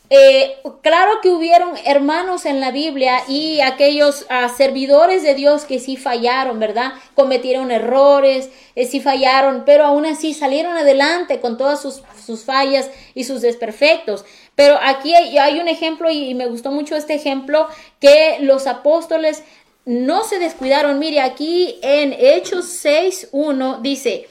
Eh, 0.09 0.55
claro 0.83 1.19
que 1.21 1.29
hubieron 1.29 1.73
hermanos 1.85 2.45
en 2.45 2.61
la 2.61 2.71
Biblia 2.71 3.23
y 3.27 3.59
aquellos 3.59 4.25
ah, 4.29 4.47
servidores 4.47 5.21
de 5.21 5.35
Dios 5.35 5.65
que 5.65 5.79
sí 5.79 5.97
fallaron, 5.97 6.59
¿verdad? 6.59 6.93
Cometieron 7.13 7.71
errores, 7.71 8.49
eh, 8.75 8.85
sí 8.85 9.01
fallaron, 9.01 9.63
pero 9.65 9.83
aún 9.83 10.05
así 10.05 10.33
salieron 10.33 10.77
adelante 10.77 11.41
con 11.41 11.57
todas 11.57 11.81
sus, 11.81 12.03
sus 12.25 12.45
fallas 12.45 12.89
y 13.15 13.25
sus 13.25 13.41
desperfectos. 13.41 14.23
Pero 14.55 14.79
aquí 14.81 15.13
hay, 15.13 15.59
un 15.59 15.67
ejemplo 15.67 16.09
y, 16.09 16.33
me 16.33 16.47
gustó 16.47 16.71
mucho 16.71 16.95
este 16.95 17.13
ejemplo 17.13 17.67
que 17.99 18.37
los 18.39 18.65
apóstoles 18.65 19.43
no 19.85 20.23
se 20.23 20.39
descuidaron. 20.39 20.99
Mire, 20.99 21.19
aquí 21.19 21.79
en 21.81 22.13
Hechos 22.13 22.65
6.1 22.83 23.81
dice, 23.81 24.27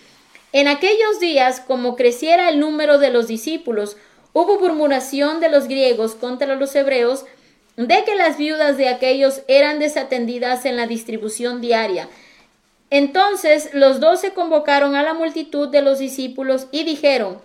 en 0.52 0.68
aquellos 0.68 1.20
días, 1.20 1.60
como 1.60 1.96
creciera 1.96 2.48
el 2.48 2.60
número 2.60 2.98
de 2.98 3.10
los 3.10 3.28
discípulos, 3.28 3.98
hubo 4.36 4.60
murmuración 4.60 5.40
de 5.40 5.48
los 5.48 5.66
griegos 5.66 6.14
contra 6.14 6.56
los 6.56 6.74
hebreos 6.74 7.24
de 7.76 8.04
que 8.04 8.14
las 8.16 8.36
viudas 8.36 8.76
de 8.76 8.90
aquellos 8.90 9.40
eran 9.48 9.78
desatendidas 9.78 10.66
en 10.66 10.76
la 10.76 10.86
distribución 10.86 11.62
diaria. 11.62 12.10
Entonces 12.90 13.70
los 13.72 13.98
doce 13.98 14.34
convocaron 14.34 14.94
a 14.94 15.02
la 15.02 15.14
multitud 15.14 15.68
de 15.68 15.80
los 15.80 15.98
discípulos 15.98 16.66
y 16.70 16.84
dijeron, 16.84 17.38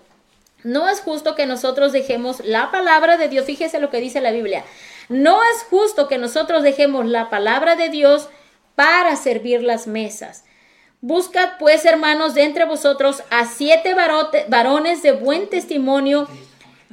no 0.64 0.90
es 0.90 1.00
justo 1.00 1.34
que 1.34 1.46
nosotros 1.46 1.94
dejemos 1.94 2.42
la 2.44 2.72
palabra 2.72 3.16
de 3.16 3.30
Dios. 3.30 3.46
Fíjese 3.46 3.80
lo 3.80 3.90
que 3.90 4.02
dice 4.02 4.20
la 4.20 4.32
Biblia. 4.32 4.66
No 5.08 5.40
es 5.44 5.64
justo 5.70 6.10
que 6.10 6.18
nosotros 6.18 6.62
dejemos 6.62 7.06
la 7.06 7.30
palabra 7.30 7.78
de 7.78 7.88
Dios 7.88 8.28
para 8.76 9.16
servir 9.16 9.64
las 9.64 9.88
mesas. 9.88 10.44
Buscad 11.00 11.52
pues, 11.58 11.86
hermanos, 11.86 12.34
de 12.34 12.44
entre 12.44 12.66
vosotros 12.66 13.24
a 13.30 13.46
siete 13.46 13.96
varones 13.96 15.02
de 15.02 15.14
buen 15.14 15.50
testimonio, 15.50 16.28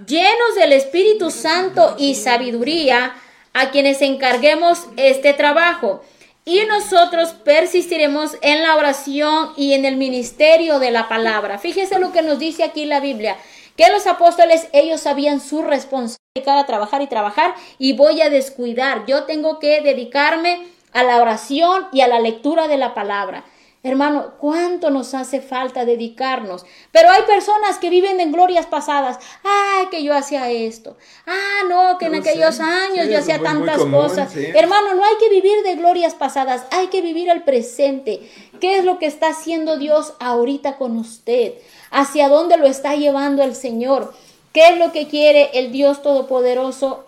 llenos 0.06 0.54
del 0.56 0.72
Espíritu 0.72 1.30
Santo 1.30 1.96
y 1.98 2.14
sabiduría, 2.14 3.14
a 3.54 3.70
quienes 3.70 4.02
encarguemos 4.02 4.86
este 4.96 5.32
trabajo. 5.32 6.02
Y 6.44 6.60
nosotros 6.66 7.30
persistiremos 7.44 8.36
en 8.40 8.62
la 8.62 8.76
oración 8.76 9.52
y 9.56 9.74
en 9.74 9.84
el 9.84 9.96
ministerio 9.96 10.78
de 10.78 10.90
la 10.90 11.08
palabra. 11.08 11.58
Fíjese 11.58 11.98
lo 11.98 12.12
que 12.12 12.22
nos 12.22 12.38
dice 12.38 12.64
aquí 12.64 12.84
la 12.86 13.00
Biblia, 13.00 13.36
que 13.76 13.90
los 13.90 14.06
apóstoles, 14.06 14.68
ellos 14.72 15.00
sabían 15.00 15.40
su 15.40 15.62
responsabilidad 15.62 16.18
trabajar 16.66 17.02
y 17.02 17.06
trabajar 17.06 17.54
y 17.78 17.94
voy 17.94 18.22
a 18.22 18.30
descuidar. 18.30 19.04
Yo 19.06 19.24
tengo 19.24 19.58
que 19.58 19.80
dedicarme 19.80 20.66
a 20.92 21.02
la 21.02 21.20
oración 21.20 21.88
y 21.92 22.00
a 22.00 22.08
la 22.08 22.20
lectura 22.20 22.68
de 22.68 22.76
la 22.76 22.94
palabra. 22.94 23.44
Hermano, 23.84 24.32
¿cuánto 24.40 24.90
nos 24.90 25.14
hace 25.14 25.40
falta 25.40 25.84
dedicarnos? 25.84 26.66
Pero 26.90 27.10
hay 27.10 27.22
personas 27.22 27.78
que 27.78 27.90
viven 27.90 28.18
en 28.18 28.32
glorias 28.32 28.66
pasadas. 28.66 29.18
Ay, 29.44 29.86
que 29.86 30.02
yo 30.02 30.16
hacía 30.16 30.50
esto. 30.50 30.96
Ah, 31.26 31.62
no, 31.68 31.96
que 31.96 32.06
en 32.06 32.16
aquellos 32.16 32.58
años 32.58 33.08
yo 33.08 33.18
hacía 33.18 33.40
tantas 33.40 33.84
cosas. 33.84 34.34
Hermano, 34.36 34.94
no 34.94 35.04
hay 35.04 35.14
que 35.20 35.28
vivir 35.28 35.62
de 35.62 35.76
glorias 35.76 36.14
pasadas, 36.14 36.64
hay 36.72 36.88
que 36.88 37.02
vivir 37.02 37.28
el 37.28 37.44
presente. 37.44 38.28
¿Qué 38.60 38.78
es 38.78 38.84
lo 38.84 38.98
que 38.98 39.06
está 39.06 39.28
haciendo 39.28 39.78
Dios 39.78 40.14
ahorita 40.18 40.76
con 40.76 40.96
usted? 40.96 41.54
¿Hacia 41.92 42.28
dónde 42.28 42.56
lo 42.56 42.66
está 42.66 42.96
llevando 42.96 43.44
el 43.44 43.54
Señor? 43.54 44.12
¿Qué 44.52 44.70
es 44.70 44.78
lo 44.78 44.90
que 44.90 45.06
quiere 45.06 45.50
el 45.54 45.70
Dios 45.70 46.02
Todopoderoso 46.02 47.07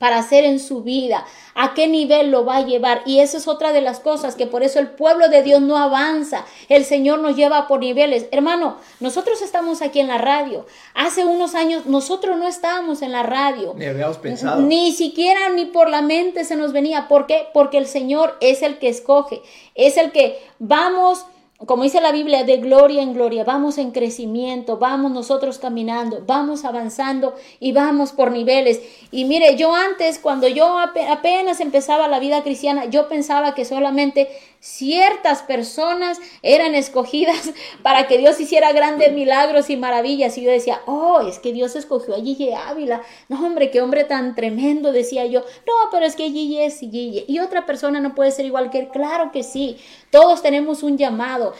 para 0.00 0.16
hacer 0.16 0.46
en 0.46 0.58
su 0.60 0.82
vida, 0.82 1.26
a 1.54 1.74
qué 1.74 1.86
nivel 1.86 2.30
lo 2.30 2.46
va 2.46 2.56
a 2.56 2.64
llevar. 2.64 3.02
Y 3.04 3.20
esa 3.20 3.36
es 3.36 3.46
otra 3.46 3.70
de 3.70 3.82
las 3.82 4.00
cosas 4.00 4.34
que 4.34 4.46
por 4.46 4.62
eso 4.62 4.78
el 4.78 4.88
pueblo 4.88 5.28
de 5.28 5.42
Dios 5.42 5.60
no 5.60 5.76
avanza. 5.76 6.46
El 6.70 6.86
Señor 6.86 7.18
nos 7.18 7.36
lleva 7.36 7.68
por 7.68 7.80
niveles. 7.80 8.26
Hermano, 8.32 8.78
nosotros 8.98 9.42
estamos 9.42 9.82
aquí 9.82 10.00
en 10.00 10.08
la 10.08 10.16
radio. 10.16 10.64
Hace 10.94 11.26
unos 11.26 11.54
años 11.54 11.84
nosotros 11.84 12.38
no 12.38 12.48
estábamos 12.48 13.02
en 13.02 13.12
la 13.12 13.22
radio. 13.22 13.74
Ni 13.76 13.84
habíamos 13.84 14.16
pensado. 14.16 14.62
Ni 14.62 14.92
siquiera 14.92 15.50
ni 15.50 15.66
por 15.66 15.90
la 15.90 16.00
mente 16.00 16.46
se 16.46 16.56
nos 16.56 16.72
venía. 16.72 17.06
¿Por 17.06 17.26
qué? 17.26 17.48
Porque 17.52 17.76
el 17.76 17.86
Señor 17.86 18.38
es 18.40 18.62
el 18.62 18.78
que 18.78 18.88
escoge. 18.88 19.42
Es 19.74 19.98
el 19.98 20.12
que 20.12 20.42
vamos 20.58 21.26
como 21.66 21.82
dice 21.82 22.00
la 22.00 22.10
Biblia, 22.10 22.44
de 22.44 22.56
gloria 22.56 23.02
en 23.02 23.12
gloria, 23.12 23.44
vamos 23.44 23.76
en 23.76 23.90
crecimiento, 23.90 24.78
vamos 24.78 25.12
nosotros 25.12 25.58
caminando, 25.58 26.22
vamos 26.26 26.64
avanzando 26.64 27.34
y 27.58 27.72
vamos 27.72 28.12
por 28.12 28.32
niveles. 28.32 28.80
Y 29.10 29.26
mire, 29.26 29.56
yo 29.56 29.74
antes, 29.74 30.18
cuando 30.18 30.48
yo 30.48 30.78
apenas 30.78 31.60
empezaba 31.60 32.08
la 32.08 32.18
vida 32.18 32.42
cristiana, 32.42 32.86
yo 32.86 33.08
pensaba 33.08 33.54
que 33.54 33.66
solamente 33.66 34.30
ciertas 34.60 35.42
personas 35.42 36.20
eran 36.42 36.74
escogidas 36.74 37.50
para 37.82 38.06
que 38.06 38.18
Dios 38.18 38.38
hiciera 38.38 38.72
grandes 38.72 39.12
milagros 39.12 39.70
y 39.70 39.76
maravillas. 39.76 40.36
Y 40.38 40.42
yo 40.42 40.50
decía, 40.50 40.82
oh, 40.86 41.22
es 41.22 41.38
que 41.38 41.52
Dios 41.52 41.74
escogió 41.74 42.14
a 42.14 42.20
Gigi 42.20 42.52
Ávila. 42.52 43.02
No, 43.28 43.44
hombre, 43.44 43.70
qué 43.70 43.80
hombre 43.80 44.04
tan 44.04 44.34
tremendo, 44.34 44.92
decía 44.92 45.26
yo. 45.26 45.40
No, 45.40 45.72
pero 45.90 46.04
es 46.04 46.14
que 46.14 46.30
Gigi 46.30 46.60
es 46.60 46.78
Gigi. 46.78 47.24
Y 47.26 47.38
otra 47.40 47.66
persona 47.66 48.00
no 48.00 48.14
puede 48.14 48.30
ser 48.30 48.44
igual 48.44 48.70
que 48.70 48.80
él. 48.80 48.88
Claro 48.88 49.32
que 49.32 49.42
sí. 49.42 49.78
Todos 50.10 50.42
tenemos 50.42 50.82
un 50.82 50.98
llamado. 50.98 51.54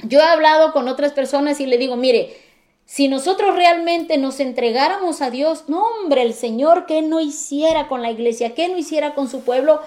Yo 0.00 0.20
he 0.20 0.22
hablado 0.24 0.72
con 0.72 0.86
otras 0.86 1.12
personas 1.12 1.58
y 1.60 1.66
le 1.66 1.78
digo, 1.78 1.96
mire, 1.96 2.36
si 2.84 3.08
nosotros 3.08 3.56
realmente 3.56 4.16
nos 4.16 4.38
entregáramos 4.38 5.22
a 5.22 5.30
Dios, 5.30 5.64
no 5.68 5.82
hombre, 5.82 6.22
el 6.22 6.34
Señor, 6.34 6.86
¿qué 6.86 7.02
no 7.02 7.20
hiciera 7.20 7.88
con 7.88 8.00
la 8.00 8.10
iglesia? 8.10 8.54
¿Qué 8.54 8.68
no 8.68 8.78
hiciera 8.78 9.14
con 9.14 9.28
su 9.28 9.42
pueblo? 9.42 9.80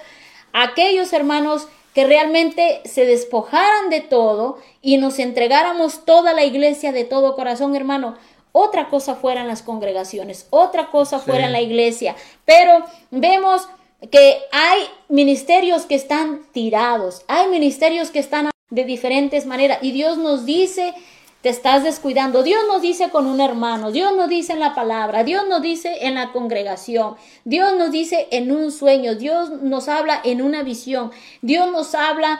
Aquellos 0.53 1.13
hermanos 1.13 1.67
que 1.93 2.05
realmente 2.05 2.81
se 2.85 3.05
despojaran 3.05 3.89
de 3.89 4.01
todo 4.01 4.57
y 4.81 4.97
nos 4.97 5.19
entregáramos 5.19 6.05
toda 6.05 6.33
la 6.33 6.43
iglesia 6.43 6.91
de 6.91 7.03
todo 7.03 7.35
corazón, 7.35 7.75
hermano. 7.75 8.15
Otra 8.53 8.89
cosa 8.89 9.15
fueran 9.15 9.47
las 9.47 9.61
congregaciones, 9.61 10.47
otra 10.49 10.89
cosa 10.89 11.19
fuera 11.19 11.49
la 11.49 11.61
iglesia, 11.61 12.15
pero 12.43 12.83
vemos 13.09 13.67
que 14.09 14.39
hay 14.51 14.81
ministerios 15.07 15.85
que 15.85 15.95
están 15.95 16.41
tirados, 16.51 17.23
hay 17.27 17.47
ministerios 17.47 18.11
que 18.11 18.19
están 18.19 18.49
de 18.69 18.83
diferentes 18.83 19.45
maneras. 19.45 19.79
Y 19.81 19.91
Dios 19.91 20.17
nos 20.17 20.45
dice 20.45 20.93
te 21.41 21.49
estás 21.49 21.83
descuidando. 21.83 22.43
Dios 22.43 22.61
nos 22.67 22.81
dice 22.81 23.09
con 23.09 23.25
un 23.25 23.41
hermano, 23.41 23.91
Dios 23.91 24.15
nos 24.15 24.29
dice 24.29 24.53
en 24.53 24.59
la 24.59 24.75
palabra, 24.75 25.23
Dios 25.23 25.47
nos 25.47 25.61
dice 25.61 26.05
en 26.05 26.15
la 26.15 26.31
congregación, 26.31 27.15
Dios 27.45 27.75
nos 27.77 27.91
dice 27.91 28.27
en 28.31 28.51
un 28.51 28.71
sueño, 28.71 29.15
Dios 29.15 29.49
nos 29.49 29.87
habla 29.87 30.21
en 30.23 30.41
una 30.41 30.63
visión, 30.63 31.11
Dios 31.41 31.71
nos 31.71 31.95
habla 31.95 32.39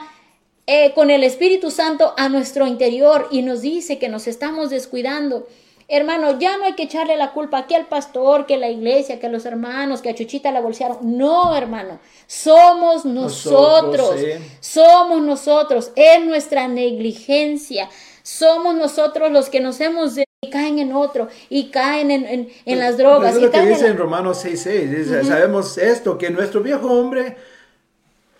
eh, 0.66 0.92
con 0.94 1.10
el 1.10 1.24
Espíritu 1.24 1.70
Santo 1.72 2.14
a 2.16 2.28
nuestro 2.28 2.66
interior 2.66 3.28
y 3.32 3.42
nos 3.42 3.62
dice 3.62 3.98
que 3.98 4.08
nos 4.08 4.28
estamos 4.28 4.70
descuidando. 4.70 5.46
Hermano, 5.88 6.38
ya 6.38 6.56
no 6.56 6.64
hay 6.64 6.74
que 6.74 6.84
echarle 6.84 7.16
la 7.16 7.32
culpa 7.32 7.58
aquí 7.58 7.74
al 7.74 7.86
pastor, 7.86 8.46
que 8.46 8.54
a 8.54 8.58
la 8.58 8.70
iglesia, 8.70 9.18
que 9.18 9.26
a 9.26 9.28
los 9.28 9.44
hermanos, 9.44 10.00
que 10.00 10.08
a 10.08 10.14
Chuchita 10.14 10.52
la 10.52 10.60
bolsearon. 10.60 11.18
No, 11.18 11.54
hermano, 11.54 11.98
somos 12.26 13.04
nosotros, 13.04 14.14
somos 14.60 15.20
nosotros, 15.20 15.90
es 15.96 16.24
nuestra 16.24 16.68
negligencia. 16.68 17.90
Somos 18.22 18.74
nosotros 18.74 19.30
los 19.30 19.48
que 19.48 19.60
nos 19.60 19.80
hemos 19.80 20.14
de, 20.14 20.24
y 20.42 20.50
caen 20.50 20.78
en 20.78 20.92
otro 20.92 21.28
y 21.48 21.70
caen 21.70 22.10
en, 22.10 22.24
en, 22.26 22.48
en 22.64 22.78
las 22.78 22.96
drogas. 22.96 23.30
Eso 23.30 23.38
es 23.38 23.44
lo 23.44 23.50
que 23.50 23.66
dice 23.66 23.86
en 23.86 23.96
Romanos 23.96 24.44
6.6. 24.44 25.24
Sabemos 25.24 25.78
esto, 25.78 26.18
que 26.18 26.30
nuestro 26.30 26.60
viejo 26.60 26.88
hombre 26.88 27.36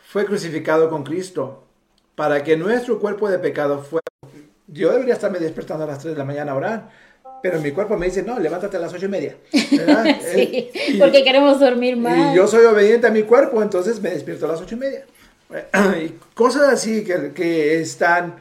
fue 0.08 0.24
crucificado 0.24 0.90
con 0.90 1.04
Cristo 1.04 1.64
para 2.14 2.44
que 2.44 2.56
nuestro 2.56 2.98
cuerpo 3.00 3.28
de 3.28 3.38
pecado 3.38 3.78
fuera... 3.78 4.02
Yo 4.66 4.90
debería 4.92 5.14
estarme 5.14 5.38
despertando 5.38 5.84
a 5.84 5.86
las 5.86 5.98
3 5.98 6.14
de 6.14 6.18
la 6.18 6.24
mañana 6.24 6.52
a 6.52 6.54
orar, 6.54 6.90
pero 7.42 7.60
mi 7.60 7.72
cuerpo 7.72 7.96
me 7.96 8.06
dice, 8.06 8.22
no, 8.22 8.38
levántate 8.38 8.76
a 8.76 8.80
las 8.80 8.92
ocho 8.92 9.06
y 9.06 9.08
media. 9.08 9.36
sí, 9.52 9.60
eh, 9.62 10.96
porque 10.98 11.24
queremos 11.24 11.58
dormir 11.58 11.96
más. 11.96 12.32
Y 12.32 12.36
yo 12.36 12.46
soy 12.46 12.64
obediente 12.64 13.06
a 13.06 13.10
mi 13.10 13.24
cuerpo, 13.24 13.62
entonces 13.62 14.00
me 14.00 14.10
despierto 14.10 14.46
a 14.46 14.48
las 14.52 14.60
ocho 14.60 14.76
y 14.76 14.78
media. 14.78 15.04
Y 16.02 16.14
cosas 16.34 16.72
así 16.72 17.04
que, 17.04 17.32
que 17.32 17.80
están 17.80 18.36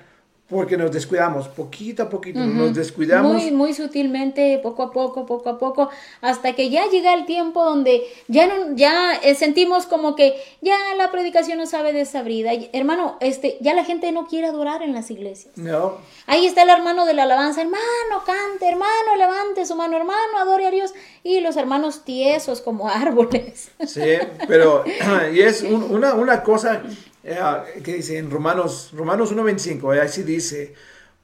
porque 0.51 0.75
nos 0.75 0.91
descuidamos, 0.91 1.47
poquito 1.47 2.03
a 2.03 2.09
poquito, 2.09 2.39
nos 2.41 2.75
descuidamos. 2.75 3.31
Muy, 3.31 3.51
muy 3.51 3.73
sutilmente, 3.73 4.59
poco 4.61 4.83
a 4.83 4.91
poco, 4.91 5.25
poco 5.25 5.49
a 5.49 5.57
poco, 5.57 5.89
hasta 6.19 6.53
que 6.53 6.69
ya 6.69 6.89
llega 6.89 7.13
el 7.13 7.25
tiempo 7.25 7.63
donde 7.63 8.03
ya 8.27 8.47
no, 8.47 8.75
ya 8.75 9.13
eh, 9.23 9.33
sentimos 9.33 9.85
como 9.85 10.13
que 10.13 10.35
ya 10.59 10.75
la 10.97 11.09
predicación 11.09 11.57
no 11.57 11.65
sabe 11.67 11.93
desabrida. 11.93 12.51
Hermano, 12.73 13.15
este, 13.21 13.57
ya 13.61 13.73
la 13.73 13.85
gente 13.85 14.11
no 14.11 14.27
quiere 14.27 14.47
adorar 14.47 14.83
en 14.83 14.93
las 14.93 15.09
iglesias. 15.09 15.55
No. 15.55 15.93
Ahí 16.27 16.45
está 16.45 16.63
el 16.63 16.69
hermano 16.69 17.05
de 17.05 17.13
la 17.13 17.23
alabanza, 17.23 17.61
hermano, 17.61 18.25
cante, 18.25 18.67
hermano, 18.67 19.15
levante 19.17 19.65
su 19.65 19.75
mano, 19.77 19.95
hermano, 19.95 20.37
adore 20.37 20.67
a 20.67 20.71
Dios. 20.71 20.93
Y 21.23 21.39
los 21.39 21.55
hermanos 21.55 22.03
tiesos 22.03 22.59
como 22.59 22.89
árboles. 22.89 23.71
Sí, 23.87 24.17
pero, 24.49 24.83
y 25.33 25.39
es 25.39 25.61
una, 25.61 26.13
una 26.13 26.43
cosa 26.43 26.83
que 27.23 27.93
dice 27.93 28.17
en 28.17 28.31
Romanos, 28.31 28.91
Romanos 28.93 29.33
1.25, 29.33 29.95
eh, 29.95 30.01
así 30.01 30.23
dice, 30.23 30.73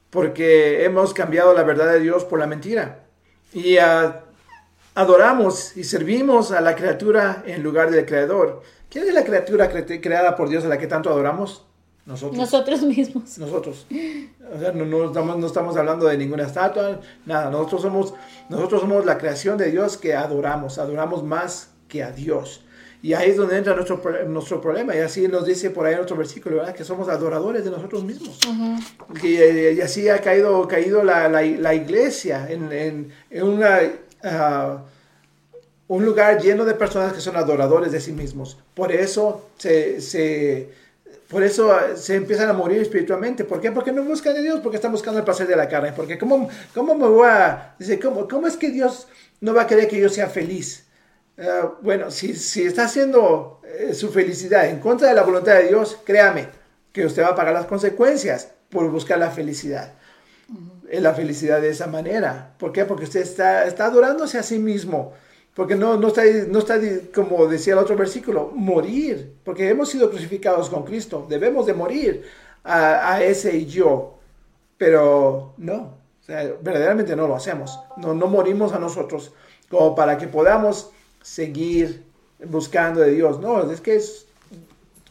porque 0.10 0.86
hemos 0.86 1.14
cambiado 1.14 1.54
la 1.54 1.64
verdad 1.64 1.92
de 1.92 2.00
Dios 2.00 2.24
por 2.24 2.40
la 2.40 2.48
mentira. 2.48 3.04
Y 3.54 3.78
ah, 3.78 4.24
adoramos 4.96 5.76
y 5.76 5.84
servimos 5.84 6.52
a 6.52 6.62
la 6.62 6.76
criatura 6.76 7.44
en 7.46 7.64
lugar 7.64 7.92
del 7.92 8.06
creador. 8.06 8.62
¿Quién 8.90 9.08
es 9.08 9.14
la 9.14 9.24
criatura 9.24 9.70
creada 9.70 10.36
por 10.36 10.50
Dios 10.50 10.64
a 10.66 10.68
la 10.68 10.78
que 10.78 10.88
tanto 10.88 11.10
adoramos? 11.10 11.64
Nosotros. 12.06 12.38
Nosotros 12.38 12.82
mismos. 12.84 13.38
Nosotros. 13.38 13.86
O 14.56 14.60
sea, 14.60 14.72
no, 14.72 14.86
no, 14.86 15.08
estamos, 15.08 15.38
no 15.38 15.46
estamos 15.46 15.76
hablando 15.76 16.06
de 16.06 16.18
ninguna 16.18 16.44
estatua, 16.44 17.02
nada. 17.26 17.50
Nosotros 17.50 17.82
somos, 17.82 18.14
nosotros 18.48 18.80
somos 18.80 19.06
la 19.06 19.18
creación 19.18 19.58
de 19.58 19.72
Dios 19.72 19.98
que 19.98 20.16
adoramos. 20.16 20.78
Adoramos 20.78 21.24
más 21.24 21.72
que 21.90 22.04
a 22.04 22.12
Dios. 22.12 22.64
Y 23.02 23.14
ahí 23.14 23.30
es 23.30 23.38
donde 23.38 23.58
entra 23.58 23.76
nuestro, 23.76 24.02
nuestro 24.28 24.60
problema. 24.60 24.96
Y 24.96 25.00
así 25.00 25.28
nos 25.28 25.46
dice 25.46 25.70
por 25.70 25.86
ahí 25.86 25.94
en 25.94 26.02
otro 26.02 26.16
versículo, 26.16 26.58
¿verdad? 26.58 26.74
que 26.74 26.84
somos 26.84 27.08
adoradores 27.10 27.64
de 27.64 27.72
nosotros 27.72 28.04
mismos. 28.04 28.40
Eh, 29.24 29.76
y, 29.78 29.82
así 29.82 30.10
ha 30.10 30.20
caído, 30.20 30.68
caído 30.68 31.04
la, 31.04 31.30
la, 31.30 31.42
la 31.42 31.74
iglesia 31.76 32.48
en, 32.50 32.72
en, 32.72 33.14
en 33.30 33.44
una, 33.44 33.80
uh, 34.24 34.80
un 35.94 36.06
lugar 36.06 36.42
lleno 36.42 36.66
de 36.66 36.74
personas 36.74 37.14
que 37.14 37.22
son 37.22 37.36
adoradores 37.36 37.92
de 37.92 38.02
sí 38.02 38.14
mismos. 38.14 38.58
Por 38.74 38.92
eso 38.92 39.48
se, 39.58 40.02
se, 40.02 40.70
por 41.30 41.44
eso 41.44 41.72
se 41.96 42.16
empiezan 42.16 42.50
a 42.50 42.54
morir 42.54 42.82
espiritualmente. 42.82 43.44
¿Por 43.44 43.62
qué? 43.62 43.72
Porque 43.72 43.92
no 43.92 44.04
buscan 44.04 44.36
a 44.36 44.40
Dios, 44.40 44.60
porque 44.62 44.78
están 44.78 44.92
buscando 44.92 45.20
el 45.20 45.26
placer 45.26 45.46
de 45.46 45.56
la 45.56 45.70
carne. 45.70 45.94
Porque 45.96 46.18
¿cómo, 46.18 46.50
cómo 46.74 46.96
me 46.96 47.08
voy 47.08 47.28
a... 47.30 47.76
Dice, 47.78 48.00
¿cómo, 48.00 48.28
¿cómo 48.28 48.48
es 48.48 48.58
que 48.58 48.72
Dios 48.72 49.08
no 49.40 49.54
va 49.54 49.62
a 49.62 49.68
querer 49.68 49.88
que 49.88 50.00
yo 50.00 50.10
sea 50.10 50.28
feliz? 50.28 50.87
Eh, 51.38 51.62
bueno, 51.82 52.10
si, 52.10 52.34
si, 52.36 52.64
está 52.64 52.86
haciendo 52.86 53.62
eh, 53.64 53.94
su 53.94 54.10
felicidad 54.10 54.68
en 54.68 54.80
contra 54.80 55.10
de 55.10 55.14
la 55.14 55.24
voluntad 55.24 55.56
de 55.56 55.68
Dios, 55.68 56.00
créame 56.04 56.48
que 56.92 57.06
usted 57.06 57.22
va 57.22 57.30
a 57.30 57.36
pagar 57.36 57.54
las 57.54 57.68
consecuencias 57.68 58.52
por 58.70 58.90
buscar 58.90 59.20
la 59.20 59.30
felicidad. 59.30 59.94
la 60.92 61.14
felicidad 61.14 61.62
de 61.62 61.70
esa 61.70 61.88
manera. 61.88 62.56
¿Por 62.58 62.72
qué? 62.72 62.86
Porque 62.86 63.04
usted 63.04 63.22
está, 63.22 63.66
está 63.66 63.86
adorándose 63.86 64.38
a 64.40 64.44
sí 64.44 64.58
mismo. 64.58 65.14
Porque 65.54 65.76
no, 65.76 65.98
no, 65.98 66.08
está, 66.08 66.24
no 66.48 66.60
está, 66.60 66.80
como 67.14 67.48
decía 67.48 67.74
el 67.74 67.80
otro 67.80 67.96
versículo, 67.96 68.52
morir. 68.56 69.36
Porque 69.44 69.70
hemos 69.70 69.90
sido 69.90 70.10
crucificados 70.10 70.70
con 70.70 70.84
Cristo. 70.84 71.26
Debemos 71.30 71.66
de 71.66 71.74
morir 71.74 72.24
a, 72.64 73.14
a 73.14 73.24
ese 73.24 73.66
yo. 73.66 74.18
Pero 74.78 75.54
no, 75.58 75.98
o 76.22 76.24
sea, 76.26 76.44
verdaderamente 76.62 77.16
no 77.16 77.28
lo 77.28 77.36
hacemos. 77.36 77.80
No, 77.98 78.14
no 78.14 78.28
morimos 78.28 78.74
a 78.74 78.80
nosotros 78.80 79.34
como 79.70 79.96
para 79.96 80.18
que 80.18 80.28
podamos 80.28 80.92
seguir 81.28 82.04
buscando 82.46 83.02
de 83.02 83.12
Dios. 83.12 83.40
No, 83.40 83.70
es 83.70 83.82
que 83.82 83.96
es, 83.96 84.26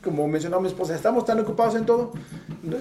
como 0.03 0.27
mencionó 0.27 0.61
mi 0.61 0.69
esposa, 0.69 0.95
estamos 0.95 1.25
tan 1.25 1.39
ocupados 1.41 1.75
en 1.75 1.85
todo, 1.85 2.13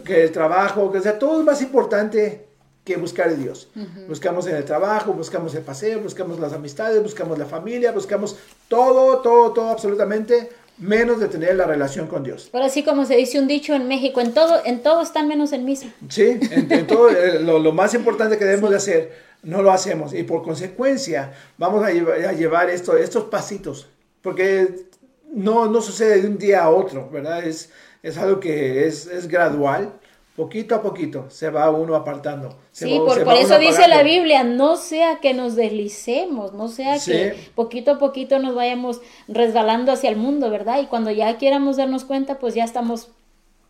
que 0.05 0.23
el 0.23 0.31
trabajo, 0.31 0.91
que 0.91 1.01
sea, 1.01 1.19
todo 1.19 1.39
es 1.39 1.45
más 1.45 1.61
importante 1.61 2.47
que 2.83 2.95
buscar 2.97 3.29
a 3.29 3.33
Dios. 3.33 3.67
Buscamos 4.07 4.47
en 4.47 4.55
el 4.55 4.63
trabajo, 4.63 5.11
buscamos 5.13 5.53
el 5.55 5.63
paseo, 5.63 5.99
buscamos 5.99 6.39
las 6.39 6.53
amistades, 6.53 7.01
buscamos 7.01 7.37
la 7.37 7.45
familia, 7.45 7.91
buscamos 7.91 8.37
todo, 8.67 9.19
todo, 9.19 9.51
todo 9.51 9.69
absolutamente 9.69 10.49
menos 10.77 11.19
de 11.19 11.27
tener 11.27 11.55
la 11.55 11.65
relación 11.65 12.07
con 12.07 12.23
Dios. 12.23 12.49
Pero 12.51 12.65
así 12.65 12.83
como 12.83 13.05
se 13.05 13.15
dice 13.15 13.39
un 13.39 13.47
dicho 13.47 13.73
en 13.73 13.87
México, 13.87 14.19
en 14.19 14.33
todo, 14.33 14.61
en 14.65 14.81
todo 14.81 15.01
están 15.01 15.27
menos 15.27 15.53
en 15.53 15.65
misa. 15.65 15.87
Sí, 16.09 16.39
en, 16.51 16.87
todo 16.87 17.09
eh, 17.09 17.39
lo, 17.41 17.71
más 17.71 17.93
importante 17.93 18.37
que 18.37 18.45
debemos 18.45 18.69
de 18.69 18.77
hacer, 18.77 19.13
no 19.43 19.61
lo 19.61 19.71
hacemos. 19.71 20.13
Y 20.13 20.23
por 20.23 20.43
consecuencia, 20.43 21.33
vamos 21.57 21.83
a 21.85 21.91
llevar, 21.91 22.69
esto, 22.69 22.97
estos 22.97 23.25
pasitos, 23.25 23.87
porque 24.21 24.87
no, 25.31 25.67
no 25.67 25.81
sucede 25.81 26.21
de 26.21 26.27
un 26.27 26.37
día 26.37 26.63
a 26.63 26.69
otro, 26.69 27.09
¿verdad? 27.09 27.45
Es, 27.45 27.69
es 28.03 28.17
algo 28.17 28.39
que 28.39 28.85
es, 28.85 29.07
es 29.07 29.27
gradual 29.27 29.93
poquito 30.35 30.75
a 30.75 30.81
poquito 30.81 31.29
se 31.29 31.49
va 31.49 31.69
uno 31.69 31.95
apartando. 31.95 32.57
sí, 32.71 32.99
por, 32.99 33.17
eso 33.37 33.57
dice 33.57 33.87
la 33.87 34.03
Biblia, 34.03 34.43
no 34.43 34.75
sea 34.75 35.19
que 35.21 35.33
nos 35.33 35.55
deslicemos, 35.55 36.53
no 36.53 36.67
sea 36.67 36.99
que 36.99 37.35
poquito 37.55 37.91
a 37.91 37.99
poquito 37.99 38.37
nos 38.39 38.53
vayamos 38.53 39.01
resbalando 39.27 39.91
hacia 39.91 40.09
el 40.09 40.17
mundo, 40.17 40.49
¿verdad? 40.49 40.81
Y 40.81 40.87
cuando 40.87 41.11
ya 41.11 41.37
quieramos 41.37 41.77
darnos 41.77 42.03
cuenta, 42.03 42.37
pues 42.37 42.53
ya 42.53 42.65
estamos 42.65 43.09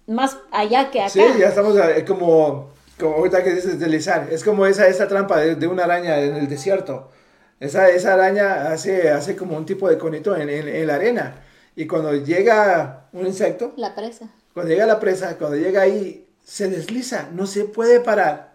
más 0.07 0.38
allá 0.51 0.89
que 0.89 1.01
acá. 1.01 1.09
Sí, 1.09 1.22
ya 1.39 1.49
estamos 1.49 1.78
eh, 1.78 2.03
como, 2.05 2.70
como 2.99 3.16
ahorita 3.16 3.43
que 3.43 3.53
dices 3.53 3.80
deslizar, 3.80 4.28
es 4.32 4.43
como 4.43 4.66
esa, 4.66 4.88
esa 4.88 5.07
trampa 5.07 5.39
de, 5.39 5.68
una 5.68 5.84
araña 5.84 6.20
en 6.20 6.36
el 6.36 6.49
desierto. 6.49 7.09
Esa, 7.59 7.89
esa 7.89 8.13
araña 8.13 8.72
hace, 8.72 9.09
hace 9.09 9.36
como 9.36 9.55
un 9.55 9.66
tipo 9.66 9.88
de 9.88 9.97
conito 9.97 10.36
en, 10.36 10.49
en 10.49 10.88
la 10.88 10.95
arena. 10.95 11.36
Y 11.76 11.88
cuando 11.88 12.13
llega 12.13 13.07
un 13.13 13.26
insecto... 13.26 13.74
La 13.78 13.95
presa. 13.95 14.30
Cuando 14.53 14.72
llega 14.72 14.86
la 14.86 14.99
presa, 14.99 15.38
cuando 15.38 15.57
llega 15.57 15.82
ahí 15.82 16.24
se 16.46 16.70
desliza, 16.70 17.30
no 17.34 17.48
se 17.48 17.66
puede 17.66 18.00
parar. 18.00 18.54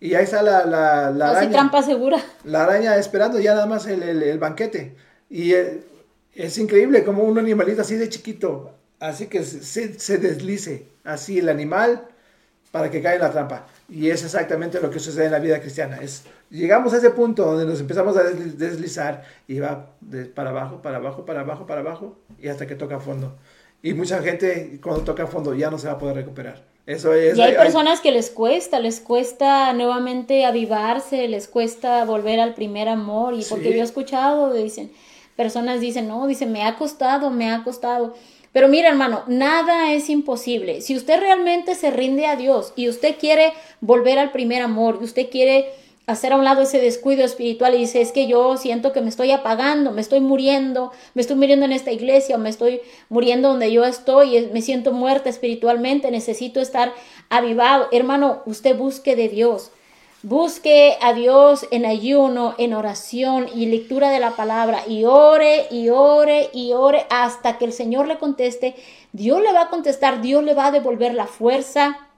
y 0.00 0.14
ahí 0.14 0.24
está 0.24 0.42
la, 0.42 0.64
la, 0.64 1.10
la 1.10 1.30
araña. 1.30 1.50
trampa 1.50 1.82
segura. 1.82 2.18
La 2.44 2.64
araña 2.64 2.96
esperando 2.96 3.38
ya 3.38 3.54
nada 3.54 3.66
más 3.66 3.86
el, 3.86 4.02
el, 4.02 4.38
banquete. 4.38 4.96
Y 5.30 5.52
es, 6.34 6.58
increíble 6.58 7.04
como 7.04 7.22
un 7.22 7.38
animalito 7.38 7.82
así 7.82 7.96
de 7.96 8.08
chiquito, 8.08 8.72
así 8.98 9.26
que 9.26 9.44
se, 9.44 9.98
se, 9.98 10.18
deslice, 10.18 10.88
así 11.04 11.38
el 11.38 11.48
animal 11.48 12.08
para 12.72 12.90
que 12.90 13.02
caiga 13.02 13.16
en 13.16 13.20
la 13.20 13.30
trampa. 13.30 13.66
Y 13.88 14.08
es 14.08 14.24
exactamente 14.24 14.80
lo 14.80 14.90
que 14.90 14.98
sucede 14.98 15.26
en 15.26 15.32
la 15.32 15.38
vida 15.38 15.60
cristiana. 15.60 15.98
Es, 16.00 16.24
llegamos 16.50 16.94
a 16.94 16.96
ese 16.96 17.10
punto 17.10 17.44
donde 17.44 17.66
nos 17.66 17.78
empezamos 17.78 18.16
a 18.16 18.22
deslizar 18.24 19.22
y 19.46 19.58
va 19.58 19.90
para 20.34 20.50
abajo, 20.50 20.80
para 20.80 20.96
abajo, 20.96 21.26
para 21.26 21.40
abajo, 21.40 21.66
para 21.66 21.80
abajo, 21.82 22.16
y 22.40 22.48
hasta 22.48 22.66
que 22.66 22.74
toca 22.74 22.98
fondo. 23.00 23.36
Y 23.84 23.92
mucha 23.92 24.22
gente 24.22 24.80
cuando 24.82 25.02
toca 25.04 25.26
fondo 25.26 25.54
ya 25.54 25.70
no 25.70 25.78
se 25.78 25.88
va 25.88 25.92
a 25.92 25.98
poder 25.98 26.16
recuperar. 26.16 26.62
Eso 26.86 27.12
es, 27.12 27.36
y 27.36 27.42
hay, 27.42 27.54
personas 27.54 28.00
que 28.00 28.12
les 28.12 28.30
cuesta, 28.30 28.80
les 28.80 28.98
cuesta 28.98 29.74
nuevamente 29.74 30.46
avivarse, 30.46 31.28
les 31.28 31.48
cuesta 31.48 32.02
volver 32.06 32.40
al 32.40 32.54
primer 32.54 32.88
amor. 32.88 33.34
Y 33.34 33.44
porque 33.44 33.74
yo 33.74 33.82
he 33.82 33.84
escuchado, 33.84 34.54
dicen, 34.54 34.90
personas 35.36 35.82
dicen, 35.82 36.08
no, 36.08 36.26
dicen, 36.26 36.50
me 36.50 36.62
ha 36.62 36.76
costado, 36.76 37.28
me 37.30 37.52
ha 37.52 37.62
costado. 37.62 38.14
Pero 38.52 38.68
mira, 38.68 38.88
hermano, 38.88 39.22
nada 39.26 39.92
es 39.92 40.08
imposible. 40.08 40.80
Si 40.80 40.96
usted 40.96 41.20
realmente 41.20 41.74
se 41.74 41.90
rinde 41.90 42.24
a 42.24 42.36
Dios 42.36 42.72
y 42.76 42.88
usted 42.88 43.16
quiere 43.20 43.52
volver 43.82 44.18
al 44.18 44.32
primer 44.32 44.62
amor, 44.62 44.96
y 45.02 45.04
usted 45.04 45.28
quiere 45.28 45.74
hacer 46.06 46.32
a 46.32 46.36
un 46.36 46.44
lado 46.44 46.62
ese 46.62 46.80
descuido 46.80 47.24
espiritual 47.24 47.74
y 47.74 47.78
dice, 47.78 48.00
es 48.00 48.12
que 48.12 48.26
yo 48.26 48.56
siento 48.56 48.92
que 48.92 49.00
me 49.00 49.08
estoy 49.08 49.30
apagando, 49.30 49.90
me 49.90 50.00
estoy 50.00 50.20
muriendo, 50.20 50.92
me 51.14 51.22
estoy 51.22 51.36
muriendo 51.36 51.64
en 51.64 51.72
esta 51.72 51.92
iglesia 51.92 52.36
o 52.36 52.38
me 52.38 52.50
estoy 52.50 52.80
muriendo 53.08 53.48
donde 53.48 53.72
yo 53.72 53.84
estoy, 53.84 54.48
me 54.52 54.60
siento 54.60 54.92
muerta 54.92 55.30
espiritualmente, 55.30 56.10
necesito 56.10 56.60
estar 56.60 56.92
avivado. 57.30 57.88
Hermano, 57.90 58.42
usted 58.44 58.76
busque 58.76 59.16
de 59.16 59.28
Dios. 59.28 59.70
Busque 60.22 60.96
a 61.02 61.12
Dios 61.12 61.66
en 61.70 61.84
ayuno, 61.84 62.54
en 62.56 62.72
oración 62.72 63.46
y 63.54 63.66
lectura 63.66 64.08
de 64.08 64.20
la 64.20 64.30
palabra 64.30 64.82
y 64.88 65.04
ore 65.04 65.66
y 65.70 65.90
ore 65.90 66.48
y 66.54 66.72
ore 66.72 67.06
hasta 67.10 67.58
que 67.58 67.66
el 67.66 67.74
Señor 67.74 68.08
le 68.08 68.16
conteste. 68.16 68.74
Dios 69.12 69.42
le 69.42 69.52
va 69.52 69.62
a 69.62 69.68
contestar, 69.68 70.22
Dios 70.22 70.42
le 70.42 70.54
va 70.54 70.68
a 70.68 70.70
devolver 70.70 71.12
la 71.12 71.26
fuerza, 71.26 72.08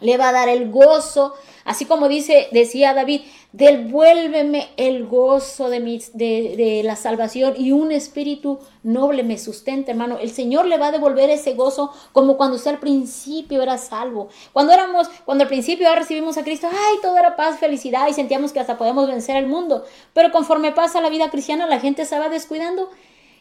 le 0.00 0.16
va 0.16 0.28
a 0.28 0.32
dar 0.32 0.48
el 0.48 0.70
gozo, 0.70 1.34
así 1.64 1.84
como 1.84 2.08
dice, 2.08 2.48
decía 2.52 2.94
David, 2.94 3.22
devuélveme 3.52 4.68
el 4.76 5.06
gozo 5.06 5.70
de, 5.70 5.78
mi, 5.78 6.02
de, 6.12 6.54
de, 6.56 6.82
la 6.82 6.96
salvación 6.96 7.54
y 7.56 7.70
un 7.70 7.92
espíritu 7.92 8.58
noble 8.82 9.22
me 9.22 9.38
sustenta, 9.38 9.92
hermano. 9.92 10.18
El 10.18 10.30
Señor 10.30 10.66
le 10.66 10.76
va 10.76 10.88
a 10.88 10.92
devolver 10.92 11.30
ese 11.30 11.54
gozo 11.54 11.92
como 12.12 12.36
cuando 12.36 12.56
usted 12.56 12.72
al 12.72 12.80
principio 12.80 13.62
era 13.62 13.78
salvo. 13.78 14.28
Cuando 14.52 14.72
éramos, 14.72 15.08
cuando 15.24 15.42
al 15.44 15.48
principio 15.48 15.94
recibimos 15.94 16.36
a 16.36 16.42
Cristo, 16.42 16.68
ay, 16.68 16.96
todo 17.00 17.16
era 17.16 17.36
paz, 17.36 17.60
felicidad 17.60 18.08
y 18.08 18.12
sentíamos 18.12 18.52
que 18.52 18.60
hasta 18.60 18.76
podemos 18.76 19.06
vencer 19.06 19.36
el 19.36 19.46
mundo. 19.46 19.84
Pero 20.12 20.32
conforme 20.32 20.72
pasa 20.72 21.00
la 21.00 21.10
vida 21.10 21.30
cristiana, 21.30 21.68
la 21.68 21.78
gente 21.78 22.04
se 22.04 22.18
va 22.18 22.28
descuidando 22.28 22.90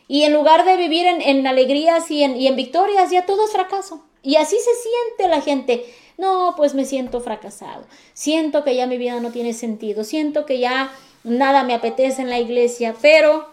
y 0.08 0.24
en 0.24 0.34
lugar 0.34 0.66
de 0.66 0.78
vivir 0.78 1.08
en, 1.08 1.22
en 1.22 1.47
alegrías 1.47 2.12
y 2.12 2.24
en, 2.24 2.36
y 2.36 2.47
en 2.47 2.56
victorias, 2.56 3.10
ya 3.10 3.26
todo 3.26 3.45
es 3.45 3.51
fracaso. 3.51 4.04
Y 4.22 4.36
así 4.36 4.58
se 4.58 4.72
siente 4.89 5.36
la 5.36 5.41
gente. 5.41 5.86
No, 6.18 6.53
pues 6.55 6.74
me 6.74 6.86
siento 6.86 7.22
fracasado. 7.22 7.86
Siento 8.14 8.64
que 8.64 8.76
ya 8.76 8.88
mi 8.88 8.97
vida 8.97 9.20
no 9.20 9.32
tiene 9.32 9.53
sentido. 9.53 10.03
Siento 10.03 10.45
que 10.45 10.59
ya 10.59 10.91
nada 11.24 11.64
me 11.64 11.74
apetece 11.74 12.22
en 12.22 12.30
la 12.30 12.39
iglesia. 12.39 12.95
Pero 13.01 13.47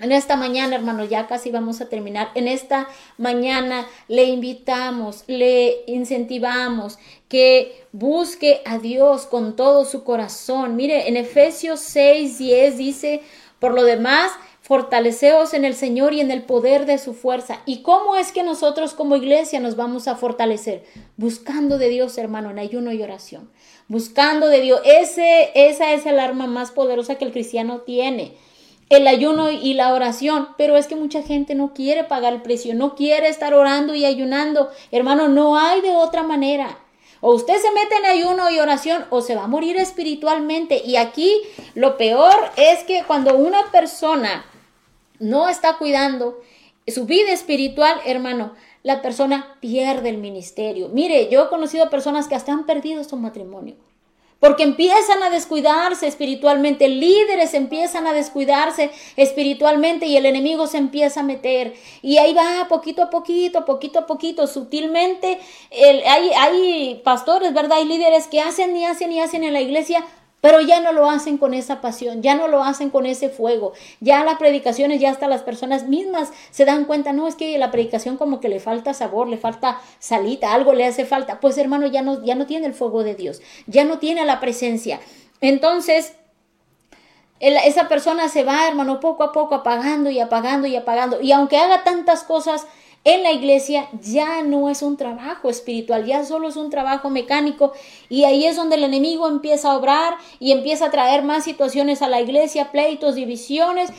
en 0.00 0.12
esta 0.12 0.36
mañana, 0.36 0.76
hermano, 0.76 1.04
ya 1.04 1.26
casi 1.26 1.50
vamos 1.50 1.80
a 1.80 1.88
terminar. 1.88 2.30
En 2.34 2.46
esta 2.46 2.88
mañana 3.16 3.86
le 4.06 4.24
invitamos, 4.24 5.24
le 5.26 5.82
incentivamos 5.86 6.98
que 7.28 7.84
busque 7.92 8.62
a 8.64 8.78
Dios 8.78 9.26
con 9.26 9.56
todo 9.56 9.84
su 9.84 10.04
corazón. 10.04 10.76
Mire, 10.76 11.08
en 11.08 11.16
Efesios 11.16 11.80
6, 11.80 12.38
10 12.38 12.78
dice, 12.78 13.22
por 13.58 13.74
lo 13.74 13.82
demás, 13.82 14.30
Fortaleceos 14.68 15.54
en 15.54 15.64
el 15.64 15.74
Señor 15.74 16.12
y 16.12 16.20
en 16.20 16.30
el 16.30 16.42
poder 16.42 16.84
de 16.84 16.98
su 16.98 17.14
fuerza. 17.14 17.62
¿Y 17.64 17.80
cómo 17.80 18.16
es 18.16 18.32
que 18.32 18.42
nosotros 18.42 18.92
como 18.92 19.16
iglesia 19.16 19.60
nos 19.60 19.76
vamos 19.76 20.06
a 20.08 20.14
fortalecer? 20.14 20.84
Buscando 21.16 21.78
de 21.78 21.88
Dios, 21.88 22.18
hermano, 22.18 22.50
en 22.50 22.58
ayuno 22.58 22.92
y 22.92 23.02
oración. 23.02 23.50
Buscando 23.88 24.46
de 24.46 24.60
Dios. 24.60 24.82
Esa 24.84 25.94
es 25.94 26.04
el 26.04 26.20
arma 26.20 26.46
más 26.46 26.70
poderosa 26.70 27.14
que 27.14 27.24
el 27.24 27.32
cristiano 27.32 27.78
tiene. 27.80 28.36
El 28.90 29.06
ayuno 29.06 29.50
y 29.50 29.72
la 29.72 29.94
oración. 29.94 30.48
Pero 30.58 30.76
es 30.76 30.86
que 30.86 30.96
mucha 30.96 31.22
gente 31.22 31.54
no 31.54 31.72
quiere 31.72 32.04
pagar 32.04 32.34
el 32.34 32.42
precio, 32.42 32.74
no 32.74 32.94
quiere 32.94 33.28
estar 33.28 33.54
orando 33.54 33.94
y 33.94 34.04
ayunando. 34.04 34.68
Hermano, 34.92 35.28
no 35.28 35.58
hay 35.58 35.80
de 35.80 35.96
otra 35.96 36.24
manera. 36.24 36.78
O 37.22 37.32
usted 37.32 37.56
se 37.56 37.70
mete 37.70 37.96
en 37.96 38.04
ayuno 38.04 38.50
y 38.50 38.58
oración 38.58 39.06
o 39.08 39.22
se 39.22 39.34
va 39.34 39.44
a 39.44 39.48
morir 39.48 39.78
espiritualmente. 39.78 40.82
Y 40.84 40.96
aquí 40.96 41.40
lo 41.74 41.96
peor 41.96 42.36
es 42.56 42.84
que 42.84 43.02
cuando 43.06 43.34
una 43.34 43.70
persona 43.72 44.44
no 45.18 45.48
está 45.48 45.78
cuidando 45.78 46.40
su 46.86 47.04
vida 47.04 47.32
espiritual, 47.32 48.00
hermano, 48.06 48.54
la 48.82 49.02
persona 49.02 49.56
pierde 49.60 50.08
el 50.08 50.18
ministerio. 50.18 50.88
Mire, 50.88 51.28
yo 51.28 51.44
he 51.44 51.48
conocido 51.48 51.90
personas 51.90 52.28
que 52.28 52.34
hasta 52.34 52.52
han 52.52 52.66
perdido 52.66 53.04
su 53.04 53.16
matrimonio. 53.16 53.76
Porque 54.40 54.62
empiezan 54.62 55.20
a 55.24 55.30
descuidarse 55.30 56.06
espiritualmente, 56.06 56.86
líderes 56.86 57.54
empiezan 57.54 58.06
a 58.06 58.12
descuidarse 58.12 58.92
espiritualmente 59.16 60.06
y 60.06 60.16
el 60.16 60.26
enemigo 60.26 60.68
se 60.68 60.78
empieza 60.78 61.20
a 61.20 61.24
meter. 61.24 61.74
Y 62.02 62.18
ahí 62.18 62.34
va, 62.34 62.68
poquito 62.68 63.02
a 63.02 63.10
poquito, 63.10 63.64
poquito 63.64 63.98
a 63.98 64.06
poquito, 64.06 64.46
sutilmente. 64.46 65.40
hay, 66.06 66.30
hay 66.36 67.00
pastores, 67.02 67.52
¿verdad? 67.52 67.78
Hay 67.78 67.84
líderes 67.84 68.28
que 68.28 68.40
hacen 68.40 68.76
y 68.76 68.84
hacen 68.84 69.10
y 69.10 69.20
hacen 69.20 69.42
en 69.42 69.54
la 69.54 69.60
iglesia 69.60 70.04
pero 70.40 70.60
ya 70.60 70.80
no 70.80 70.92
lo 70.92 71.10
hacen 71.10 71.36
con 71.38 71.54
esa 71.54 71.80
pasión, 71.80 72.22
ya 72.22 72.34
no 72.34 72.48
lo 72.48 72.62
hacen 72.62 72.90
con 72.90 73.06
ese 73.06 73.28
fuego. 73.28 73.72
Ya 74.00 74.22
las 74.24 74.38
predicaciones, 74.38 75.00
ya 75.00 75.10
hasta 75.10 75.26
las 75.26 75.42
personas 75.42 75.88
mismas 75.88 76.30
se 76.50 76.64
dan 76.64 76.84
cuenta, 76.84 77.12
no, 77.12 77.26
es 77.26 77.34
que 77.34 77.58
la 77.58 77.70
predicación 77.70 78.16
como 78.16 78.40
que 78.40 78.48
le 78.48 78.60
falta 78.60 78.94
sabor, 78.94 79.28
le 79.28 79.36
falta 79.36 79.80
salita, 79.98 80.54
algo 80.54 80.72
le 80.72 80.86
hace 80.86 81.04
falta. 81.04 81.40
Pues 81.40 81.58
hermano, 81.58 81.86
ya 81.86 82.02
no, 82.02 82.24
ya 82.24 82.34
no 82.34 82.46
tiene 82.46 82.66
el 82.66 82.74
fuego 82.74 83.02
de 83.02 83.14
Dios, 83.14 83.40
ya 83.66 83.84
no 83.84 83.98
tiene 83.98 84.24
la 84.24 84.40
presencia. 84.40 85.00
Entonces, 85.40 86.14
esa 87.40 87.88
persona 87.88 88.28
se 88.28 88.42
va, 88.42 88.66
hermano, 88.66 89.00
poco 89.00 89.22
a 89.22 89.32
poco 89.32 89.54
apagando 89.54 90.10
y 90.10 90.18
apagando 90.20 90.66
y 90.66 90.76
apagando. 90.76 91.20
Y 91.20 91.32
aunque 91.32 91.56
haga 91.56 91.84
tantas 91.84 92.24
cosas, 92.24 92.66
en 93.04 93.22
la 93.22 93.32
iglesia 93.32 93.88
ya 94.02 94.42
no 94.42 94.68
es 94.68 94.82
un 94.82 94.96
trabajo 94.96 95.48
espiritual, 95.48 96.04
ya 96.04 96.24
solo 96.24 96.48
es 96.48 96.56
un 96.56 96.70
trabajo 96.70 97.10
mecánico 97.10 97.72
y 98.08 98.24
ahí 98.24 98.44
es 98.44 98.56
donde 98.56 98.76
el 98.76 98.84
enemigo 98.84 99.28
empieza 99.28 99.70
a 99.70 99.76
obrar 99.76 100.14
y 100.40 100.52
empieza 100.52 100.86
a 100.86 100.90
traer 100.90 101.22
más 101.22 101.44
situaciones 101.44 102.02
a 102.02 102.08
la 102.08 102.20
iglesia, 102.20 102.70
pleitos, 102.70 103.14
divisiones, 103.14 103.90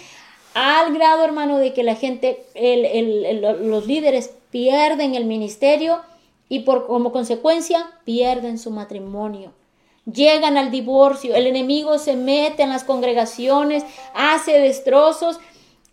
al 0.54 0.94
grado, 0.94 1.24
hermano, 1.24 1.58
de 1.58 1.74
que 1.74 1.84
la 1.84 1.96
gente, 1.96 2.44
los 3.62 3.88
líderes 3.88 4.32
pierden 4.52 5.16
el 5.16 5.26
ministerio 5.26 6.02
y 6.50 6.60
por 6.60 6.88
como 6.88 7.12
consecuencia 7.12 7.92
pierden 8.04 8.58
su 8.58 8.72
matrimonio. 8.72 9.54
Llegan 10.06 10.58
al 10.58 10.72
divorcio, 10.72 11.36
el 11.36 11.46
enemigo 11.46 12.00
se 12.00 12.16
mete 12.16 12.64
en 12.64 12.70
las 12.70 12.84
congregaciones, 12.84 13.84
hace 14.16 14.54
destrozos 14.60 15.40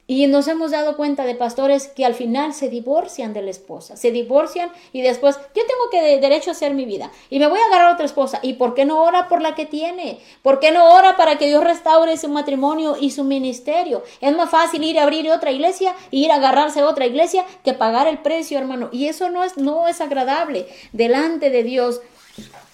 y 0.06 0.26
nos 0.28 0.46
hemos 0.46 0.70
dado 0.70 0.96
cuenta 0.96 1.24
de 1.24 1.34
pastores 1.34 1.88
que 1.88 2.04
al 2.04 2.14
final 2.14 2.54
se 2.54 2.68
divorcian 2.68 3.32
de 3.32 3.42
la 3.42 3.50
esposa, 3.50 3.96
se 3.96 4.12
divorcian 4.12 4.70
y 4.92 5.02
después 5.02 5.36
yo 5.36 5.62
tengo 5.66 5.90
que 5.90 6.00
de 6.00 6.20
derecho 6.20 6.50
a 6.50 6.52
hacer 6.52 6.74
mi 6.74 6.84
vida 6.84 7.10
y 7.28 7.38
me 7.38 7.48
voy 7.48 7.58
a 7.58 7.66
agarrar 7.66 7.90
a 7.90 7.94
otra 7.94 8.06
esposa. 8.06 8.38
¿Y 8.42 8.54
por 8.54 8.74
qué 8.74 8.84
no 8.84 9.02
ora 9.02 9.28
por 9.28 9.42
la 9.42 9.54
que 9.54 9.66
tiene? 9.66 10.20
¿Por 10.42 10.60
qué 10.60 10.70
no 10.70 10.92
ora 10.94 11.16
para 11.16 11.38
que 11.38 11.46
Dios 11.46 11.64
restaure 11.64 12.16
su 12.16 12.28
matrimonio 12.28 12.96
y 13.00 13.10
su 13.10 13.24
ministerio? 13.24 14.04
Es 14.20 14.36
más 14.36 14.50
fácil 14.50 14.84
ir 14.84 14.98
a 14.98 15.02
abrir 15.02 15.28
otra 15.30 15.50
iglesia 15.50 15.94
e 16.12 16.18
ir 16.18 16.30
a 16.30 16.36
agarrarse 16.36 16.80
a 16.80 16.88
otra 16.88 17.06
iglesia 17.06 17.44
que 17.64 17.72
pagar 17.72 18.06
el 18.06 18.18
precio, 18.18 18.58
hermano. 18.58 18.88
Y 18.92 19.08
eso 19.08 19.28
no 19.30 19.42
es, 19.42 19.56
no 19.56 19.88
es 19.88 20.00
agradable 20.00 20.68
delante 20.92 21.50
de 21.50 21.64
Dios. 21.64 22.00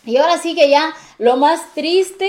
Y 0.05 0.17
ahora 0.17 0.39
sí 0.39 0.55
que 0.55 0.69
ya 0.69 0.95
lo 1.19 1.37
más 1.37 1.75
triste 1.75 2.29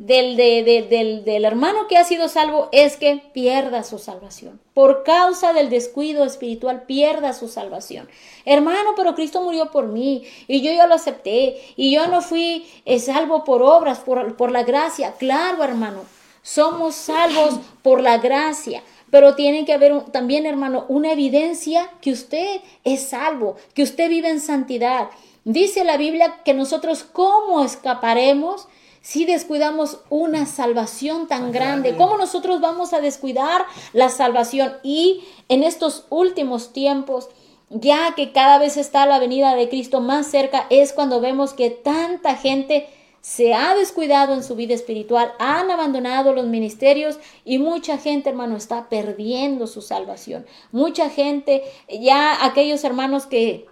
del, 0.00 0.34
del, 0.34 1.24
del, 1.26 1.44
hermano 1.44 1.86
que 1.86 1.98
ha 1.98 2.04
sido 2.04 2.28
salvo 2.28 2.70
es 2.72 2.96
que 2.96 3.22
pierda 3.34 3.84
su 3.84 3.98
salvación. 3.98 4.58
Por 4.72 5.02
causa 5.02 5.52
del 5.52 5.68
descuido 5.68 6.24
espiritual, 6.24 6.84
pierda 6.84 7.34
su 7.34 7.48
salvación. 7.48 8.08
Hermano, 8.46 8.94
pero 8.96 9.14
Cristo 9.14 9.42
murió 9.42 9.70
por 9.70 9.88
mí 9.88 10.22
y 10.48 10.62
yo 10.62 10.72
ya 10.72 10.86
lo 10.86 10.94
acepté 10.94 11.60
y 11.76 11.92
yo 11.92 12.06
no 12.06 12.22
fui 12.22 12.66
eh, 12.86 12.98
salvo 12.98 13.44
por 13.44 13.60
obras, 13.62 13.98
por, 13.98 14.36
por 14.36 14.50
la 14.50 14.62
gracia. 14.62 15.12
Claro, 15.18 15.62
hermano, 15.62 16.04
somos 16.40 16.94
salvos 16.94 17.60
por 17.82 18.00
la 18.00 18.16
gracia. 18.16 18.82
Pero 19.10 19.34
tiene 19.34 19.66
que 19.66 19.74
haber 19.74 20.04
también, 20.12 20.46
hermano, 20.46 20.86
una 20.88 21.12
evidencia 21.12 21.90
que 22.00 22.12
usted 22.12 22.62
es 22.84 23.02
salvo, 23.08 23.56
que 23.74 23.82
usted 23.82 24.08
vive 24.08 24.30
en 24.30 24.40
santidad. 24.40 25.10
Dice 25.44 25.84
la 25.84 25.98
Biblia 25.98 26.38
que 26.42 26.54
nosotros 26.54 27.04
cómo 27.04 27.62
escaparemos 27.62 28.66
si 29.00 29.24
descuidamos 29.24 30.00
una 30.10 30.46
salvación 30.46 31.26
tan 31.26 31.52
grande, 31.52 31.96
¿cómo 31.96 32.18
nosotros 32.18 32.60
vamos 32.60 32.92
a 32.92 33.00
descuidar 33.00 33.64
la 33.92 34.10
salvación? 34.10 34.74
Y 34.82 35.24
en 35.48 35.62
estos 35.62 36.04
últimos 36.10 36.72
tiempos, 36.72 37.30
ya 37.70 38.14
que 38.14 38.32
cada 38.32 38.58
vez 38.58 38.76
está 38.76 39.06
la 39.06 39.18
venida 39.18 39.54
de 39.54 39.68
Cristo 39.68 40.00
más 40.00 40.26
cerca, 40.26 40.66
es 40.68 40.92
cuando 40.92 41.20
vemos 41.20 41.54
que 41.54 41.70
tanta 41.70 42.36
gente 42.36 42.88
se 43.22 43.54
ha 43.54 43.74
descuidado 43.74 44.34
en 44.34 44.42
su 44.42 44.54
vida 44.54 44.74
espiritual, 44.74 45.32
han 45.38 45.70
abandonado 45.70 46.32
los 46.32 46.46
ministerios 46.46 47.18
y 47.44 47.58
mucha 47.58 47.98
gente, 47.98 48.30
hermano, 48.30 48.56
está 48.56 48.88
perdiendo 48.88 49.66
su 49.66 49.82
salvación. 49.82 50.46
Mucha 50.72 51.10
gente, 51.10 51.62
ya 51.88 52.44
aquellos 52.44 52.82
hermanos 52.84 53.26
que 53.26 53.66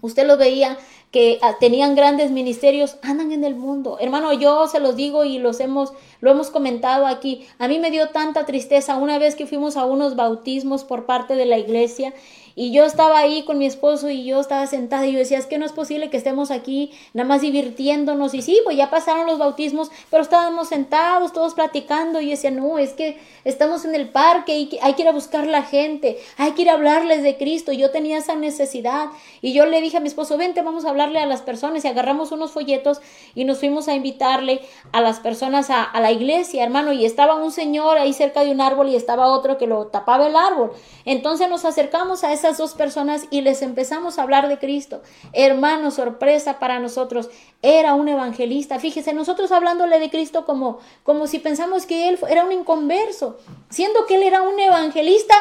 usted 0.00 0.26
lo 0.26 0.36
veía, 0.36 0.78
que 1.10 1.38
ah, 1.42 1.56
tenían 1.58 1.94
grandes 1.94 2.30
ministerios 2.30 2.96
andan 3.02 3.32
en 3.32 3.44
el 3.44 3.54
mundo. 3.54 3.98
Hermano, 4.00 4.32
yo 4.32 4.66
se 4.68 4.80
los 4.80 4.96
digo 4.96 5.24
y 5.24 5.38
los 5.38 5.60
hemos 5.60 5.92
lo 6.20 6.30
hemos 6.30 6.50
comentado 6.50 7.06
aquí. 7.06 7.46
A 7.58 7.68
mí 7.68 7.78
me 7.78 7.90
dio 7.90 8.08
tanta 8.08 8.46
tristeza 8.46 8.96
una 8.96 9.18
vez 9.18 9.34
que 9.34 9.46
fuimos 9.46 9.76
a 9.76 9.84
unos 9.84 10.16
bautismos 10.16 10.84
por 10.84 11.06
parte 11.06 11.36
de 11.36 11.46
la 11.46 11.58
iglesia 11.58 12.12
y 12.58 12.72
yo 12.72 12.86
estaba 12.86 13.18
ahí 13.18 13.44
con 13.44 13.58
mi 13.58 13.66
esposo 13.66 14.08
y 14.08 14.24
yo 14.24 14.40
estaba 14.40 14.66
sentada 14.66 15.06
y 15.06 15.12
yo 15.12 15.18
decía, 15.18 15.36
es 15.36 15.44
que 15.44 15.58
no 15.58 15.66
es 15.66 15.72
posible 15.72 16.08
que 16.08 16.16
estemos 16.16 16.50
aquí 16.50 16.90
nada 17.12 17.28
más 17.28 17.42
divirtiéndonos. 17.42 18.32
Y 18.32 18.40
sí, 18.40 18.62
pues 18.64 18.78
ya 18.78 18.88
pasaron 18.88 19.26
los 19.26 19.38
bautismos, 19.38 19.90
pero 20.10 20.22
estábamos 20.22 20.68
sentados, 20.68 21.34
todos 21.34 21.52
platicando. 21.52 22.18
Y 22.18 22.24
yo 22.24 22.30
decía, 22.30 22.50
no, 22.50 22.78
es 22.78 22.94
que 22.94 23.18
estamos 23.44 23.84
en 23.84 23.94
el 23.94 24.08
parque 24.08 24.58
y 24.58 24.78
hay 24.80 24.94
que 24.94 25.02
ir 25.02 25.08
a 25.08 25.12
buscar 25.12 25.46
la 25.46 25.64
gente, 25.64 26.16
hay 26.38 26.52
que 26.52 26.62
ir 26.62 26.70
a 26.70 26.72
hablarles 26.72 27.22
de 27.22 27.36
Cristo. 27.36 27.72
Yo 27.72 27.90
tenía 27.90 28.16
esa 28.16 28.36
necesidad. 28.36 29.10
Y 29.42 29.52
yo 29.52 29.66
le 29.66 29.82
dije 29.82 29.98
a 29.98 30.00
mi 30.00 30.08
esposo, 30.08 30.38
vente, 30.38 30.62
vamos 30.62 30.86
a 30.86 30.88
hablarle 30.88 31.18
a 31.18 31.26
las 31.26 31.42
personas. 31.42 31.84
Y 31.84 31.88
agarramos 31.88 32.32
unos 32.32 32.52
folletos 32.52 33.02
y 33.34 33.44
nos 33.44 33.58
fuimos 33.58 33.86
a 33.86 33.94
invitarle 33.94 34.62
a 34.92 35.02
las 35.02 35.20
personas 35.20 35.68
a, 35.68 35.82
a 35.82 36.00
la 36.00 36.10
iglesia, 36.10 36.64
hermano. 36.64 36.94
Y 36.94 37.04
estaba 37.04 37.34
un 37.34 37.52
señor 37.52 37.98
ahí 37.98 38.14
cerca 38.14 38.44
de 38.44 38.50
un 38.50 38.62
árbol 38.62 38.88
y 38.88 38.96
estaba 38.96 39.26
otro 39.26 39.58
que 39.58 39.66
lo 39.66 39.88
tapaba 39.88 40.26
el 40.26 40.36
árbol. 40.36 40.72
Entonces 41.04 41.50
nos 41.50 41.66
acercamos 41.66 42.24
a 42.24 42.32
esa 42.32 42.45
dos 42.52 42.74
personas 42.74 43.24
y 43.30 43.40
les 43.40 43.62
empezamos 43.62 44.18
a 44.18 44.22
hablar 44.22 44.48
de 44.48 44.58
Cristo. 44.58 45.02
Hermano, 45.32 45.90
sorpresa 45.90 46.58
para 46.58 46.78
nosotros. 46.78 47.28
Era 47.62 47.94
un 47.94 48.08
evangelista. 48.08 48.78
Fíjese, 48.78 49.12
nosotros 49.12 49.52
hablándole 49.52 49.98
de 49.98 50.10
Cristo 50.10 50.46
como, 50.46 50.78
como 51.02 51.26
si 51.26 51.38
pensamos 51.38 51.86
que 51.86 52.08
él 52.08 52.18
era 52.28 52.44
un 52.44 52.52
inconverso, 52.52 53.38
siendo 53.68 54.06
que 54.06 54.14
él 54.14 54.22
era 54.22 54.42
un 54.42 54.58
evangelista 54.58 55.34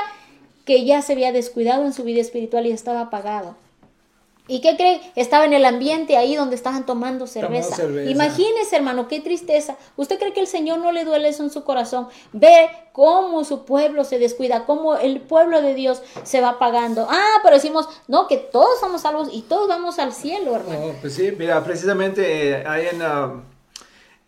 que 0.66 0.84
ya 0.84 1.02
se 1.02 1.14
había 1.14 1.32
descuidado 1.32 1.86
en 1.86 1.94
su 1.94 2.04
vida 2.04 2.22
espiritual 2.22 2.66
y 2.66 2.72
estaba 2.72 3.02
apagado. 3.02 3.56
¿Y 4.48 4.62
qué 4.62 4.76
cree? 4.76 5.02
Estaba 5.16 5.46
en 5.46 5.54
el 5.54 5.66
ambiente 5.66 6.18
ahí 6.18 6.36
donde 6.36 6.56
estaban 6.56 6.86
tomando 6.86 7.26
cerveza. 7.26 7.84
Imagínese, 8.08 8.76
hermano, 8.76 9.08
qué 9.08 9.20
tristeza. 9.20 9.76
¿Usted 9.98 10.20
cree 10.20 10.34
que 10.34 10.40
el 10.40 10.48
Señor 10.48 10.80
no 10.80 10.92
le 10.92 11.04
duele 11.04 11.30
eso 11.30 11.44
en 11.44 11.50
su 11.50 11.64
corazón? 11.64 12.08
Ve 12.32 12.70
cómo 12.92 13.44
su 13.44 13.66
pueblo 13.66 14.04
se 14.04 14.20
descuida, 14.20 14.66
cómo 14.66 14.98
el 14.98 15.22
pueblo 15.22 15.62
de 15.62 15.74
Dios 15.74 16.04
se 16.24 16.42
va 16.42 16.60
pagando. 16.60 17.08
Ah, 17.10 17.40
pero 17.44 17.56
decimos, 17.56 17.90
no, 18.08 18.28
que 18.28 18.38
todos 18.38 18.80
somos 18.80 19.02
salvos 19.02 19.30
y 19.32 19.42
todos 19.42 19.68
vamos 19.68 19.98
al 19.98 20.14
cielo, 20.14 20.56
hermano. 20.56 20.94
pues 21.02 21.14
sí, 21.14 21.34
mira, 21.38 21.64
precisamente 21.64 22.52
eh, 22.52 22.64
hay 22.68 22.88
en... 22.88 23.02
Um, 23.02 23.56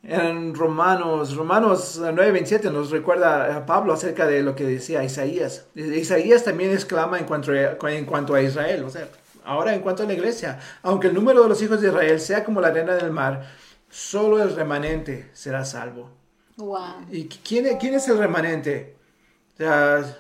en 0.04 0.56
Romanos, 0.56 1.36
Romanos 1.36 2.00
9:27 2.00 2.72
nos 2.72 2.92
recuerda 2.92 3.58
a 3.58 3.66
Pablo 3.66 3.92
acerca 3.92 4.26
de 4.26 4.42
lo 4.42 4.56
que 4.56 4.64
decía 4.64 5.04
Isaías. 5.04 5.66
Isaías 5.76 6.46
también 6.46 6.72
exclama 6.72 7.20
en 7.20 7.26
cuanto 7.26 7.54
en 7.54 8.06
cuanto 8.06 8.34
a 8.34 8.42
Israel, 8.42 8.86
o 8.86 8.90
sea, 8.90 9.10
Ahora, 9.48 9.74
en 9.74 9.80
cuanto 9.80 10.04
a 10.04 10.06
la 10.06 10.14
iglesia, 10.14 10.60
aunque 10.84 11.08
el 11.08 11.14
número 11.14 11.42
de 11.42 11.48
los 11.48 11.62
hijos 11.62 11.80
de 11.80 11.88
Israel 11.88 12.20
sea 12.20 12.44
como 12.44 12.60
la 12.60 12.68
arena 12.68 12.96
del 12.96 13.12
mar, 13.12 13.48
solo 13.90 14.44
el 14.44 14.54
remanente 14.54 15.30
será 15.32 15.64
salvo. 15.64 16.10
¿Y 17.10 17.30
quién, 17.30 17.78
quién 17.78 17.94
es 17.94 18.10
el 18.10 18.18
remanente? 18.18 18.98
O 19.54 19.58
sea, 19.58 20.18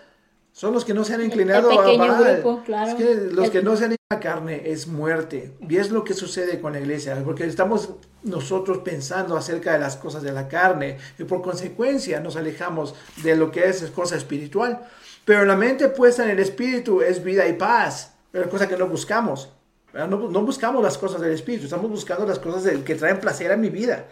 son 0.53 0.73
los 0.73 0.85
que 0.85 0.93
no 0.93 1.03
se 1.03 1.13
han 1.13 1.23
inclinado 1.23 1.69
a 1.77 1.83
Grupo, 1.83 2.63
claro. 2.63 2.97
los 3.31 3.49
que 3.49 3.61
no 3.61 3.75
se 3.75 3.85
han 3.85 3.91
inclinado 3.91 3.97
a 4.11 4.15
la 4.15 4.19
carne 4.21 4.61
es 4.63 4.87
muerte. 4.87 5.57
Y 5.67 5.75
es 5.75 5.91
lo 5.91 6.05
que 6.05 6.13
sucede 6.13 6.61
con 6.61 6.71
la 6.71 6.79
iglesia, 6.79 7.21
porque 7.25 7.45
estamos 7.45 7.89
nosotros 8.23 8.77
pensando 8.77 9.35
acerca 9.35 9.73
de 9.73 9.79
las 9.79 9.97
cosas 9.97 10.23
de 10.23 10.31
la 10.31 10.47
carne 10.47 10.99
y 11.19 11.25
por 11.25 11.41
consecuencia 11.41 12.21
nos 12.21 12.37
alejamos 12.37 12.95
de 13.23 13.35
lo 13.35 13.51
que 13.51 13.67
es 13.67 13.81
cosa 13.91 14.15
espiritual. 14.15 14.87
Pero 15.25 15.43
la 15.43 15.57
mente 15.57 15.89
puesta 15.89 16.23
en 16.23 16.29
el 16.29 16.39
espíritu 16.39 17.01
es 17.01 17.21
vida 17.21 17.45
y 17.45 17.53
paz 17.53 18.13
pero 18.37 18.51
cosa 18.51 18.67
que 18.67 18.77
no 18.77 18.87
buscamos. 18.87 19.49
No, 19.91 20.05
no, 20.05 20.41
buscamos 20.43 20.83
las 20.83 20.95
cosas 20.95 21.19
del 21.21 21.31
Espíritu, 21.31 21.63
estamos 21.63 21.89
buscando 21.89 22.23
las 22.23 22.37
cosas 22.37 22.71
que 22.85 22.93
traen 22.93 23.19
placer 23.19 23.51
a 23.51 23.57
mi 23.57 23.69
vida. 23.69 24.05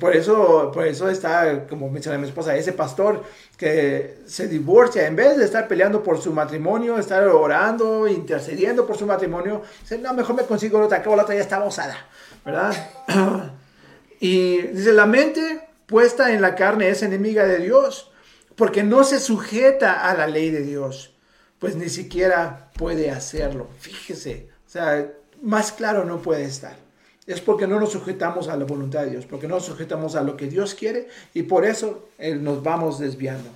Por 0.00 0.16
eso, 0.16 0.72
por 0.74 0.84
eso 0.84 1.08
está, 1.08 1.64
como 1.68 1.88
menciona 1.88 2.18
mi 2.18 2.26
esposa, 2.26 2.56
ese 2.56 2.72
pastor 2.72 3.22
que 3.56 4.18
se 4.26 4.48
divorcia, 4.48 5.06
en 5.06 5.14
vez 5.14 5.36
de 5.36 5.44
estar 5.44 5.68
peleando 5.68 6.02
por 6.02 6.20
su 6.20 6.32
matrimonio, 6.32 6.98
estar 6.98 7.24
orando, 7.28 8.08
intercediendo 8.08 8.84
por 8.84 8.96
su 8.96 9.06
matrimonio, 9.06 9.62
dice, 9.80 9.98
no, 9.98 10.12
mejor 10.12 10.34
me 10.34 10.42
consigo 10.42 10.80
otra, 10.80 11.00
que 11.00 11.08
la 11.08 11.22
otra 11.22 11.36
ya 11.36 11.42
está 11.42 11.62
osada, 11.62 12.08
¿verdad? 12.44 12.74
y 14.18 14.62
dice, 14.62 14.92
la 14.92 15.06
mente 15.06 15.68
puesta 15.86 16.32
en 16.32 16.42
la 16.42 16.56
carne 16.56 16.88
es 16.88 17.04
enemiga 17.04 17.46
de 17.46 17.58
Dios, 17.58 18.10
porque 18.56 18.82
no 18.82 19.04
se 19.04 19.20
sujeta 19.20 20.10
a 20.10 20.14
la 20.14 20.26
ley 20.26 20.50
de 20.50 20.62
Dios 20.62 21.14
pues 21.58 21.76
ni 21.76 21.88
siquiera 21.88 22.70
puede 22.76 23.10
hacerlo. 23.10 23.68
Fíjese, 23.78 24.48
o 24.66 24.70
sea, 24.70 25.10
más 25.42 25.72
claro 25.72 26.04
no 26.04 26.20
puede 26.20 26.44
estar. 26.44 26.76
Es 27.26 27.40
porque 27.40 27.66
no 27.66 27.78
nos 27.78 27.92
sujetamos 27.92 28.48
a 28.48 28.56
la 28.56 28.64
voluntad 28.64 29.02
de 29.02 29.10
Dios, 29.10 29.26
porque 29.26 29.48
no 29.48 29.56
nos 29.56 29.66
sujetamos 29.66 30.16
a 30.16 30.22
lo 30.22 30.36
que 30.36 30.46
Dios 30.46 30.74
quiere 30.74 31.08
y 31.34 31.42
por 31.42 31.66
eso 31.66 32.08
eh, 32.18 32.34
nos 32.34 32.62
vamos 32.62 32.98
desviando. 32.98 33.50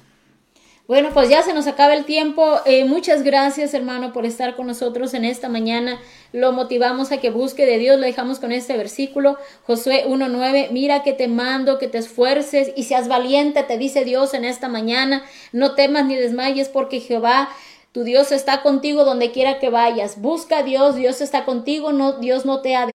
Bueno, 0.88 1.10
pues 1.14 1.30
ya 1.30 1.42
se 1.42 1.54
nos 1.54 1.68
acaba 1.68 1.94
el 1.94 2.04
tiempo. 2.04 2.60
Eh, 2.66 2.84
muchas 2.84 3.22
gracias, 3.22 3.72
hermano, 3.72 4.12
por 4.12 4.26
estar 4.26 4.56
con 4.56 4.66
nosotros 4.66 5.14
en 5.14 5.24
esta 5.24 5.48
mañana. 5.48 5.98
Lo 6.32 6.52
motivamos 6.52 7.12
a 7.12 7.18
que 7.18 7.30
busque 7.30 7.64
de 7.64 7.78
Dios. 7.78 7.98
Lo 7.98 8.04
dejamos 8.04 8.40
con 8.40 8.50
este 8.50 8.76
versículo, 8.76 9.38
Josué 9.62 10.04
1.9. 10.06 10.70
Mira 10.70 11.04
que 11.04 11.12
te 11.12 11.28
mando, 11.28 11.78
que 11.78 11.86
te 11.86 11.98
esfuerces 11.98 12.72
y 12.76 12.82
seas 12.82 13.06
valiente, 13.06 13.62
te 13.62 13.78
dice 13.78 14.04
Dios 14.04 14.34
en 14.34 14.44
esta 14.44 14.68
mañana. 14.68 15.22
No 15.52 15.76
temas 15.76 16.04
ni 16.04 16.16
desmayes 16.16 16.68
porque 16.68 17.00
Jehová 17.00 17.48
tu 17.92 18.04
Dios 18.04 18.32
está 18.32 18.62
contigo 18.62 19.04
donde 19.04 19.30
quiera 19.30 19.58
que 19.58 19.68
vayas. 19.68 20.20
Busca 20.20 20.58
a 20.58 20.62
Dios, 20.62 20.96
Dios 20.96 21.20
está 21.20 21.44
contigo, 21.44 21.92
no, 21.92 22.18
Dios 22.18 22.46
no 22.46 22.62
te 22.62 22.74
ha 22.74 22.90